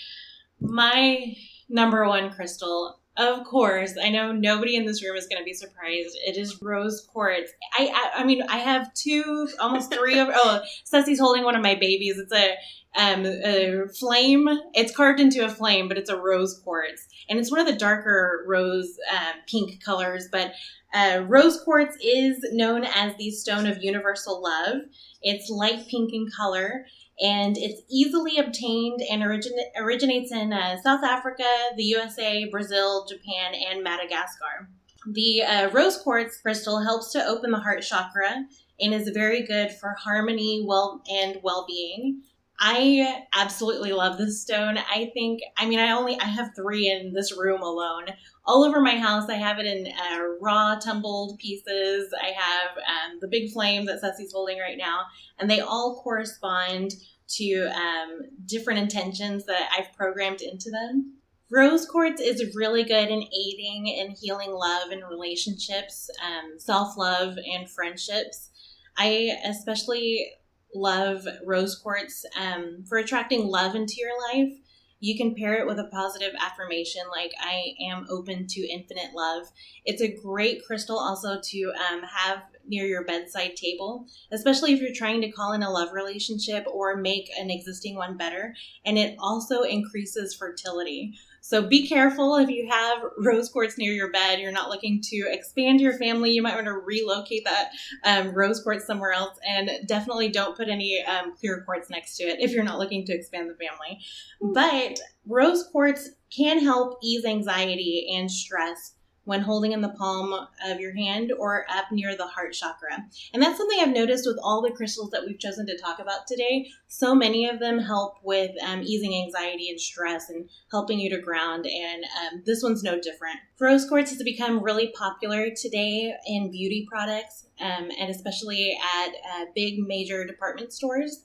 my 0.60 1.36
number 1.70 2.08
one 2.08 2.32
crystal. 2.32 3.00
Of 3.18 3.46
course, 3.46 3.94
I 4.02 4.10
know 4.10 4.34
nobody 4.34 4.76
in 4.76 4.86
this 4.86 5.02
room 5.02 5.16
is 5.16 5.28
going 5.28 5.40
to 5.40 5.46
be 5.46 5.54
surprised. 5.54 6.18
It 6.26 6.36
is 6.36 6.62
rose 6.62 7.08
quartz. 7.12 7.54
I, 7.74 7.90
I, 7.94 8.22
I 8.22 8.24
mean, 8.26 8.44
I 8.50 8.58
have 8.58 8.94
two, 8.94 9.48
almost 9.60 9.94
three 9.94 10.20
of. 10.20 10.28
Oh, 10.34 10.62
Ceci's 10.84 11.20
holding 11.20 11.46
one 11.46 11.56
of 11.56 11.64
my 11.64 11.76
babies. 11.76 12.18
It's 12.18 12.34
a, 12.34 12.56
um, 12.98 13.26
a 13.26 13.88
flame. 13.88 14.50
It's 14.74 14.96
carved 14.96 15.22
into 15.22 15.46
a 15.46 15.50
flame, 15.50 15.88
but 15.88 15.98
it's 15.98 16.10
a 16.10 16.20
rose 16.20 16.60
quartz, 16.60 17.08
and 17.30 17.40
it's 17.40 17.52
one 17.52 17.62
of 17.62 17.68
the 17.68 17.78
darker 17.78 18.44
rose 18.48 18.98
uh, 19.14 19.32
pink 19.48 19.82
colors. 19.82 20.28
But 20.30 20.52
uh, 20.94 21.24
rose 21.26 21.62
quartz 21.62 21.96
is 22.04 22.38
known 22.52 22.84
as 22.84 23.16
the 23.18 23.32
stone 23.32 23.66
of 23.66 23.82
universal 23.82 24.42
love. 24.42 24.82
It's 25.22 25.50
light 25.50 25.88
pink 25.88 26.14
in 26.14 26.28
color 26.36 26.86
and 27.20 27.58
it's 27.58 27.82
easily 27.90 28.38
obtained 28.38 29.02
and 29.10 29.24
origin- 29.24 29.58
originates 29.78 30.32
in 30.32 30.52
uh, 30.52 30.82
South 30.82 31.04
Africa, 31.04 31.46
the 31.76 31.84
USA, 31.84 32.46
Brazil, 32.50 33.06
Japan, 33.08 33.54
and 33.54 33.84
Madagascar. 33.84 34.70
The 35.08 35.44
uh, 35.44 35.70
rose 35.70 35.98
quartz 35.98 36.38
crystal 36.42 36.82
helps 36.82 37.12
to 37.14 37.26
open 37.26 37.52
the 37.52 37.60
heart 37.60 37.84
chakra 37.84 38.46
and 38.80 38.94
is 38.94 39.10
very 39.10 39.46
good 39.46 39.72
for 39.72 39.96
harmony, 39.98 40.66
well, 40.68 41.02
and 41.10 41.40
well-being. 41.44 42.24
I 42.60 43.24
absolutely 43.34 43.92
love 43.92 44.18
this 44.18 44.42
stone. 44.42 44.78
I 44.78 45.12
think, 45.14 45.42
I 45.58 45.66
mean, 45.66 45.80
I 45.80 45.92
only 45.92 46.18
I 46.20 46.26
have 46.26 46.56
three 46.56 46.90
in 46.90 47.14
this 47.14 47.38
room 47.38 47.62
alone. 47.62 48.06
All 48.46 48.64
over 48.64 48.80
my 48.80 48.96
house, 48.98 49.30
I 49.30 49.36
have 49.36 49.60
it 49.60 49.66
in 49.66 49.88
uh, 49.88 50.24
raw, 50.40 50.76
tumbled 50.76 51.38
pieces. 51.38 52.14
I 52.22 52.28
have 52.28 52.78
um, 52.78 53.20
the 53.20 53.28
big 53.28 53.52
flame 53.52 53.86
that 53.86 54.00
Ceci's 54.02 54.32
holding 54.32 54.60
right 54.60 54.78
now, 54.78 55.02
and 55.38 55.50
they 55.50 55.60
all 55.60 56.02
correspond 56.02 56.94
to 57.28 57.70
um, 57.76 58.22
different 58.46 58.80
intentions 58.80 59.46
that 59.46 59.70
I've 59.78 59.94
programmed 59.94 60.42
into 60.42 60.70
them. 60.70 61.16
Rose 61.52 61.86
quartz 61.86 62.22
is 62.22 62.56
really 62.56 62.84
good 62.84 63.10
in 63.10 63.22
aiding 63.22 64.00
and 64.00 64.18
healing 64.18 64.52
love 64.52 64.92
and 64.92 65.04
relationships, 65.08 66.10
um, 66.24 66.58
self 66.58 66.98
love, 66.98 67.38
and 67.38 67.70
friendships. 67.70 68.50
I 68.98 69.38
especially 69.46 70.32
love 70.76 71.26
rose 71.44 71.76
quartz 71.76 72.26
um, 72.40 72.84
for 72.88 72.98
attracting 72.98 73.48
love 73.48 73.74
into 73.76 73.96
your 73.98 74.12
life. 74.34 74.54
You 75.00 75.18
can 75.18 75.36
pair 75.36 75.60
it 75.60 75.68
with 75.68 75.78
a 75.78 75.90
positive 75.92 76.34
affirmation 76.40 77.04
like, 77.12 77.32
I 77.40 77.74
am 77.92 78.06
open 78.10 78.48
to 78.48 78.68
infinite 78.68 79.14
love. 79.14 79.46
It's 79.84 80.02
a 80.02 80.16
great 80.16 80.66
crystal 80.66 80.98
also 80.98 81.40
to 81.44 81.74
um, 81.92 82.02
have 82.04 82.44
near 82.68 82.86
your 82.86 83.04
bedside 83.04 83.56
table, 83.56 84.08
especially 84.32 84.74
if 84.74 84.82
you're 84.82 84.94
trying 84.94 85.22
to 85.22 85.32
call 85.32 85.52
in 85.52 85.64
a 85.64 85.70
love 85.70 85.90
relationship 85.94 86.66
or 86.66 86.96
make 86.96 87.30
an 87.38 87.52
existing 87.52 87.96
one 87.96 88.18
better. 88.18 88.56
And 88.86 88.98
it 88.98 89.16
also 89.20 89.62
increases 89.62 90.34
fertility. 90.34 91.14
So 91.48 91.62
be 91.68 91.88
careful 91.88 92.38
if 92.38 92.50
you 92.50 92.68
have 92.72 93.04
rose 93.20 93.50
quartz 93.50 93.78
near 93.78 93.92
your 93.92 94.10
bed. 94.12 94.40
You're 94.40 94.52
not 94.52 94.70
looking 94.70 95.00
to 95.04 95.26
expand 95.30 95.80
your 95.80 95.96
family. 95.96 96.32
You 96.32 96.42
might 96.42 96.56
want 96.56 96.66
to 96.66 96.74
relocate 96.74 97.46
that 97.46 97.70
um, 98.04 98.34
rose 98.34 98.64
quartz 98.64 98.88
somewhere 98.88 99.12
else. 99.12 99.38
And 99.48 99.70
definitely 99.88 100.30
don't 100.30 100.58
put 100.58 100.70
any 100.70 101.04
um, 101.04 101.36
clear 101.38 101.62
quartz 101.62 101.88
next 101.92 102.18
to 102.18 102.24
it 102.24 102.40
if 102.40 102.50
you're 102.50 102.64
not 102.64 102.80
looking 102.80 103.06
to 103.06 103.14
expand 103.14 103.48
the 103.48 103.64
family. 103.64 104.00
But 104.42 105.00
rose 105.28 105.64
quartz 105.72 106.10
can 106.36 106.58
help 106.58 106.98
ease 107.04 107.26
anxiety 107.26 108.12
and 108.18 108.32
stress 108.32 108.94
when 109.26 109.42
holding 109.42 109.74
in 109.74 109.82
the 109.82 109.90
palm 109.90 110.34
of 110.66 110.80
your 110.80 110.96
hand 110.96 111.32
or 111.38 111.66
up 111.70 111.92
near 111.92 112.16
the 112.16 112.28
heart 112.28 112.54
chakra. 112.54 113.04
And 113.34 113.44
that's 113.44 113.58
something 113.58 113.80
I've 113.80 113.90
noticed 113.90 114.26
with 114.26 114.40
all 114.42 114.62
the 114.62 114.72
crystals 114.72 115.12
that 115.12 115.26
we've 115.26 115.40
chosen 115.40 115.66
to 115.68 115.78
talk 115.78 116.00
about 116.00 116.28
today. 116.28 116.68
So 116.88 117.14
many 117.14 117.48
of 117.50 117.60
them 117.60 117.80
help 117.80 118.16
with 118.24 118.52
um, 118.64 118.82
easing 118.84 119.14
anxiety 119.26 119.70
and 119.70 119.80
stress 119.80 120.30
and 120.30 120.50
helping 120.72 121.00
you 121.00 121.10
to 121.10 121.22
ground, 121.22 121.66
and 121.66 122.04
um, 122.04 122.44
this 122.46 122.64
one's 122.64 122.84
no 122.84 123.00
different. 123.00 123.38
Rose 123.60 123.88
quartz 123.88 124.12
has 124.12 124.24
become 124.24 124.64
really 124.64 124.94
popular 124.98 125.50
today 125.50 126.14
in 126.28 126.52
beauty 126.52 126.88
products, 126.90 127.46
um, 127.60 127.90
and 128.00 128.10
especially 128.10 128.78
at 128.96 129.10
uh, 129.10 129.46
big 129.56 129.80
major 129.80 130.26
department 130.26 130.72
stores. 130.72 131.24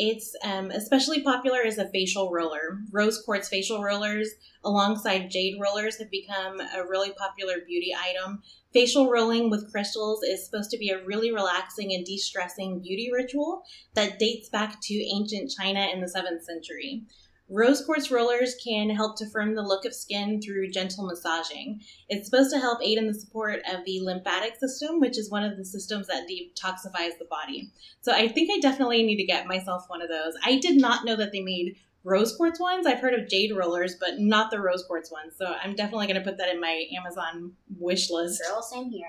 It's 0.00 0.32
um, 0.44 0.70
especially 0.70 1.22
popular 1.22 1.58
as 1.62 1.76
a 1.76 1.88
facial 1.88 2.30
roller. 2.30 2.78
Rose 2.92 3.20
quartz 3.20 3.48
facial 3.48 3.82
rollers, 3.82 4.28
alongside 4.64 5.28
jade 5.28 5.58
rollers, 5.60 5.98
have 5.98 6.08
become 6.08 6.60
a 6.60 6.86
really 6.88 7.10
popular 7.10 7.56
beauty 7.66 7.92
item. 7.92 8.40
Facial 8.72 9.10
rolling 9.10 9.50
with 9.50 9.72
crystals 9.72 10.22
is 10.22 10.46
supposed 10.46 10.70
to 10.70 10.78
be 10.78 10.90
a 10.90 11.04
really 11.04 11.32
relaxing 11.32 11.92
and 11.92 12.06
de 12.06 12.16
stressing 12.16 12.80
beauty 12.80 13.10
ritual 13.12 13.64
that 13.94 14.20
dates 14.20 14.48
back 14.48 14.80
to 14.82 14.94
ancient 14.94 15.50
China 15.50 15.88
in 15.92 16.00
the 16.00 16.06
7th 16.06 16.44
century. 16.44 17.02
Rose 17.50 17.82
quartz 17.84 18.10
rollers 18.10 18.54
can 18.62 18.90
help 18.90 19.16
to 19.16 19.30
firm 19.30 19.54
the 19.54 19.62
look 19.62 19.86
of 19.86 19.94
skin 19.94 20.40
through 20.42 20.70
gentle 20.70 21.06
massaging. 21.06 21.80
It's 22.08 22.28
supposed 22.28 22.52
to 22.52 22.60
help 22.60 22.80
aid 22.82 22.98
in 22.98 23.06
the 23.06 23.14
support 23.14 23.60
of 23.72 23.84
the 23.86 24.00
lymphatic 24.00 24.56
system, 24.56 25.00
which 25.00 25.16
is 25.16 25.30
one 25.30 25.44
of 25.44 25.56
the 25.56 25.64
systems 25.64 26.08
that 26.08 26.28
detoxifies 26.28 27.18
the 27.18 27.26
body. 27.30 27.72
So 28.02 28.12
I 28.12 28.28
think 28.28 28.50
I 28.52 28.60
definitely 28.60 29.02
need 29.02 29.16
to 29.16 29.24
get 29.24 29.46
myself 29.46 29.84
one 29.88 30.02
of 30.02 30.08
those. 30.08 30.34
I 30.44 30.58
did 30.58 30.78
not 30.78 31.06
know 31.06 31.16
that 31.16 31.32
they 31.32 31.40
made 31.40 31.76
rose 32.04 32.36
quartz 32.36 32.60
ones. 32.60 32.86
I've 32.86 33.00
heard 33.00 33.14
of 33.14 33.28
jade 33.28 33.56
rollers, 33.56 33.96
but 33.98 34.18
not 34.18 34.50
the 34.50 34.60
rose 34.60 34.84
quartz 34.86 35.10
ones. 35.10 35.34
So 35.36 35.54
I'm 35.62 35.74
definitely 35.74 36.06
going 36.06 36.22
to 36.22 36.28
put 36.28 36.38
that 36.38 36.50
in 36.50 36.60
my 36.60 36.84
Amazon 36.96 37.52
wish 37.78 38.10
list. 38.10 38.42
Girl, 38.46 38.62
same 38.62 38.90
here. 38.90 39.08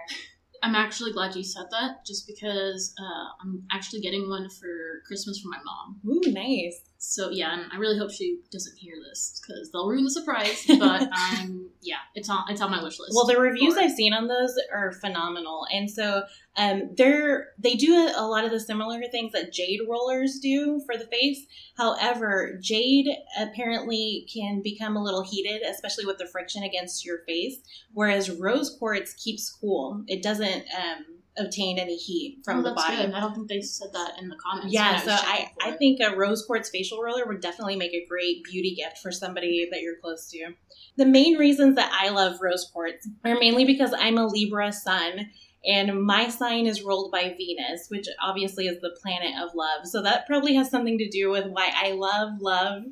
I'm 0.63 0.75
actually 0.75 1.13
glad 1.13 1.35
you 1.35 1.43
said 1.43 1.67
that, 1.71 2.05
just 2.05 2.27
because 2.27 2.93
uh, 2.99 3.25
I'm 3.41 3.63
actually 3.71 4.01
getting 4.01 4.29
one 4.29 4.49
for 4.49 5.01
Christmas 5.07 5.39
for 5.39 5.47
my 5.47 5.59
mom. 5.63 5.99
Ooh, 6.05 6.31
nice. 6.31 6.81
So 7.01 7.29
yeah, 7.29 7.53
and 7.53 7.71
I 7.71 7.77
really 7.77 7.97
hope 7.97 8.11
she 8.11 8.39
doesn't 8.51 8.77
hear 8.77 8.95
this 9.09 9.39
because 9.41 9.71
they'll 9.71 9.87
ruin 9.87 10.03
the 10.03 10.11
surprise. 10.11 10.65
But 10.79 11.03
um, 11.03 11.69
yeah, 11.81 11.99
it's 12.13 12.29
on 12.29 12.43
it's 12.49 12.59
on 12.59 12.71
my 12.71 12.83
wish 12.83 12.99
list. 12.99 13.13
Well, 13.15 13.25
the 13.25 13.39
reviews 13.39 13.77
I've 13.77 13.93
seen 13.93 14.13
on 14.13 14.27
those 14.27 14.53
are 14.73 14.91
phenomenal, 14.91 15.65
and 15.73 15.89
so 15.89 16.23
um, 16.57 16.89
they're 16.97 17.47
they 17.57 17.75
do 17.75 17.93
a, 17.93 18.13
a 18.17 18.27
lot 18.27 18.43
of 18.43 18.51
the 18.51 18.59
similar 18.59 19.01
things 19.11 19.31
that 19.31 19.53
jade 19.53 19.79
rollers 19.87 20.39
do 20.41 20.81
for 20.85 20.97
the 20.97 21.05
face. 21.05 21.45
However, 21.77 22.59
jade 22.61 23.07
apparently 23.39 24.27
can 24.33 24.61
become 24.61 24.97
a 24.97 25.03
little 25.03 25.23
heated, 25.23 25.61
especially 25.61 26.05
with 26.05 26.17
the 26.17 26.27
friction 26.27 26.63
against 26.63 27.05
your 27.05 27.19
face, 27.19 27.59
whereas 27.93 28.29
rose 28.29 28.75
quartz 28.77 29.13
keeps 29.13 29.49
cool. 29.49 30.03
It 30.07 30.21
doesn't. 30.21 30.65
Um, 30.77 31.18
obtain 31.39 31.79
any 31.79 31.95
heat 31.95 32.41
from 32.43 32.59
oh, 32.59 32.63
the 32.63 32.73
body. 32.73 32.97
Good. 32.97 33.13
I 33.13 33.19
don't 33.19 33.33
think 33.33 33.47
they 33.47 33.61
said 33.61 33.89
that 33.93 34.19
in 34.19 34.29
the 34.29 34.35
comments. 34.35 34.73
Yeah, 34.73 34.99
so 34.99 35.11
I, 35.11 35.51
I 35.61 35.71
think 35.71 35.99
a 36.01 36.15
rose 36.15 36.45
quartz 36.45 36.69
facial 36.69 37.01
roller 37.01 37.25
would 37.25 37.41
definitely 37.41 37.75
make 37.75 37.93
a 37.93 38.05
great 38.07 38.43
beauty 38.43 38.75
gift 38.75 38.99
for 38.99 39.11
somebody 39.11 39.67
that 39.71 39.81
you're 39.81 39.99
close 40.01 40.29
to. 40.31 40.53
The 40.97 41.05
main 41.05 41.37
reasons 41.37 41.75
that 41.75 41.91
I 41.93 42.09
love 42.09 42.39
rose 42.41 42.69
quartz 42.73 43.07
are 43.23 43.39
mainly 43.39 43.65
because 43.65 43.93
I'm 43.97 44.17
a 44.17 44.27
Libra 44.27 44.71
sun 44.71 45.29
and 45.65 46.03
my 46.03 46.29
sign 46.29 46.65
is 46.65 46.83
ruled 46.83 47.11
by 47.11 47.35
Venus, 47.37 47.87
which 47.89 48.07
obviously 48.21 48.67
is 48.67 48.79
the 48.81 48.97
planet 49.01 49.33
of 49.41 49.55
love. 49.55 49.85
So 49.85 50.01
that 50.03 50.25
probably 50.25 50.55
has 50.55 50.69
something 50.69 50.97
to 50.97 51.09
do 51.09 51.29
with 51.29 51.47
why 51.47 51.71
I 51.75 51.91
love 51.91 52.39
love 52.39 52.83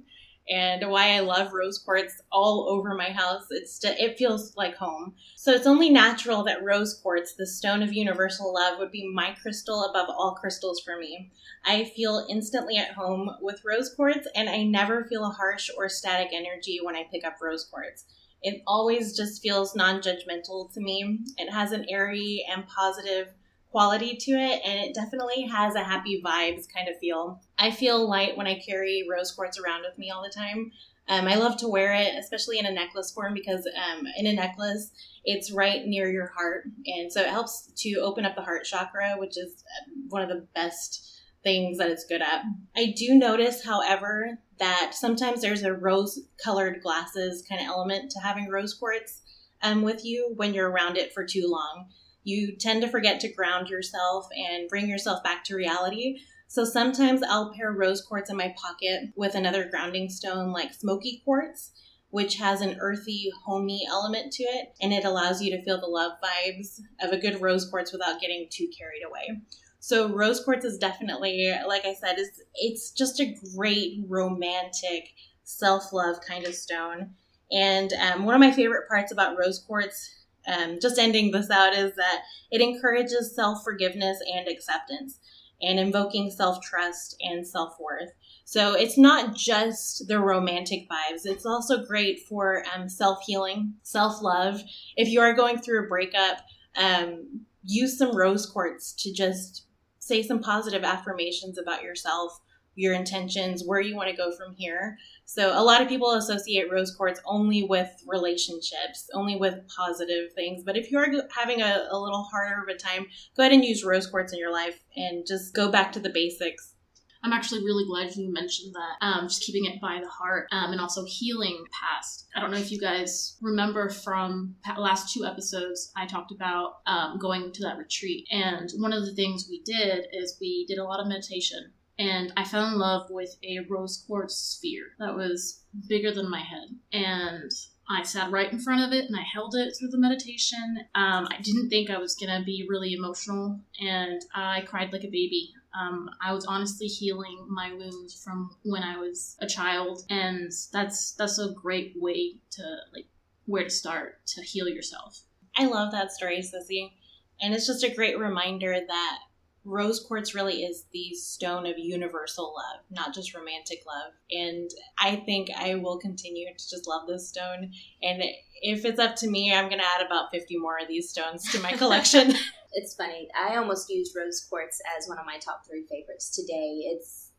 and 0.49 0.89
why 0.89 1.11
I 1.11 1.19
love 1.19 1.53
rose 1.53 1.77
quartz 1.79 2.21
all 2.31 2.67
over 2.69 2.95
my 2.95 3.09
house. 3.09 3.45
It's 3.49 3.79
it 3.83 4.17
feels 4.17 4.55
like 4.55 4.75
home. 4.75 5.13
So 5.35 5.51
it's 5.51 5.67
only 5.67 5.89
natural 5.89 6.43
that 6.43 6.63
rose 6.63 6.93
quartz, 7.01 7.33
the 7.33 7.45
stone 7.45 7.83
of 7.83 7.93
universal 7.93 8.53
love, 8.53 8.79
would 8.79 8.91
be 8.91 9.11
my 9.13 9.35
crystal 9.41 9.83
above 9.83 10.09
all 10.09 10.35
crystals 10.35 10.81
for 10.81 10.97
me. 10.97 11.31
I 11.65 11.85
feel 11.95 12.25
instantly 12.29 12.77
at 12.77 12.93
home 12.93 13.29
with 13.41 13.63
rose 13.65 13.93
quartz, 13.93 14.27
and 14.35 14.49
I 14.49 14.63
never 14.63 15.05
feel 15.05 15.25
a 15.25 15.29
harsh 15.29 15.69
or 15.77 15.89
static 15.89 16.29
energy 16.31 16.79
when 16.81 16.95
I 16.95 17.07
pick 17.11 17.25
up 17.25 17.37
rose 17.41 17.65
quartz. 17.65 18.05
It 18.41 18.61
always 18.67 19.17
just 19.17 19.41
feels 19.41 19.75
non 19.75 20.01
judgmental 20.01 20.71
to 20.73 20.79
me. 20.79 21.19
It 21.37 21.51
has 21.51 21.71
an 21.71 21.85
airy 21.89 22.45
and 22.49 22.67
positive 22.67 23.33
quality 23.77 24.15
to 24.15 24.31
it, 24.31 24.59
and 24.65 24.79
it 24.79 24.95
definitely 24.95 25.43
has 25.43 25.75
a 25.75 25.83
happy 25.83 26.19
vibes 26.25 26.63
kind 26.73 26.89
of 26.89 26.97
feel. 26.97 27.39
I 27.59 27.69
feel 27.69 28.09
light 28.09 28.35
when 28.35 28.47
I 28.47 28.59
carry 28.59 29.05
rose 29.07 29.31
quartz 29.31 29.59
around 29.59 29.83
with 29.87 29.95
me 29.99 30.09
all 30.09 30.23
the 30.23 30.33
time. 30.35 30.71
Um, 31.07 31.27
I 31.27 31.35
love 31.35 31.57
to 31.57 31.67
wear 31.67 31.93
it, 31.93 32.15
especially 32.17 32.57
in 32.57 32.65
a 32.65 32.71
necklace 32.71 33.11
form, 33.11 33.35
because 33.35 33.69
um, 33.77 34.07
in 34.17 34.25
a 34.25 34.33
necklace, 34.33 34.89
it's 35.25 35.51
right 35.51 35.85
near 35.85 36.09
your 36.09 36.31
heart. 36.35 36.63
And 36.87 37.13
so 37.13 37.21
it 37.21 37.29
helps 37.29 37.71
to 37.83 37.97
open 37.97 38.25
up 38.25 38.33
the 38.35 38.41
heart 38.41 38.65
chakra, 38.65 39.13
which 39.19 39.37
is 39.37 39.63
one 40.09 40.23
of 40.23 40.29
the 40.29 40.47
best 40.55 41.21
things 41.43 41.77
that 41.77 41.91
it's 41.91 42.05
good 42.05 42.23
at. 42.23 42.45
I 42.75 42.95
do 42.97 43.13
notice, 43.13 43.63
however, 43.63 44.39
that 44.57 44.93
sometimes 44.95 45.43
there's 45.43 45.61
a 45.61 45.71
rose 45.71 46.19
colored 46.43 46.81
glasses 46.81 47.45
kind 47.47 47.61
of 47.61 47.67
element 47.67 48.09
to 48.09 48.21
having 48.21 48.49
rose 48.49 48.73
quartz 48.73 49.21
um, 49.61 49.83
with 49.83 50.03
you 50.03 50.33
when 50.35 50.55
you're 50.55 50.71
around 50.71 50.97
it 50.97 51.13
for 51.13 51.23
too 51.23 51.45
long 51.47 51.89
you 52.27 52.57
tend 52.57 52.81
to 52.81 52.89
forget 52.89 53.21
to 53.21 53.31
ground 53.31 53.69
yourself 53.69 54.27
and 54.35 54.67
bring 54.67 54.89
yourself 54.89 55.23
back 55.23 55.45
to 55.45 55.55
reality. 55.55 56.19
So 56.49 56.65
sometimes 56.65 57.23
I'll 57.23 57.53
pair 57.53 57.71
rose 57.71 58.01
quartz 58.01 58.29
in 58.29 58.35
my 58.35 58.53
pocket 58.61 59.13
with 59.15 59.33
another 59.33 59.69
grounding 59.69 60.09
stone 60.09 60.51
like 60.51 60.73
smoky 60.73 61.21
quartz, 61.23 61.71
which 62.09 62.35
has 62.35 62.59
an 62.59 62.77
earthy, 62.81 63.31
homey 63.45 63.87
element 63.89 64.33
to 64.33 64.43
it, 64.43 64.73
and 64.81 64.91
it 64.91 65.05
allows 65.05 65.41
you 65.41 65.55
to 65.55 65.63
feel 65.63 65.79
the 65.79 65.87
love 65.87 66.13
vibes 66.21 66.81
of 67.01 67.11
a 67.11 67.17
good 67.17 67.41
rose 67.41 67.69
quartz 67.69 67.93
without 67.93 68.19
getting 68.19 68.47
too 68.51 68.69
carried 68.77 69.03
away. 69.07 69.41
So 69.79 70.13
rose 70.13 70.43
quartz 70.43 70.65
is 70.65 70.77
definitely, 70.77 71.53
like 71.65 71.85
I 71.85 71.93
said, 71.93 72.19
is 72.19 72.43
it's 72.55 72.91
just 72.91 73.21
a 73.21 73.33
great 73.55 74.01
romantic 74.05 75.07
self-love 75.45 76.17
kind 76.27 76.45
of 76.45 76.55
stone. 76.55 77.11
And 77.53 77.93
um, 77.93 78.25
one 78.25 78.35
of 78.35 78.41
my 78.41 78.51
favorite 78.51 78.89
parts 78.89 79.13
about 79.13 79.37
rose 79.37 79.63
quartz 79.65 80.09
um, 80.47 80.79
just 80.81 80.97
ending 80.97 81.31
this 81.31 81.49
out 81.49 81.73
is 81.73 81.95
that 81.95 82.23
it 82.51 82.61
encourages 82.61 83.35
self 83.35 83.63
forgiveness 83.63 84.19
and 84.33 84.47
acceptance 84.47 85.19
and 85.61 85.79
invoking 85.79 86.31
self 86.31 86.61
trust 86.61 87.15
and 87.21 87.45
self 87.45 87.73
worth. 87.79 88.11
So 88.45 88.73
it's 88.73 88.97
not 88.97 89.35
just 89.35 90.07
the 90.07 90.19
romantic 90.19 90.87
vibes, 90.89 91.25
it's 91.25 91.45
also 91.45 91.85
great 91.85 92.21
for 92.27 92.63
um, 92.73 92.87
self 92.87 93.19
healing, 93.25 93.73
self 93.83 94.21
love. 94.21 94.61
If 94.95 95.09
you 95.09 95.19
are 95.21 95.33
going 95.33 95.59
through 95.59 95.85
a 95.85 95.87
breakup, 95.87 96.37
um, 96.77 97.41
use 97.63 97.97
some 97.97 98.15
rose 98.15 98.45
quartz 98.45 98.93
to 99.03 99.13
just 99.13 99.65
say 99.99 100.23
some 100.23 100.39
positive 100.39 100.83
affirmations 100.83 101.57
about 101.57 101.83
yourself, 101.83 102.39
your 102.77 102.93
intentions, 102.93 103.63
where 103.65 103.81
you 103.81 103.95
want 103.95 104.09
to 104.09 104.15
go 104.15 104.31
from 104.31 104.53
here. 104.55 104.97
So 105.25 105.51
a 105.59 105.63
lot 105.63 105.81
of 105.81 105.89
people 105.89 106.11
associate 106.11 106.71
rose 106.71 106.95
quartz 106.95 107.19
only 107.25 107.63
with 107.63 107.89
relationships, 108.07 109.09
only 109.13 109.35
with 109.35 109.55
positive 109.75 110.31
things. 110.33 110.63
But 110.63 110.77
if 110.77 110.89
you're 110.89 111.07
having 111.35 111.61
a, 111.61 111.87
a 111.91 111.99
little 111.99 112.23
harder 112.23 112.61
of 112.61 112.73
a 112.73 112.77
time, 112.77 113.07
go 113.35 113.43
ahead 113.43 113.51
and 113.51 113.65
use 113.65 113.83
rose 113.83 114.07
quartz 114.07 114.31
in 114.31 114.39
your 114.39 114.51
life 114.51 114.79
and 114.95 115.25
just 115.27 115.53
go 115.53 115.69
back 115.69 115.91
to 115.93 115.99
the 115.99 116.09
basics. 116.09 116.75
I'm 117.23 117.33
actually 117.33 117.63
really 117.65 117.85
glad 117.85 118.15
you 118.15 118.31
mentioned 118.31 118.73
that. 118.73 119.05
Um, 119.05 119.27
just 119.27 119.41
keeping 119.41 119.65
it 119.65 119.81
by 119.81 119.99
the 120.01 120.09
heart 120.09 120.47
um, 120.51 120.71
and 120.71 120.79
also 120.79 121.03
healing 121.05 121.65
past. 121.71 122.27
I 122.35 122.39
don't 122.39 122.51
know 122.51 122.57
if 122.57 122.71
you 122.71 122.79
guys 122.79 123.35
remember 123.41 123.89
from 123.89 124.55
last 124.77 125.13
two 125.13 125.25
episodes, 125.25 125.91
I 125.97 126.05
talked 126.05 126.31
about 126.31 126.75
um, 126.85 127.17
going 127.19 127.51
to 127.53 127.63
that 127.63 127.77
retreat. 127.77 128.27
And 128.31 128.69
one 128.77 128.93
of 128.93 129.05
the 129.05 129.13
things 129.13 129.47
we 129.49 129.61
did 129.63 130.07
is 130.13 130.37
we 130.39 130.65
did 130.67 130.77
a 130.77 130.83
lot 130.83 130.99
of 130.99 131.07
meditation 131.07 131.73
and 131.99 132.31
I 132.37 132.43
fell 132.43 132.67
in 132.67 132.77
love 132.77 133.07
with 133.09 133.35
a 133.43 133.59
rose 133.69 134.03
quartz 134.05 134.35
sphere 134.35 134.93
that 134.99 135.15
was 135.15 135.63
bigger 135.87 136.11
than 136.11 136.29
my 136.29 136.41
head. 136.41 136.69
And 136.93 137.51
I 137.89 138.03
sat 138.03 138.31
right 138.31 138.51
in 138.51 138.59
front 138.59 138.83
of 138.83 138.91
it 138.91 139.05
and 139.05 139.15
I 139.15 139.23
held 139.23 139.55
it 139.55 139.73
through 139.73 139.89
the 139.89 139.97
meditation. 139.97 140.79
Um, 140.93 141.27
I 141.31 141.39
didn't 141.41 141.69
think 141.69 141.89
I 141.89 141.97
was 141.97 142.15
going 142.15 142.37
to 142.37 142.45
be 142.45 142.67
really 142.69 142.93
emotional, 142.93 143.61
and 143.79 144.21
I 144.35 144.61
cried 144.61 144.91
like 144.91 145.03
a 145.03 145.09
baby. 145.09 145.53
Um, 145.79 146.09
I 146.21 146.33
was 146.33 146.45
honestly 146.45 146.87
healing 146.87 147.47
my 147.49 147.73
wounds 147.73 148.21
from 148.21 148.55
when 148.63 148.83
I 148.83 148.97
was 148.97 149.37
a 149.39 149.47
child, 149.47 150.03
and 150.09 150.51
that's 150.73 151.13
that's 151.13 151.39
a 151.39 151.53
great 151.53 151.93
way 151.95 152.35
to 152.51 152.63
like 152.93 153.07
where 153.45 153.63
to 153.63 153.69
start 153.69 154.25
to 154.27 154.41
heal 154.41 154.67
yourself. 154.67 155.21
I 155.55 155.67
love 155.67 155.91
that 155.91 156.11
story, 156.11 156.41
Ceci, 156.41 156.93
and 157.41 157.53
it's 157.53 157.67
just 157.67 157.83
a 157.83 157.93
great 157.93 158.19
reminder 158.19 158.77
that 158.85 159.19
rose 159.67 159.99
quartz 159.99 160.33
really 160.33 160.63
is 160.63 160.85
the 160.93 161.13
stone 161.13 161.65
of 161.65 161.77
universal 161.77 162.55
love, 162.55 162.83
not 162.89 163.13
just 163.13 163.35
romantic 163.35 163.83
love. 163.85 164.13
And 164.31 164.69
I 164.97 165.17
think 165.17 165.49
I 165.55 165.75
will 165.75 165.99
continue 165.99 166.47
to 166.47 166.53
just 166.53 166.87
love 166.87 167.07
this 167.07 167.27
stone. 167.27 167.71
And 168.01 168.23
if 168.61 168.85
it's 168.85 168.99
up 168.99 169.15
to 169.17 169.29
me, 169.29 169.53
I'm 169.53 169.67
going 169.67 169.81
to 169.81 169.85
add 169.85 170.05
about 170.05 170.31
50 170.31 170.57
more 170.57 170.77
of 170.81 170.87
these 170.87 171.09
stones 171.09 171.51
to 171.51 171.59
my 171.59 171.73
collection. 171.73 172.33
it's 172.73 172.95
funny. 172.95 173.27
I 173.39 173.57
almost 173.57 173.89
used 173.89 174.15
rose 174.15 174.45
quartz 174.49 174.81
as 174.97 175.07
one 175.07 175.19
of 175.19 175.25
my 175.25 175.37
top 175.37 175.65
three 175.67 175.85
favorites 175.89 176.29
today. 176.29 176.83
It's 176.85 177.31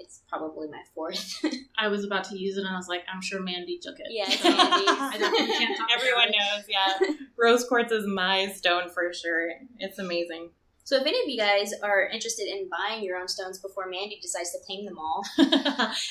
it's 0.00 0.22
probably 0.28 0.68
my 0.68 0.82
fourth. 0.94 1.44
I 1.78 1.88
was 1.88 2.04
about 2.04 2.22
to 2.24 2.38
use 2.38 2.56
it 2.56 2.60
and 2.60 2.68
I 2.68 2.76
was 2.76 2.86
like, 2.86 3.02
I'm 3.12 3.20
sure 3.20 3.40
Mandy 3.40 3.80
took 3.82 3.96
it. 3.98 4.06
Yeah, 4.10 4.28
Mandy. 4.48 5.66
Everyone 5.92 6.30
knows, 6.30 6.64
yeah. 6.68 7.16
Rose 7.36 7.64
quartz 7.64 7.90
is 7.90 8.06
my 8.06 8.46
stone 8.46 8.90
for 8.90 9.12
sure. 9.12 9.50
It's 9.80 9.98
amazing. 9.98 10.50
So 10.88 10.96
if 10.96 11.02
any 11.02 11.20
of 11.20 11.28
you 11.28 11.36
guys 11.36 11.74
are 11.82 12.08
interested 12.08 12.48
in 12.48 12.70
buying 12.70 13.04
your 13.04 13.18
own 13.18 13.28
stones 13.28 13.58
before 13.58 13.90
Mandy 13.90 14.18
decides 14.22 14.52
to 14.52 14.58
claim 14.64 14.86
them 14.86 14.96
all, 14.96 15.22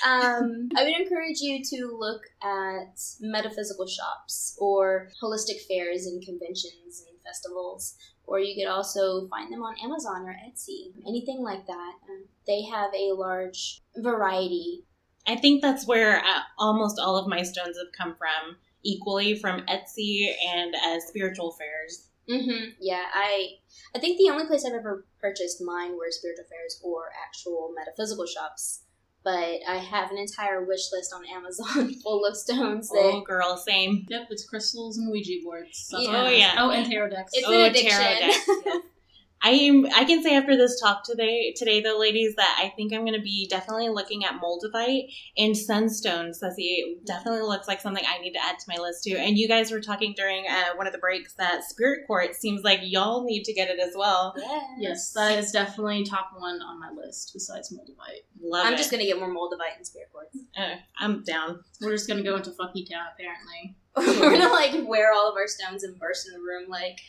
um, 0.06 0.70
I 0.78 0.84
would 0.84 1.02
encourage 1.02 1.40
you 1.40 1.64
to 1.64 1.98
look 1.98 2.22
at 2.44 3.02
metaphysical 3.20 3.88
shops 3.88 4.56
or 4.60 5.10
holistic 5.20 5.66
fairs 5.68 6.06
and 6.06 6.24
conventions 6.24 7.04
and 7.10 7.18
festivals. 7.26 7.96
Or 8.28 8.40
you 8.40 8.54
could 8.54 8.70
also 8.70 9.28
find 9.30 9.52
them 9.52 9.64
on 9.64 9.74
Amazon 9.84 10.28
or 10.28 10.38
Etsy, 10.48 10.94
anything 11.08 11.42
like 11.42 11.66
that. 11.66 11.94
Um, 12.08 12.26
they 12.46 12.62
have 12.66 12.94
a 12.94 13.14
large 13.14 13.82
variety. 13.96 14.84
I 15.26 15.38
think 15.38 15.64
that's 15.64 15.88
where 15.88 16.20
uh, 16.20 16.42
almost 16.60 17.00
all 17.00 17.18
of 17.18 17.28
my 17.28 17.42
stones 17.42 17.80
have 17.80 17.92
come 17.98 18.16
from, 18.16 18.58
equally 18.84 19.40
from 19.40 19.62
Etsy 19.62 20.36
and 20.48 20.76
uh, 20.76 21.00
spiritual 21.00 21.54
fairs 21.54 22.07
Mm-hmm. 22.30 22.72
Yeah, 22.80 23.04
I 23.14 23.48
I 23.96 24.00
think 24.00 24.18
the 24.18 24.30
only 24.32 24.46
place 24.46 24.66
I've 24.66 24.74
ever 24.74 25.06
purchased 25.22 25.62
mine 25.62 25.92
were 25.98 26.08
spiritual 26.10 26.46
fairs 26.50 26.80
or 26.84 27.10
actual 27.26 27.74
metaphysical 27.76 28.26
shops. 28.26 28.84
But 29.24 29.60
I 29.68 29.78
have 29.78 30.12
an 30.12 30.18
entire 30.18 30.64
wish 30.64 30.90
list 30.94 31.14
on 31.14 31.26
Amazon 31.26 31.94
full 32.04 32.26
of 32.26 32.38
stones 32.38 32.90
that 32.90 33.02
Oh, 33.02 33.22
girl, 33.22 33.58
same. 33.58 34.06
Yep, 34.10 34.28
it's 34.30 34.48
crystals 34.48 34.98
and 34.98 35.12
Ouija 35.12 35.44
boards. 35.44 35.90
That's 35.92 36.04
Yeah. 36.06 36.24
Oh, 36.24 36.30
yeah. 36.30 36.56
Oh, 36.60 36.70
and 36.70 36.90
tarot 36.90 37.10
decks. 37.10 37.32
It's 37.34 37.48
oh, 37.48 37.52
an 37.54 37.70
addiction. 37.70 37.92
tarot 37.92 38.20
decks. 38.20 38.48
yes. 39.44 39.52
I 39.52 39.52
am. 39.52 39.86
I 39.96 40.06
can 40.06 40.24
say 40.24 40.36
after 40.36 40.56
this 40.56 40.80
talk 40.80 41.04
today, 41.04 41.54
today 41.56 41.82
though, 41.82 41.98
ladies, 41.98 42.36
that 42.36 42.60
I 42.62 42.70
think 42.76 42.94
I'm 42.94 43.02
going 43.02 43.14
to 43.14 43.22
be 43.22 43.48
definitely 43.50 43.90
looking 43.90 44.26
at 44.26 44.40
moldavite 44.42 45.14
and 45.38 45.56
sunstone. 45.56 46.34
Sassy 46.34 46.98
definitely 47.06 47.42
looks 47.42 47.68
like 47.68 47.82
something 47.82 48.04
I 48.08 48.20
need 48.20 48.34
to 48.34 48.44
add 48.44 48.60
to 48.60 48.66
my 48.68 48.82
list 48.82 49.04
too. 49.04 49.16
And 49.18 49.38
you 49.38 49.48
guys 49.48 49.72
were 49.72 49.82
talking 49.82 50.14
during 50.16 50.46
uh, 50.50 50.76
one 50.76 50.88
of 50.88 50.94
the 50.94 51.00
breaks 51.00 51.34
that 51.36 51.64
spirit 51.64 52.08
quartz 52.08 52.40
seems 52.40 52.64
like 52.64 52.80
y'all 52.84 53.26
need 53.26 53.44
to 53.44 53.54
get 53.54 53.70
it 53.70 53.80
as 53.80 53.94
well. 53.96 54.34
Yes. 54.38 54.64
Yes, 54.80 55.14
that 55.14 55.40
is 55.40 55.52
definitely 55.52 56.04
top 56.04 56.30
one 56.38 56.62
on 56.62 56.80
my 56.80 56.92
list 56.92 57.32
besides 57.34 57.74
Moldavite. 57.74 58.24
Love 58.42 58.66
I'm 58.66 58.74
it. 58.74 58.78
just 58.78 58.92
gonna 58.92 59.06
get 59.06 59.20
more 59.20 59.30
moldavite 59.30 59.76
and 59.78 59.86
spirit 59.86 60.10
quartz. 60.12 60.38
Uh, 60.58 60.76
I'm 61.00 61.24
down. 61.24 61.64
We're 61.82 61.92
just 61.92 62.08
gonna 62.08 62.24
go 62.24 62.36
into 62.36 62.52
Fucky 62.52 62.90
Town 62.90 63.06
apparently. 63.14 63.76
We're 63.98 64.38
gonna 64.38 64.54
like 64.54 64.88
wear 64.88 65.12
all 65.14 65.30
of 65.30 65.36
our 65.36 65.48
stones 65.48 65.84
and 65.84 65.98
burst 66.00 66.28
in 66.28 66.34
the 66.34 66.40
room 66.40 66.70
like 66.70 67.00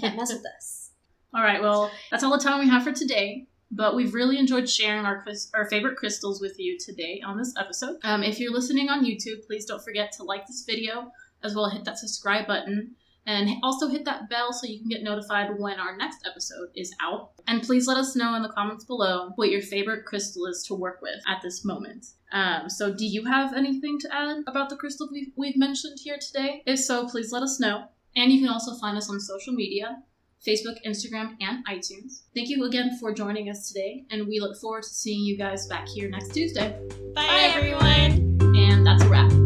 can't 0.00 0.16
mess 0.16 0.32
with 0.32 0.44
us. 0.56 0.85
All 1.36 1.42
right, 1.42 1.60
well, 1.60 1.90
that's 2.10 2.24
all 2.24 2.36
the 2.36 2.42
time 2.42 2.60
we 2.60 2.68
have 2.68 2.82
for 2.82 2.92
today. 2.92 3.46
But 3.70 3.94
we've 3.94 4.14
really 4.14 4.38
enjoyed 4.38 4.68
sharing 4.70 5.04
our 5.04 5.24
our 5.54 5.68
favorite 5.68 5.96
crystals 5.96 6.40
with 6.40 6.58
you 6.58 6.78
today 6.78 7.20
on 7.26 7.36
this 7.36 7.52
episode. 7.58 7.96
Um, 8.04 8.22
if 8.22 8.38
you're 8.38 8.52
listening 8.52 8.88
on 8.88 9.04
YouTube, 9.04 9.44
please 9.46 9.66
don't 9.66 9.84
forget 9.84 10.12
to 10.12 10.22
like 10.22 10.46
this 10.46 10.64
video 10.64 11.10
as 11.42 11.54
well 11.54 11.68
hit 11.68 11.84
that 11.84 11.98
subscribe 11.98 12.46
button 12.46 12.94
and 13.26 13.50
also 13.64 13.88
hit 13.88 14.04
that 14.04 14.30
bell 14.30 14.52
so 14.52 14.68
you 14.68 14.78
can 14.78 14.88
get 14.88 15.02
notified 15.02 15.58
when 15.58 15.80
our 15.80 15.96
next 15.96 16.24
episode 16.24 16.68
is 16.76 16.94
out. 17.02 17.32
And 17.48 17.60
please 17.62 17.88
let 17.88 17.96
us 17.96 18.14
know 18.14 18.36
in 18.36 18.42
the 18.42 18.48
comments 18.48 18.84
below 18.84 19.32
what 19.34 19.50
your 19.50 19.62
favorite 19.62 20.06
crystal 20.06 20.46
is 20.46 20.62
to 20.68 20.74
work 20.74 21.00
with 21.02 21.20
at 21.26 21.42
this 21.42 21.64
moment. 21.64 22.06
Um, 22.32 22.70
so, 22.70 22.94
do 22.94 23.04
you 23.04 23.24
have 23.24 23.52
anything 23.52 23.98
to 23.98 24.14
add 24.14 24.44
about 24.46 24.70
the 24.70 24.76
crystal 24.76 25.08
we've, 25.12 25.32
we've 25.36 25.56
mentioned 25.56 25.98
here 26.02 26.18
today? 26.18 26.62
If 26.66 26.78
so, 26.78 27.08
please 27.08 27.32
let 27.32 27.42
us 27.42 27.58
know. 27.58 27.88
And 28.14 28.32
you 28.32 28.40
can 28.40 28.48
also 28.48 28.76
find 28.76 28.96
us 28.96 29.10
on 29.10 29.20
social 29.20 29.52
media 29.52 30.02
Facebook, 30.46 30.76
Instagram, 30.86 31.36
and 31.40 31.66
iTunes. 31.66 32.22
Thank 32.34 32.48
you 32.48 32.64
again 32.64 32.96
for 33.00 33.12
joining 33.12 33.50
us 33.50 33.68
today, 33.68 34.04
and 34.10 34.26
we 34.26 34.40
look 34.40 34.56
forward 34.58 34.84
to 34.84 34.88
seeing 34.88 35.24
you 35.24 35.36
guys 35.36 35.66
back 35.66 35.88
here 35.88 36.08
next 36.08 36.32
Tuesday. 36.32 36.78
Bye, 37.14 37.26
Bye, 37.26 37.52
everyone. 37.54 38.56
And 38.56 38.86
that's 38.86 39.02
a 39.02 39.08
wrap. 39.08 39.45